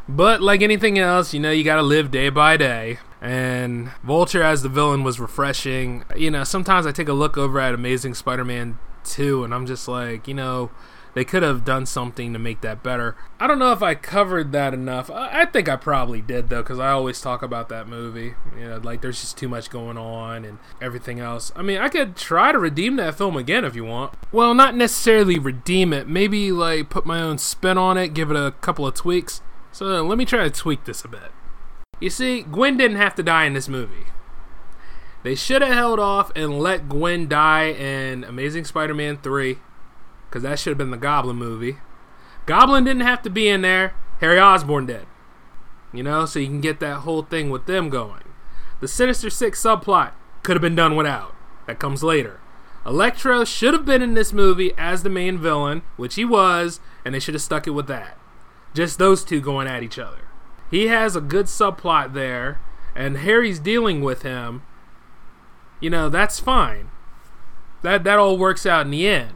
But 0.09 0.41
like 0.43 0.61
anything 0.61 0.99
else, 0.99 1.33
you 1.33 1.41
know, 1.41 1.53
you 1.53 1.63
gotta 1.63 1.83
live 1.83 2.11
day 2.11 2.31
by 2.31 2.57
day. 2.57 2.99
And 3.21 3.91
Vulture 4.03 4.43
as 4.43 4.63
the 4.63 4.69
villain 4.69 5.05
was 5.05 5.21
refreshing. 5.21 6.05
You 6.17 6.31
know, 6.31 6.43
sometimes 6.43 6.87
I 6.87 6.93
take 6.93 7.09
a 7.09 7.13
look 7.13 7.37
over 7.37 7.61
at 7.61 7.75
Amazing 7.75 8.15
Spider 8.15 8.45
Man 8.45 8.79
2 9.05 9.45
and 9.45 9.55
I'm 9.55 9.67
just 9.67 9.87
like, 9.87 10.27
you 10.27 10.35
know, 10.35 10.71
they 11.15 11.25
could 11.25 11.43
have 11.43 11.65
done 11.65 11.87
something 11.87 12.33
to 12.33 12.39
make 12.39 12.61
that 12.61 12.83
better. 12.83 13.17
I 13.39 13.47
don't 13.47 13.59
know 13.59 13.73
if 13.73 13.83
I 13.83 13.95
covered 13.95 14.53
that 14.53 14.73
enough. 14.73 15.11
I, 15.11 15.45
think 15.45 15.69
I 15.69 15.77
probably 15.77 16.21
did 16.21 16.49
though, 16.49 16.63
because 16.63 16.79
I 16.79 16.91
always 16.91 17.21
talk 17.21 17.43
about 17.43 17.69
that 17.71 17.89
movie. 17.89 18.35
You 18.57 18.69
know, 18.69 18.77
like 18.79 19.03
there's 19.03 19.21
just 19.21 19.37
too 19.37 19.49
much 19.49 19.71
going 19.71 19.99
on 19.99 20.45
and 20.45 20.59
everything 20.81 21.19
else. 21.19 21.53
I 21.57 21.63
mean, 21.63 21.79
I 21.79 21.89
could 21.89 22.17
try 22.17 22.53
to 22.53 22.59
redeem 22.59 22.97
that 22.97 23.17
film 23.17 23.37
again 23.37 23.65
if 23.65 23.75
you 23.75 23.85
want. 23.85 24.15
Well, 24.31 24.55
not 24.55 24.77
necessarily 24.77 25.39
redeem 25.39 25.93
it. 25.93 26.09
Maybe 26.09 26.53
like 26.53 26.91
put 26.91 27.07
my 27.07 27.21
own 27.21 27.39
spin 27.39 27.77
on 27.77 27.99
it, 27.99 28.15
give 28.15 28.31
it 28.31 28.37
a 28.37 28.53
couple 28.61 28.87
of 28.87 28.95
tweaks. 28.95 29.43
So 29.73 29.87
let 30.05 30.19
me 30.19 30.25
try 30.25 30.45
to 30.45 30.51
tweak 30.51 30.85
this 30.85 31.05
a 31.05 31.09
bit. 31.09 31.33
You 32.01 32.11
see, 32.11 32.43
Gwen 32.43 32.77
didn't 32.77 32.97
have 32.97 33.15
to 33.17 33.23
die 33.23 33.45
in 33.45 33.53
this 33.53 33.69
movie. 33.69 34.07
They 35.23 35.35
should 35.35 35.61
have 35.61 35.75
held 35.75 36.01
off 36.01 36.33
and 36.35 36.59
let 36.59 36.89
Gwen 36.89 37.29
die 37.29 37.67
in 37.67 38.25
Amazing 38.25 38.65
Spider 38.65 38.95
Man 38.95 39.19
3 39.19 39.59
because 40.31 40.45
that 40.45 40.61
should 40.61 40.71
have 40.71 40.79
been 40.79 40.93
the 40.93 40.97
Goblin 40.97 41.37
movie. 41.37 41.79
Goblin 42.47 42.85
didn't 42.85 43.03
have 43.03 43.21
to 43.23 43.31
be 43.31 43.49
in 43.49 43.63
there. 43.63 43.95
Harry 44.21 44.39
Osborn 44.39 44.87
did. 44.87 45.07
You 45.93 46.05
know, 46.05 46.25
so 46.25 46.39
you 46.39 46.47
can 46.47 46.61
get 46.61 46.79
that 46.81 46.99
whole 46.99 47.23
thing 47.23 47.51
with 47.51 47.67
them 47.67 47.91
going. 47.91 48.23
The 48.81 48.87
Sinister 48.87 49.29
Six 49.29 49.61
subplot 49.61 50.13
could 50.45 50.55
have 50.55 50.63
been 50.63 50.77
done 50.77 50.95
without. 50.95 51.35
That 51.67 51.81
comes 51.81 52.05
later. 52.05 52.41
Electro 52.87 53.45
should 53.45 53.75
have 53.75 53.85
been 53.85 54.03
in 54.03 54.15
this 54.15 54.33
movie 54.33 54.73
as 54.79 55.03
the 55.03 55.11
main 55.11 55.37
villain, 55.37 55.83
which 55.97 56.15
he 56.15 56.25
was, 56.25 56.81
and 57.05 57.15
they 57.15 57.19
should 57.19 57.35
have 57.35 57.43
stuck 57.43 57.67
it 57.67 57.71
with 57.71 57.89
that. 57.89 58.17
Just 58.73 58.99
those 58.99 59.25
two 59.25 59.41
going 59.41 59.67
at 59.67 59.83
each 59.83 59.99
other. 59.99 60.29
He 60.71 60.87
has 60.87 61.17
a 61.17 61.21
good 61.21 61.47
subplot 61.47 62.15
there, 62.15 62.61
and 62.95 63.19
Harry's 63.19 63.59
dealing 63.59 64.01
with 64.01 64.23
him. 64.23 64.63
You 65.81 65.91
know, 65.91 66.09
that's 66.09 66.39
fine. 66.39 66.91
That 67.83 68.05
that 68.05 68.19
all 68.19 68.39
works 68.39 68.65
out 68.65 68.87
in 68.87 68.93
the 68.93 69.09
end. 69.09 69.33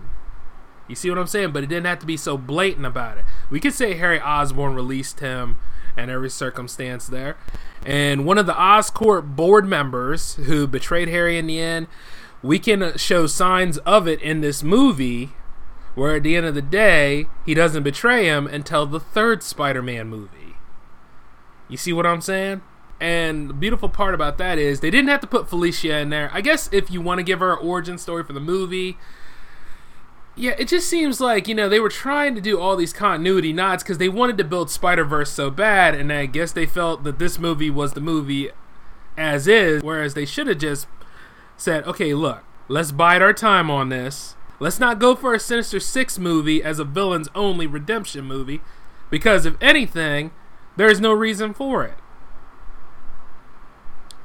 You 0.89 0.95
see 0.95 1.09
what 1.09 1.19
I'm 1.19 1.27
saying? 1.27 1.53
But 1.53 1.65
it 1.65 1.69
didn't 1.69 1.87
have 1.87 1.99
to 2.01 2.07
be 2.07 2.17
so 2.17 2.37
blatant 2.37 2.87
about 2.87 3.19
it. 3.19 3.25
We 3.51 3.61
could 3.61 3.73
say 3.73 3.95
Harry 3.95 4.21
Osborn 4.21 4.75
released 4.75 5.21
him 5.21 5.59
and 5.97 6.11
every 6.11 6.31
circumstance 6.31 7.07
there. 7.07 7.37
And 7.87 8.25
one 8.25 8.39
of 8.39 8.47
the 8.47 8.55
Oscorp 8.55 9.37
board 9.37 9.67
members 9.67 10.35
who 10.35 10.67
betrayed 10.67 11.09
Harry 11.09 11.39
in 11.39 11.47
the 11.47 11.61
end, 11.61 11.87
we 12.43 12.59
can 12.59 12.97
show 12.99 13.27
signs 13.27 13.79
of 13.79 14.07
it 14.09 14.21
in 14.21 14.41
this 14.41 14.63
movie 14.63 15.31
where 15.95 16.17
at 16.17 16.25
the 16.25 16.37
end 16.37 16.47
of 16.47 16.55
the 16.55 16.63
day, 16.63 17.27
he 17.47 17.55
doesn't 17.55 17.85
betray 17.85 18.27
him 18.27 18.47
until 18.47 18.85
the 18.87 19.01
third 19.01 19.43
Spider 19.43 19.83
Man 19.83 20.09
movie. 20.09 20.57
You 21.69 21.77
see 21.77 21.93
what 21.93 22.07
I'm 22.07 22.21
saying? 22.21 22.63
And 23.01 23.49
the 23.49 23.55
beautiful 23.55 23.89
part 23.89 24.15
about 24.15 24.39
that 24.39 24.59
is 24.59 24.81
they 24.81 24.91
didn't 24.91 25.09
have 25.09 25.21
to 25.21 25.27
put 25.27 25.49
Felicia 25.49 25.99
in 25.99 26.11
there. 26.11 26.31
I 26.33 26.41
guess 26.41 26.69
if 26.73 26.91
you 26.91 27.01
want 27.01 27.19
to 27.19 27.25
give 27.25 27.41
her 27.41 27.53
an 27.53 27.59
origin 27.67 27.99
story 27.99 28.25
for 28.25 28.33
the 28.33 28.41
movie, 28.41 28.97
yeah, 30.37 30.55
it 30.59 30.69
just 30.69 30.89
seems 30.89 31.21
like 31.21 31.47
you 31.47 31.55
know 31.55 31.69
they 31.69 31.81
were 31.81 31.89
trying 31.89 32.35
to 32.35 32.41
do 32.41 32.59
all 32.59 32.77
these 32.77 32.93
continuity 32.93 33.53
nods 33.53 33.83
because 33.83 33.99
they 33.99 34.09
wanted 34.09 34.37
to 34.39 34.45
build 34.45 34.71
Spider 34.71 35.05
Verse 35.05 35.31
so 35.31 35.51
bad, 35.51 35.95
and 35.95 36.13
I 36.13 36.27
guess 36.27 36.53
they 36.53 36.67
felt 36.67 37.05
that 37.05 37.19
this 37.19 37.39
movie 37.39 37.71
was 37.71 37.93
the 37.93 38.01
movie 38.01 38.51
as 39.17 39.47
is, 39.47 39.83
whereas 39.83 40.15
they 40.15 40.25
should 40.25 40.49
have 40.49 40.59
just 40.59 40.89
said, 41.57 41.85
"Okay, 41.85 42.15
look, 42.15 42.43
let's 42.69 42.91
bide 42.91 43.23
our 43.23 43.33
time 43.33 43.71
on 43.71 43.91
this. 43.91 44.35
Let's 44.59 44.81
not 44.81 44.99
go 44.99 45.15
for 45.15 45.35
a 45.35 45.41
Sinister 45.41 45.79
Six 45.79 46.19
movie 46.19 46.63
as 46.63 46.79
a 46.79 46.85
villain's 46.85 47.29
only 47.35 47.67
redemption 47.67 48.25
movie, 48.25 48.61
because 49.11 49.47
if 49.47 49.55
anything, 49.61 50.33
there 50.77 50.91
is 50.91 51.01
no 51.01 51.13
reason 51.13 51.55
for 51.55 51.85
it." 51.85 51.95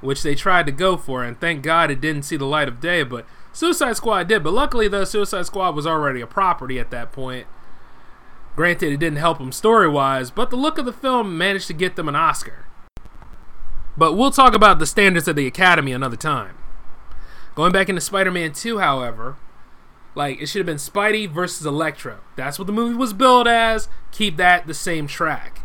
Which 0.01 0.23
they 0.23 0.33
tried 0.33 0.65
to 0.65 0.71
go 0.71 0.97
for, 0.97 1.23
and 1.23 1.39
thank 1.39 1.61
God 1.61 1.91
it 1.91 2.01
didn't 2.01 2.23
see 2.23 2.37
the 2.37 2.45
light 2.45 2.67
of 2.67 2.79
day, 2.79 3.03
but 3.03 3.27
Suicide 3.51 3.97
Squad 3.97 4.27
did, 4.27 4.43
but 4.43 4.53
luckily 4.53 4.87
though 4.87 5.03
Suicide 5.03 5.45
Squad 5.45 5.75
was 5.75 5.87
already 5.87 6.21
a 6.21 6.27
property 6.27 6.79
at 6.79 6.91
that 6.91 7.11
point. 7.11 7.47
Granted, 8.55 8.91
it 8.91 8.97
didn't 8.97 9.19
help 9.19 9.37
them 9.37 9.51
story 9.51 9.87
wise, 9.87 10.31
but 10.31 10.49
the 10.49 10.55
look 10.55 10.77
of 10.77 10.85
the 10.85 10.93
film 10.93 11.37
managed 11.37 11.67
to 11.67 11.73
get 11.73 11.95
them 11.95 12.09
an 12.09 12.15
Oscar. 12.15 12.65
But 13.97 14.13
we'll 14.13 14.31
talk 14.31 14.53
about 14.53 14.79
the 14.79 14.85
standards 14.85 15.27
of 15.27 15.35
the 15.35 15.47
Academy 15.47 15.91
another 15.91 16.15
time. 16.15 16.57
Going 17.55 17.71
back 17.71 17.89
into 17.89 18.01
Spider 18.01 18.31
Man 18.31 18.53
2, 18.53 18.79
however, 18.79 19.37
like 20.15 20.41
it 20.41 20.47
should 20.47 20.59
have 20.59 20.65
been 20.65 20.77
Spidey 20.77 21.29
versus 21.29 21.65
Electro. 21.65 22.19
That's 22.35 22.59
what 22.59 22.65
the 22.65 22.73
movie 22.73 22.95
was 22.95 23.13
billed 23.13 23.47
as. 23.47 23.87
Keep 24.11 24.37
that 24.37 24.67
the 24.67 24.73
same 24.73 25.07
track. 25.07 25.61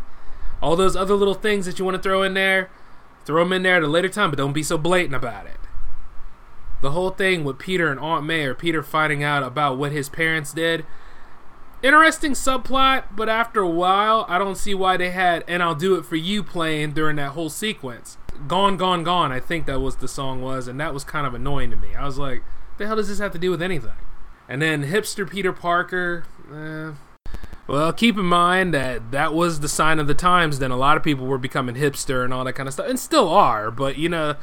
All 0.61 0.75
those 0.75 0.95
other 0.95 1.15
little 1.15 1.33
things 1.33 1.65
that 1.65 1.79
you 1.79 1.85
want 1.85 1.95
to 1.95 2.03
throw 2.03 2.23
in 2.23 2.33
there, 2.33 2.69
throw 3.25 3.43
them 3.43 3.53
in 3.53 3.63
there 3.63 3.77
at 3.77 3.83
a 3.83 3.87
later 3.87 4.09
time, 4.09 4.31
but 4.31 4.37
don't 4.37 4.53
be 4.53 4.63
so 4.63 4.77
blatant 4.77 5.15
about 5.15 5.45
it 5.45 5.57
the 6.81 6.91
whole 6.91 7.09
thing 7.09 7.43
with 7.43 7.57
Peter 7.57 7.89
and 7.89 7.99
Aunt 7.99 8.25
May, 8.25 8.45
or 8.45 8.53
Peter 8.53 8.83
finding 8.83 9.23
out 9.23 9.43
about 9.43 9.77
what 9.77 9.91
his 9.91 10.09
parents 10.09 10.53
did. 10.53 10.85
Interesting 11.83 12.31
subplot, 12.31 13.03
but 13.15 13.29
after 13.29 13.59
a 13.59 13.69
while, 13.69 14.25
I 14.27 14.37
don't 14.37 14.57
see 14.57 14.73
why 14.73 14.97
they 14.97 15.11
had 15.11 15.43
"And 15.47 15.61
I'll 15.61 15.75
Do 15.75 15.95
It 15.95 16.05
for 16.05 16.15
You" 16.15 16.41
playing 16.41 16.93
during 16.93 17.17
that 17.17 17.31
whole 17.31 17.49
sequence. 17.49 18.17
"Gone, 18.47 18.75
Gone, 18.77 19.03
Gone," 19.03 19.31
I 19.31 19.39
think 19.39 19.65
that 19.67 19.79
was 19.79 19.97
the 19.97 20.07
song 20.07 20.41
was, 20.41 20.67
and 20.67 20.79
that 20.79 20.93
was 20.93 21.03
kind 21.03 21.27
of 21.27 21.33
annoying 21.33 21.71
to 21.71 21.75
me. 21.75 21.89
I 21.95 22.05
was 22.05 22.17
like, 22.17 22.43
"The 22.77 22.87
hell 22.87 22.95
does 22.95 23.09
this 23.09 23.19
have 23.19 23.33
to 23.33 23.39
do 23.39 23.51
with 23.51 23.61
anything?" 23.61 23.91
And 24.49 24.61
then 24.61 24.85
hipster 24.85 25.29
Peter 25.29 25.53
Parker. 25.53 26.25
Eh. 26.51 26.91
Well, 27.67 27.91
keep 27.93 28.15
in 28.17 28.25
mind 28.25 28.73
that 28.73 29.11
that 29.11 29.33
was 29.33 29.59
the 29.59 29.67
sign 29.67 29.99
of 29.99 30.07
the 30.07 30.13
times. 30.13 30.59
Then 30.59 30.71
a 30.71 30.77
lot 30.77 30.97
of 30.97 31.03
people 31.03 31.25
were 31.25 31.37
becoming 31.37 31.75
hipster 31.75 32.23
and 32.23 32.33
all 32.33 32.43
that 32.45 32.53
kind 32.53 32.67
of 32.67 32.73
stuff, 32.73 32.87
and 32.87 32.99
still 32.99 33.29
are. 33.29 33.71
But 33.71 33.97
you 33.97 34.09
know, 34.09 34.35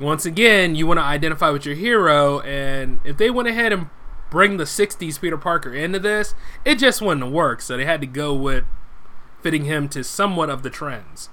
once 0.00 0.24
again, 0.24 0.74
you 0.74 0.86
want 0.86 0.98
to 0.98 1.04
identify 1.04 1.50
with 1.50 1.66
your 1.66 1.74
hero, 1.74 2.40
and 2.40 3.00
if 3.04 3.16
they 3.16 3.30
went 3.30 3.48
ahead 3.48 3.72
and 3.72 3.88
bring 4.30 4.56
the 4.56 4.64
60s 4.64 5.20
Peter 5.20 5.36
Parker 5.36 5.72
into 5.74 5.98
this, 5.98 6.34
it 6.64 6.76
just 6.78 7.00
wouldn't 7.00 7.32
work. 7.32 7.60
So 7.60 7.76
they 7.76 7.84
had 7.84 8.00
to 8.00 8.06
go 8.06 8.34
with 8.34 8.64
fitting 9.42 9.64
him 9.64 9.88
to 9.90 10.04
somewhat 10.04 10.50
of 10.50 10.62
the 10.62 10.70
trends. 10.70 11.30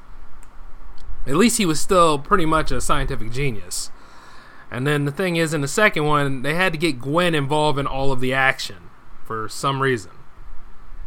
At 1.28 1.36
least 1.36 1.58
he 1.58 1.66
was 1.66 1.80
still 1.80 2.20
pretty 2.20 2.46
much 2.46 2.72
a 2.72 2.80
scientific 2.80 3.32
genius. 3.32 3.90
And 4.72 4.86
then 4.86 5.06
the 5.06 5.12
thing 5.12 5.36
is, 5.36 5.54
in 5.54 5.62
the 5.62 5.68
second 5.68 6.06
one, 6.06 6.42
they 6.42 6.54
had 6.54 6.74
to 6.74 6.80
get 6.80 7.00
Gwen 7.00 7.36
involved 7.36 7.80
in 7.80 7.88
all 7.88 8.12
of 8.12 8.20
the 8.20 8.34
action 8.34 8.90
for 9.24 9.48
some 9.50 9.82
reason. 9.82 10.12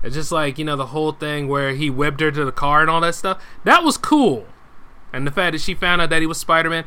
It's 0.03 0.15
just 0.15 0.33
like, 0.33 0.59
you 0.59 0.65
know, 0.65 0.77
the 0.77 0.87
whole 0.87 1.13
thing 1.13 1.49
where 1.49 1.75
he 1.75 1.91
whipped 1.91 2.21
her 2.21 2.31
to 2.31 2.45
the 2.45 2.53
car 2.53 2.83
and 2.83 2.91
all 2.91 3.01
that 3.01 3.15
stuff. 3.15 3.43
That 3.65 3.83
was 3.83 3.97
cool. 3.97 4.47
And 5.13 5.27
the 5.27 5.33
fact 5.33 5.53
that 5.53 5.61
she 5.61 5.75
found 5.75 6.01
out 6.01 6.11
that 6.11 6.21
he 6.21 6.27
was 6.27 6.39
Spider 6.39 6.71
Man, 6.71 6.85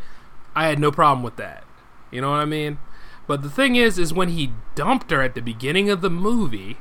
I 0.56 0.68
had 0.68 0.80
no 0.80 0.92
problem 0.92 1.24
with 1.24 1.38
that. 1.38 1.64
You 2.12 2.22
know 2.22 2.32
what 2.32 2.40
I 2.40 2.46
mean? 2.46 2.80
But 3.28 3.42
the 3.42 3.50
thing 3.50 3.76
is, 3.76 3.98
is 3.98 4.14
when 4.14 4.30
he 4.30 4.54
dumped 4.76 5.12
her 5.12 5.22
at 5.22 5.36
the 5.36 5.42
beginning 5.42 5.90
of 5.90 6.02
the 6.02 6.10
movie, 6.10 6.78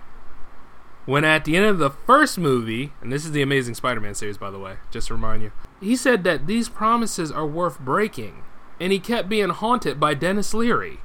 when 1.07 1.25
at 1.25 1.45
the 1.45 1.57
end 1.57 1.67
of 1.67 1.79
the 1.79 1.91
first 1.91 2.39
movie, 2.39 2.93
and 3.01 3.13
this 3.13 3.25
is 3.25 3.33
the 3.33 3.43
Amazing 3.43 3.75
Spider 3.75 4.01
Man 4.01 4.15
series, 4.15 4.39
by 4.39 4.51
the 4.51 4.59
way, 4.59 4.77
just 4.91 5.09
to 5.09 5.15
remind 5.15 5.43
you, 5.43 5.53
he 5.81 5.95
said 5.95 6.25
that 6.25 6.47
these 6.47 6.69
promises 6.69 7.31
are 7.31 7.47
worth 7.47 7.79
breaking, 7.79 8.43
and 8.81 8.93
he 8.93 8.99
kept 8.99 9.29
being 9.29 9.51
haunted 9.51 10.01
by 10.01 10.15
Denis 10.15 10.53
Leary. 10.55 11.01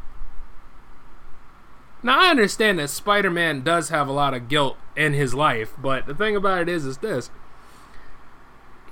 Now, 2.01 2.19
I 2.19 2.29
understand 2.29 2.79
that 2.79 2.89
Spider 2.89 3.31
Man 3.31 3.61
does 3.61 3.89
have 3.89 4.07
a 4.07 4.13
lot 4.13 4.33
of 4.33 4.47
guilt 4.47 4.77
in 4.95 5.13
his 5.13 5.33
life, 5.33 5.73
but 5.77 6.05
the 6.05 6.15
thing 6.15 6.35
about 6.35 6.61
it 6.61 6.69
is, 6.69 6.85
is 6.85 6.99
this 6.99 7.29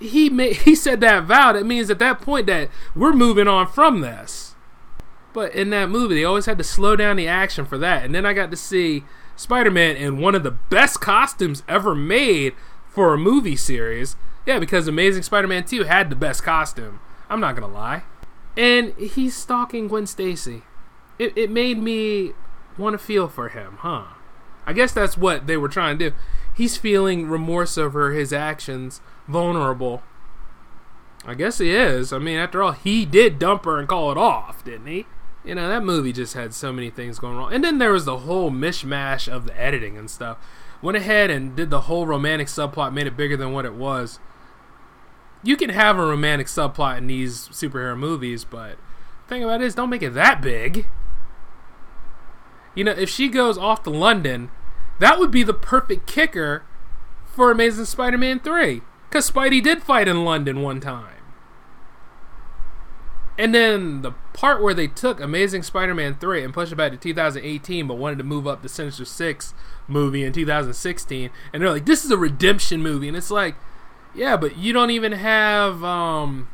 he 0.03 0.29
made, 0.29 0.57
he 0.57 0.75
said 0.75 1.01
that 1.01 1.23
vow. 1.23 1.53
That 1.53 1.65
means 1.65 1.89
at 1.89 1.99
that 1.99 2.21
point 2.21 2.47
that 2.47 2.69
we're 2.95 3.13
moving 3.13 3.47
on 3.47 3.67
from 3.67 4.01
this. 4.01 4.55
But 5.33 5.55
in 5.55 5.71
that 5.71 5.89
movie, 5.89 6.15
they 6.15 6.23
always 6.23 6.45
had 6.45 6.59
to 6.59 6.63
slow 6.63 6.95
down 6.95 7.15
the 7.15 7.27
action 7.27 7.65
for 7.65 7.77
that. 7.79 8.03
And 8.03 8.13
then 8.13 8.25
I 8.25 8.33
got 8.33 8.51
to 8.51 8.57
see 8.57 9.03
Spider-Man 9.35 9.95
in 9.95 10.19
one 10.19 10.35
of 10.35 10.43
the 10.43 10.51
best 10.51 11.01
costumes 11.01 11.63
ever 11.67 11.95
made 11.95 12.53
for 12.87 13.13
a 13.13 13.17
movie 13.17 13.55
series. 13.55 14.15
Yeah, 14.45 14.59
because 14.59 14.87
Amazing 14.87 15.23
Spider-Man 15.23 15.63
2 15.63 15.83
had 15.83 16.11
the 16.11 16.15
best 16.15 16.43
costume. 16.43 16.99
I'm 17.29 17.39
not 17.39 17.55
gonna 17.55 17.73
lie. 17.73 18.03
And 18.55 18.93
he's 18.97 19.35
stalking 19.35 19.87
Gwen 19.87 20.05
Stacy. 20.05 20.61
It, 21.17 21.35
it 21.35 21.49
made 21.49 21.79
me 21.79 22.33
want 22.77 22.93
to 22.93 22.99
feel 22.99 23.27
for 23.27 23.49
him, 23.49 23.77
huh? 23.79 24.05
I 24.67 24.73
guess 24.73 24.91
that's 24.91 25.17
what 25.17 25.47
they 25.47 25.57
were 25.57 25.69
trying 25.69 25.97
to 25.97 26.09
do. 26.11 26.15
He's 26.55 26.77
feeling 26.77 27.27
remorse 27.27 27.77
over 27.77 28.11
his 28.11 28.31
actions 28.31 29.01
vulnerable. 29.27 30.03
I 31.25 31.35
guess 31.35 31.57
he 31.57 31.73
is. 31.73 32.11
I 32.11 32.19
mean, 32.19 32.37
after 32.37 32.61
all, 32.61 32.73
he 32.73 33.05
did 33.05 33.39
dump 33.39 33.65
her 33.65 33.79
and 33.79 33.87
call 33.87 34.11
it 34.11 34.17
off, 34.17 34.63
didn't 34.63 34.87
he? 34.87 35.05
You 35.45 35.55
know, 35.55 35.67
that 35.67 35.83
movie 35.83 36.13
just 36.13 36.33
had 36.33 36.53
so 36.53 36.71
many 36.71 36.89
things 36.89 37.19
going 37.19 37.37
wrong. 37.37 37.53
And 37.53 37.63
then 37.63 37.77
there 37.77 37.91
was 37.91 38.05
the 38.05 38.19
whole 38.19 38.51
mishmash 38.51 39.31
of 39.31 39.45
the 39.45 39.59
editing 39.59 39.97
and 39.97 40.09
stuff. 40.09 40.37
went 40.81 40.97
ahead 40.97 41.29
and 41.29 41.55
did 41.55 41.69
the 41.69 41.81
whole 41.81 42.05
romantic 42.05 42.47
subplot, 42.47 42.93
made 42.93 43.07
it 43.07 43.17
bigger 43.17 43.37
than 43.37 43.53
what 43.53 43.65
it 43.65 43.73
was. 43.73 44.19
You 45.41 45.57
can 45.57 45.69
have 45.69 45.97
a 45.97 46.05
romantic 46.05 46.47
subplot 46.47 46.97
in 46.97 47.07
these 47.07 47.47
superhero 47.49 47.97
movies, 47.97 48.45
but 48.45 48.77
the 49.23 49.29
thing 49.29 49.43
about 49.43 49.61
it 49.61 49.65
is, 49.65 49.75
don't 49.75 49.89
make 49.89 50.01
it 50.01 50.13
that 50.13 50.41
big. 50.41 50.87
You 52.75 52.85
know, 52.85 52.91
if 52.91 53.09
she 53.09 53.27
goes 53.29 53.57
off 53.57 53.83
to 53.83 53.89
London, 53.89 54.49
that 54.99 55.19
would 55.19 55.31
be 55.31 55.43
the 55.43 55.53
perfect 55.53 56.07
kicker 56.07 56.63
for 57.25 57.51
Amazing 57.51 57.85
Spider 57.85 58.17
Man 58.17 58.39
3. 58.39 58.81
Because 59.13 59.29
Spidey 59.29 59.61
did 59.61 59.83
fight 59.83 60.07
in 60.07 60.25
London 60.25 60.63
one 60.63 60.79
time. 60.79 61.21
And 63.37 63.53
then 63.53 64.01
the 64.01 64.13
part 64.33 64.59
where 64.59 64.73
they 64.73 64.87
took 64.87 65.19
Amazing 65.19 65.61
Spider 65.61 65.93
Man 65.93 66.15
3 66.15 66.43
and 66.43 66.51
pushed 66.51 66.71
it 66.71 66.77
back 66.77 66.93
to 66.93 66.97
2018, 66.97 67.85
but 67.85 67.99
wanted 67.99 68.17
to 68.17 68.23
move 68.23 68.47
up 68.47 68.63
the 68.63 68.69
Sinister 68.69 69.05
Six 69.05 69.53
movie 69.87 70.23
in 70.23 70.33
2016. 70.33 71.29
And 71.53 71.61
they're 71.61 71.69
like, 71.69 71.85
this 71.85 72.03
is 72.03 72.09
a 72.09 72.17
redemption 72.17 72.81
movie. 72.81 73.07
And 73.07 73.15
it's 73.15 73.29
like, 73.29 73.53
yeah, 74.15 74.35
but 74.35 74.57
you 74.57 74.73
don't 74.73 74.89
even 74.89 75.11
have. 75.11 75.83
um 75.83 76.49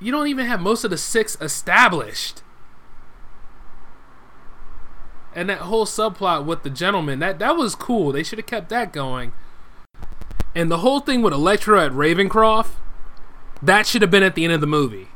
You 0.00 0.10
don't 0.10 0.26
even 0.26 0.46
have 0.46 0.60
most 0.60 0.82
of 0.82 0.90
the 0.90 0.98
six 0.98 1.36
established 1.40 2.42
and 5.32 5.48
that 5.48 5.58
whole 5.58 5.86
subplot 5.86 6.44
with 6.44 6.64
the 6.64 6.70
gentleman 6.70 7.20
that 7.20 7.38
that 7.38 7.56
was 7.56 7.76
cool. 7.76 8.10
They 8.10 8.24
should 8.24 8.40
have 8.40 8.46
kept 8.46 8.68
that 8.70 8.92
going. 8.92 9.32
And 10.54 10.70
the 10.70 10.78
whole 10.78 11.00
thing 11.00 11.20
with 11.22 11.32
Electro 11.32 11.80
at 11.80 11.92
Ravencroft, 11.92 12.70
that 13.62 13.86
should 13.86 14.02
have 14.02 14.10
been 14.10 14.22
at 14.22 14.34
the 14.34 14.44
end 14.44 14.52
of 14.52 14.60
the 14.60 14.66
movie, 14.66 15.08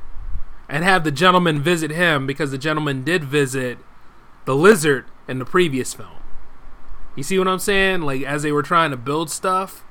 and 0.68 0.84
have 0.84 1.04
the 1.04 1.10
gentleman 1.10 1.62
visit 1.62 1.90
him 1.90 2.26
because 2.26 2.50
the 2.50 2.58
gentleman 2.58 3.04
did 3.04 3.24
visit 3.24 3.78
the 4.44 4.56
lizard 4.56 5.04
in 5.28 5.38
the 5.38 5.44
previous 5.44 5.94
film. 5.94 6.22
You 7.14 7.22
see 7.22 7.38
what 7.38 7.48
I'm 7.48 7.58
saying? 7.58 8.02
Like 8.02 8.22
as 8.22 8.42
they 8.42 8.52
were 8.52 8.62
trying 8.62 8.90
to 8.90 8.96
build 8.96 9.30
stuff 9.30 9.84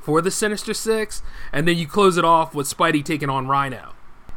for 0.00 0.20
the 0.20 0.30
Sinister 0.30 0.72
Six, 0.72 1.22
and 1.52 1.66
then 1.66 1.76
you 1.76 1.86
close 1.86 2.16
it 2.16 2.24
off 2.24 2.54
with 2.54 2.68
Spidey 2.68 3.04
taking 3.04 3.28
on 3.28 3.48
Rhino, 3.48 3.94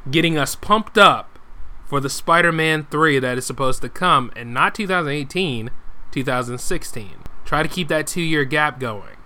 getting 0.09 0.37
us 0.37 0.55
pumped 0.55 0.97
up 0.97 1.37
for 1.85 1.99
the 1.99 2.09
Spider-Man 2.09 2.87
3 2.89 3.19
that 3.19 3.37
is 3.37 3.45
supposed 3.45 3.81
to 3.81 3.89
come 3.89 4.31
in 4.35 4.53
not 4.53 4.73
2018, 4.73 5.69
2016. 6.11 7.09
Try 7.45 7.63
to 7.63 7.69
keep 7.69 7.87
that 7.87 8.05
2-year 8.05 8.45
gap 8.45 8.79
going. 8.79 9.17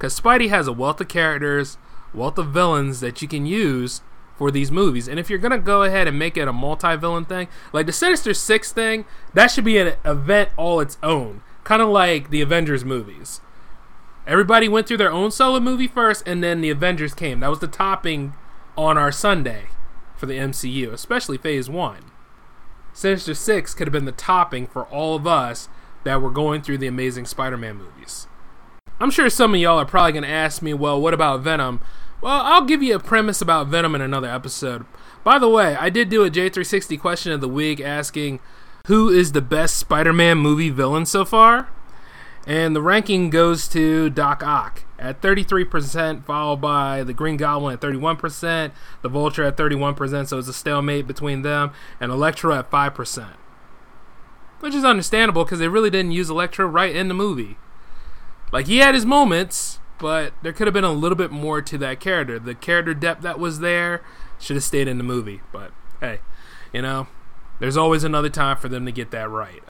Cuz 0.00 0.18
Spidey 0.18 0.48
has 0.48 0.66
a 0.66 0.72
wealth 0.72 1.00
of 1.00 1.06
characters, 1.06 1.78
wealth 2.12 2.38
of 2.38 2.48
villains 2.48 2.98
that 2.98 3.22
you 3.22 3.28
can 3.28 3.46
use 3.46 4.02
for 4.36 4.50
these 4.50 4.72
movies. 4.72 5.06
And 5.06 5.20
if 5.20 5.28
you're 5.28 5.38
to 5.38 5.58
go 5.58 5.82
ahead 5.82 6.08
and 6.08 6.18
make 6.18 6.38
it 6.38 6.48
a 6.48 6.52
multi-villain 6.52 7.26
thing, 7.26 7.46
like 7.74 7.84
the 7.84 7.92
Sinister 7.92 8.32
6 8.32 8.72
thing, 8.72 9.04
that 9.34 9.50
should 9.50 9.64
be 9.64 9.76
an 9.76 9.96
event 10.02 10.48
all 10.56 10.80
its 10.80 10.96
own, 11.02 11.42
kind 11.62 11.82
of 11.82 11.88
like 11.88 12.30
the 12.30 12.40
Avengers 12.40 12.82
movies. 12.82 13.42
Everybody 14.26 14.66
went 14.66 14.86
through 14.86 14.96
their 14.96 15.12
own 15.12 15.30
solo 15.30 15.60
movie 15.60 15.86
first 15.86 16.26
and 16.26 16.42
then 16.42 16.62
the 16.62 16.70
Avengers 16.70 17.12
came. 17.12 17.40
That 17.40 17.50
was 17.50 17.58
the 17.58 17.68
topping 17.68 18.32
on 18.78 18.96
our 18.96 19.12
sundae 19.12 19.66
for 20.16 20.24
the 20.24 20.38
MCU, 20.38 20.90
especially 20.90 21.36
Phase 21.36 21.68
1. 21.68 22.10
Sinister 22.94 23.34
6 23.34 23.74
could 23.74 23.86
have 23.86 23.92
been 23.92 24.06
the 24.06 24.12
topping 24.12 24.66
for 24.66 24.86
all 24.86 25.14
of 25.14 25.26
us 25.26 25.68
that 26.04 26.22
were 26.22 26.30
going 26.30 26.62
through 26.62 26.78
the 26.78 26.86
Amazing 26.86 27.26
Spider 27.26 27.58
Man 27.58 27.76
movies. 27.76 28.26
I'm 29.00 29.10
sure 29.10 29.30
some 29.30 29.54
of 29.54 29.60
y'all 29.60 29.78
are 29.78 29.86
probably 29.86 30.12
going 30.12 30.24
to 30.24 30.28
ask 30.28 30.60
me, 30.60 30.74
well, 30.74 31.00
what 31.00 31.14
about 31.14 31.40
Venom? 31.40 31.80
Well, 32.20 32.42
I'll 32.42 32.66
give 32.66 32.82
you 32.82 32.94
a 32.94 33.00
premise 33.00 33.40
about 33.40 33.68
Venom 33.68 33.94
in 33.94 34.02
another 34.02 34.28
episode. 34.28 34.84
By 35.24 35.38
the 35.38 35.48
way, 35.48 35.74
I 35.74 35.88
did 35.88 36.10
do 36.10 36.22
a 36.22 36.30
J360 36.30 37.00
question 37.00 37.32
of 37.32 37.40
the 37.40 37.48
week 37.48 37.80
asking 37.80 38.40
who 38.88 39.08
is 39.08 39.32
the 39.32 39.40
best 39.40 39.78
Spider 39.78 40.12
Man 40.12 40.36
movie 40.36 40.68
villain 40.68 41.06
so 41.06 41.24
far? 41.24 41.70
And 42.46 42.76
the 42.76 42.82
ranking 42.82 43.30
goes 43.30 43.68
to 43.68 44.10
Doc 44.10 44.42
Ock 44.42 44.84
at 44.98 45.22
33%, 45.22 46.24
followed 46.24 46.60
by 46.60 47.02
the 47.02 47.14
Green 47.14 47.38
Goblin 47.38 47.72
at 47.72 47.80
31%, 47.80 48.72
the 49.00 49.08
Vulture 49.08 49.44
at 49.44 49.56
31%, 49.56 50.26
so 50.26 50.38
it's 50.38 50.48
a 50.48 50.52
stalemate 50.52 51.06
between 51.06 51.40
them, 51.40 51.72
and 52.00 52.12
Electro 52.12 52.54
at 52.54 52.70
5%. 52.70 53.28
Which 54.60 54.74
is 54.74 54.84
understandable 54.84 55.44
because 55.44 55.58
they 55.58 55.68
really 55.68 55.90
didn't 55.90 56.12
use 56.12 56.28
Electro 56.28 56.66
right 56.66 56.94
in 56.94 57.08
the 57.08 57.14
movie. 57.14 57.56
Like, 58.52 58.66
he 58.66 58.78
had 58.78 58.94
his 58.94 59.06
moments, 59.06 59.78
but 59.98 60.32
there 60.42 60.52
could 60.52 60.66
have 60.66 60.74
been 60.74 60.84
a 60.84 60.92
little 60.92 61.16
bit 61.16 61.30
more 61.30 61.62
to 61.62 61.78
that 61.78 62.00
character. 62.00 62.38
The 62.38 62.54
character 62.54 62.94
depth 62.94 63.22
that 63.22 63.38
was 63.38 63.60
there 63.60 64.02
should 64.38 64.56
have 64.56 64.64
stayed 64.64 64.88
in 64.88 64.98
the 64.98 65.04
movie, 65.04 65.42
but 65.52 65.72
hey, 66.00 66.20
you 66.72 66.82
know, 66.82 67.06
there's 67.58 67.76
always 67.76 68.02
another 68.04 68.30
time 68.30 68.56
for 68.56 68.68
them 68.68 68.86
to 68.86 68.92
get 68.92 69.10
that 69.10 69.28
right. 69.28 69.62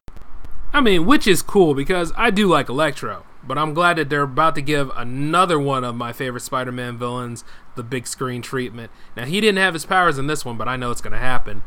I 0.72 0.80
mean, 0.80 1.04
which 1.04 1.26
is 1.26 1.42
cool 1.42 1.74
because 1.74 2.12
I 2.16 2.30
do 2.30 2.46
like 2.46 2.68
Electro, 2.68 3.24
but 3.42 3.58
I'm 3.58 3.74
glad 3.74 3.96
that 3.96 4.08
they're 4.08 4.22
about 4.22 4.54
to 4.54 4.62
give 4.62 4.90
another 4.94 5.58
one 5.58 5.82
of 5.82 5.96
my 5.96 6.12
favorite 6.12 6.42
Spider 6.42 6.70
Man 6.70 6.96
villains 6.96 7.44
the 7.74 7.82
big 7.82 8.06
screen 8.06 8.40
treatment. 8.40 8.92
Now, 9.16 9.24
he 9.24 9.40
didn't 9.40 9.58
have 9.58 9.74
his 9.74 9.84
powers 9.84 10.18
in 10.18 10.28
this 10.28 10.44
one, 10.44 10.56
but 10.56 10.68
I 10.68 10.76
know 10.76 10.92
it's 10.92 11.00
going 11.00 11.12
to 11.12 11.18
happen. 11.18 11.62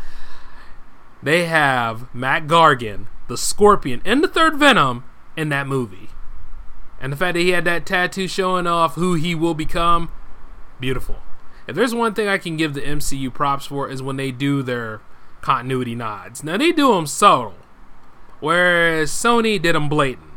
They 1.22 1.46
have 1.46 2.14
Mac 2.16 2.46
Gargan, 2.46 3.08
the 3.28 3.38
Scorpion, 3.38 4.02
and 4.06 4.24
the 4.24 4.28
third 4.30 4.56
Venom 4.56 5.04
in 5.36 5.50
that 5.50 5.68
movie. 5.68 6.10
And 7.04 7.12
the 7.12 7.18
fact 7.18 7.34
that 7.34 7.42
he 7.42 7.50
had 7.50 7.66
that 7.66 7.86
tattoo 7.86 8.30
showing 8.30 8.66
off 8.66 8.96
who 8.96 9.16
he 9.16 9.36
will 9.36 9.54
become, 9.54 10.10
beautiful. 10.80 11.18
If 11.68 11.76
there's 11.76 11.94
one 11.94 12.14
thing 12.14 12.30
I 12.30 12.38
can 12.38 12.56
give 12.56 12.74
the 12.74 12.82
MCU 12.82 13.34
props 13.34 13.66
for 13.66 13.90
is 13.90 14.02
when 14.02 14.16
they 14.16 14.32
do 14.32 14.64
their 14.64 15.02
continuity 15.42 15.96
nods. 15.96 16.46
Now 16.46 16.56
they 16.56 16.72
do 16.72 16.94
them 16.94 17.06
subtle, 17.06 17.56
whereas 18.40 19.12
Sony 19.12 19.62
did 19.62 19.76
them 19.76 19.90
blatant. 19.90 20.32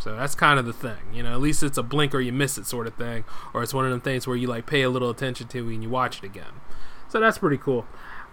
So 0.00 0.16
that's 0.16 0.34
kind 0.34 0.58
of 0.58 0.66
the 0.66 0.72
thing, 0.72 1.14
you 1.14 1.22
know. 1.22 1.34
At 1.34 1.40
least 1.40 1.62
it's 1.62 1.78
a 1.78 1.84
blink 1.84 2.16
or 2.16 2.20
you 2.20 2.32
miss 2.32 2.58
it 2.58 2.66
sort 2.66 2.88
of 2.88 2.94
thing, 2.94 3.24
or 3.54 3.62
it's 3.62 3.72
one 3.72 3.84
of 3.84 3.92
them 3.92 4.00
things 4.00 4.26
where 4.26 4.36
you 4.36 4.48
like 4.48 4.66
pay 4.66 4.82
a 4.82 4.90
little 4.90 5.08
attention 5.08 5.46
to 5.48 5.68
and 5.68 5.84
you 5.84 5.88
watch 5.88 6.18
it 6.18 6.24
again. 6.24 6.60
So 7.08 7.20
that's 7.20 7.38
pretty 7.38 7.58
cool. 7.58 7.86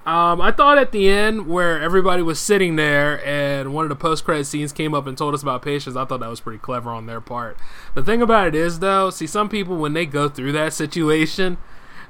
Um, 0.06 0.40
I 0.40 0.52
thought 0.52 0.78
at 0.78 0.92
the 0.92 1.10
end 1.10 1.48
where 1.48 1.82
everybody 1.82 2.22
was 2.22 2.40
sitting 2.40 2.76
there 2.76 3.26
and 3.26 3.74
one 3.74 3.86
of 3.86 3.90
the 3.90 3.96
post 3.96 4.24
credit 4.24 4.46
scenes 4.46 4.72
came 4.72 4.94
up 4.94 5.08
and 5.08 5.18
told 5.18 5.34
us 5.34 5.42
about 5.42 5.64
patience, 5.64 5.96
I 5.96 6.06
thought 6.06 6.20
that 6.20 6.30
was 6.30 6.42
pretty 6.42 6.60
clever 6.60 6.92
on 6.92 7.08
their 7.08 7.20
part. 7.20 7.58
The 7.96 8.04
thing 8.04 8.22
about 8.22 8.48
it 8.48 8.54
is 8.56 8.80
though, 8.80 9.10
see 9.10 9.26
some 9.26 9.50
people 9.50 9.78
when 9.78 9.94
they 9.94 10.06
go 10.06 10.30
through 10.30 10.52
that 10.52 10.74
situation, 10.74 11.58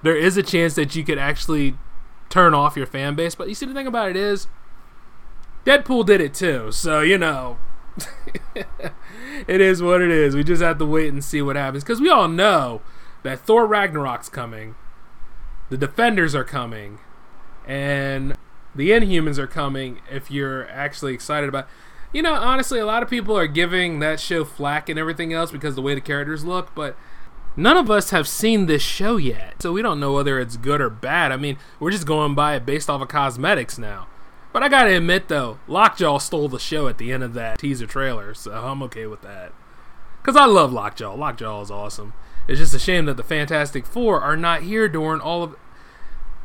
there 0.04 0.18
is 0.18 0.36
a 0.36 0.44
chance 0.44 0.76
that 0.76 0.94
you 0.94 1.06
could 1.06 1.18
actually 1.18 1.78
turn 2.30 2.54
off 2.54 2.76
your 2.76 2.86
fan 2.86 3.16
base. 3.16 3.34
But 3.34 3.48
you 3.48 3.56
see 3.56 3.66
the 3.66 3.74
thing 3.74 3.88
about 3.88 4.10
it 4.10 4.18
is 4.18 4.48
Deadpool 5.66 6.06
did 6.06 6.20
it 6.20 6.34
too, 6.34 6.74
so 6.74 7.00
you 7.00 7.18
know 7.18 7.58
it 9.48 9.62
is 9.62 9.82
what 9.82 10.02
it 10.02 10.12
is. 10.12 10.36
We 10.36 10.44
just 10.44 10.62
have 10.62 10.80
to 10.80 10.86
wait 10.86 11.14
and 11.14 11.24
see 11.24 11.42
what 11.42 11.56
happens 11.56 11.84
because 11.84 12.02
we 12.02 12.10
all 12.10 12.28
know 12.28 12.82
that 13.24 13.40
Thor 13.40 13.66
Ragnarok's 13.66 14.30
coming, 14.30 14.76
the 15.70 15.78
Defenders 15.78 16.36
are 16.36 16.44
coming, 16.44 17.00
and 17.66 18.36
the 18.76 18.92
Inhumans 18.92 19.38
are 19.38 19.48
coming. 19.48 20.02
If 20.10 20.30
you're 20.30 20.68
actually 20.70 21.14
excited 21.14 21.50
about, 21.50 21.68
you 22.14 22.22
know, 22.22 22.34
honestly, 22.34 22.80
a 22.80 22.86
lot 22.86 23.04
of 23.04 23.10
people 23.10 23.38
are 23.38 23.48
giving 23.48 24.00
that 24.00 24.20
show 24.20 24.46
flack 24.46 24.90
and 24.90 25.00
everything 25.00 25.34
else 25.34 25.52
because 25.52 25.76
the 25.76 25.82
way 25.82 25.96
the 25.96 26.02
characters 26.02 26.44
look, 26.44 26.74
but. 26.76 26.96
None 27.58 27.78
of 27.78 27.90
us 27.90 28.10
have 28.10 28.28
seen 28.28 28.66
this 28.66 28.82
show 28.82 29.16
yet, 29.16 29.62
so 29.62 29.72
we 29.72 29.82
don't 29.82 30.02
know 30.02 30.12
whether 30.12 30.42
it's 30.42 30.58
good 30.58 30.82
or 30.82 30.90
bad. 30.90 31.32
I 31.32 31.38
mean, 31.38 31.58
we're 31.80 31.92
just 31.92 32.06
going 32.06 32.36
by 32.36 32.56
it 32.56 32.66
based 32.66 32.90
off 32.90 33.02
of 33.02 33.08
cosmetics 33.08 33.78
now. 33.78 34.08
But 34.56 34.64
I 34.64 34.70
gotta 34.70 34.96
admit 34.96 35.28
though, 35.28 35.60
Lockjaw 35.68 36.18
stole 36.20 36.48
the 36.48 36.60
show 36.60 36.88
at 36.88 36.98
the 36.98 37.12
end 37.12 37.24
of 37.24 37.34
that 37.34 37.60
teaser 37.60 37.86
trailer, 37.86 38.34
so 38.34 38.54
I'm 38.54 38.82
okay 38.84 39.06
with 39.06 39.22
that. 39.22 39.52
Cause 40.24 40.38
I 40.38 40.46
love 40.46 40.72
Lockjaw. 40.72 41.14
Lockjaw 41.14 41.62
is 41.62 41.70
awesome. 41.70 42.14
It's 42.48 42.60
just 42.60 42.74
a 42.74 42.80
shame 42.80 43.04
that 43.06 43.18
the 43.18 43.24
Fantastic 43.24 43.86
Four 43.86 44.22
are 44.22 44.38
not 44.38 44.64
here 44.64 44.88
during 44.88 45.20
all 45.20 45.44
of. 45.44 45.58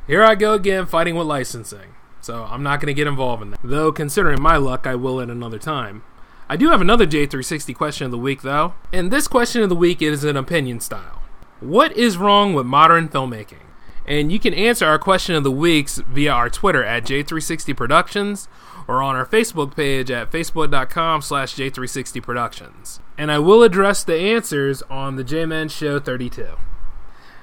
Here 0.06 0.22
I 0.22 0.34
go 0.34 0.54
again, 0.54 0.86
fighting 0.86 1.14
with 1.14 1.26
licensing. 1.26 1.94
So 2.20 2.44
I'm 2.44 2.62
not 2.62 2.80
gonna 2.80 2.92
get 2.92 3.06
involved 3.06 3.42
in 3.42 3.50
that. 3.50 3.60
Though 3.62 3.92
considering 3.92 4.40
my 4.40 4.56
luck, 4.56 4.86
I 4.86 4.94
will 4.94 5.20
at 5.20 5.30
another 5.30 5.58
time. 5.58 6.02
I 6.48 6.56
do 6.56 6.70
have 6.70 6.80
another 6.80 7.06
J360 7.06 7.74
question 7.76 8.06
of 8.06 8.10
the 8.10 8.18
week 8.18 8.42
though, 8.42 8.74
and 8.92 9.10
this 9.10 9.28
question 9.28 9.62
of 9.62 9.68
the 9.68 9.76
week 9.76 10.02
is 10.02 10.24
an 10.24 10.36
opinion 10.36 10.80
style. 10.80 11.22
What 11.60 11.96
is 11.96 12.16
wrong 12.16 12.54
with 12.54 12.66
modern 12.66 13.08
filmmaking? 13.08 13.66
And 14.06 14.32
you 14.32 14.40
can 14.40 14.54
answer 14.54 14.86
our 14.86 14.98
question 14.98 15.36
of 15.36 15.44
the 15.44 15.50
weeks 15.50 15.98
via 15.98 16.32
our 16.32 16.50
Twitter 16.50 16.82
at 16.82 17.04
J360 17.04 17.76
Productions 17.76 18.48
or 18.88 19.02
on 19.02 19.14
our 19.14 19.26
Facebook 19.26 19.76
page 19.76 20.10
at 20.10 20.32
facebook.com 20.32 21.22
slash 21.22 21.54
J360 21.54 22.20
Productions. 22.20 22.98
And 23.16 23.30
I 23.30 23.38
will 23.38 23.62
address 23.62 24.02
the 24.02 24.16
answers 24.16 24.82
on 24.90 25.14
the 25.14 25.22
J-Man 25.22 25.68
Show 25.68 26.00
32. 26.00 26.56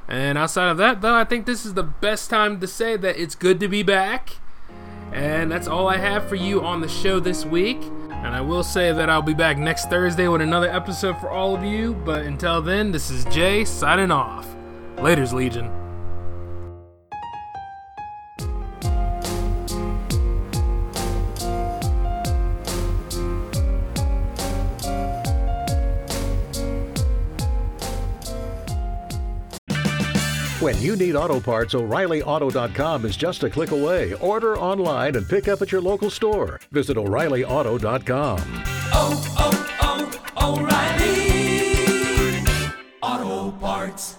And 0.08 0.38
outside 0.38 0.70
of 0.70 0.78
that, 0.78 1.02
though, 1.02 1.16
I 1.16 1.24
think 1.24 1.46
this 1.46 1.66
is 1.66 1.74
the 1.74 1.84
best 1.84 2.30
time 2.30 2.60
to 2.60 2.68
say 2.68 2.96
that 2.98 3.18
it's 3.18 3.36
good 3.36 3.60
to 3.60 3.68
be 3.68 3.84
back. 3.84 4.38
And 5.12 5.52
that's 5.52 5.68
all 5.68 5.88
I 5.88 5.98
have 5.98 6.28
for 6.28 6.36
you 6.36 6.62
on 6.62 6.82
the 6.82 6.88
show 6.88 7.20
this 7.20 7.46
week. 7.46 7.82
And 8.10 8.36
I 8.36 8.42
will 8.42 8.64
say 8.64 8.92
that 8.92 9.10
I'll 9.10 9.22
be 9.22 9.34
back 9.34 9.58
next 9.58 9.90
Thursday 9.90 10.28
with 10.28 10.42
another 10.42 10.70
episode 10.70 11.20
for 11.20 11.30
all 11.30 11.56
of 11.56 11.64
you. 11.64 11.94
But 11.94 12.26
until 12.26 12.62
then, 12.62 12.92
this 12.92 13.10
is 13.10 13.26
Jay 13.26 13.66
signing 13.66 14.12
off. 14.12 14.48
Laters, 14.98 15.34
Legion. 15.34 15.87
When 30.60 30.82
you 30.82 30.96
need 30.96 31.16
auto 31.16 31.40
parts, 31.40 31.76
O'ReillyAuto.com 31.76 33.06
is 33.06 33.16
just 33.16 33.44
a 33.44 33.50
click 33.50 33.70
away. 33.70 34.16
Order 34.16 34.58
online 34.58 35.16
and 35.16 35.30
pick 35.30 35.48
up 35.48 35.62
at 35.62 35.72
your 35.72 35.82
local 35.82 36.10
store. 36.10 36.60
Visit 36.72 36.98
O'ReillyAuto.com. 36.98 38.64
Oh, 38.92 39.36
oh, 39.38 40.18
oh, 40.40 40.58
O'Reilly 40.58 42.42
Auto 43.04 43.52
Parts. 43.60 44.16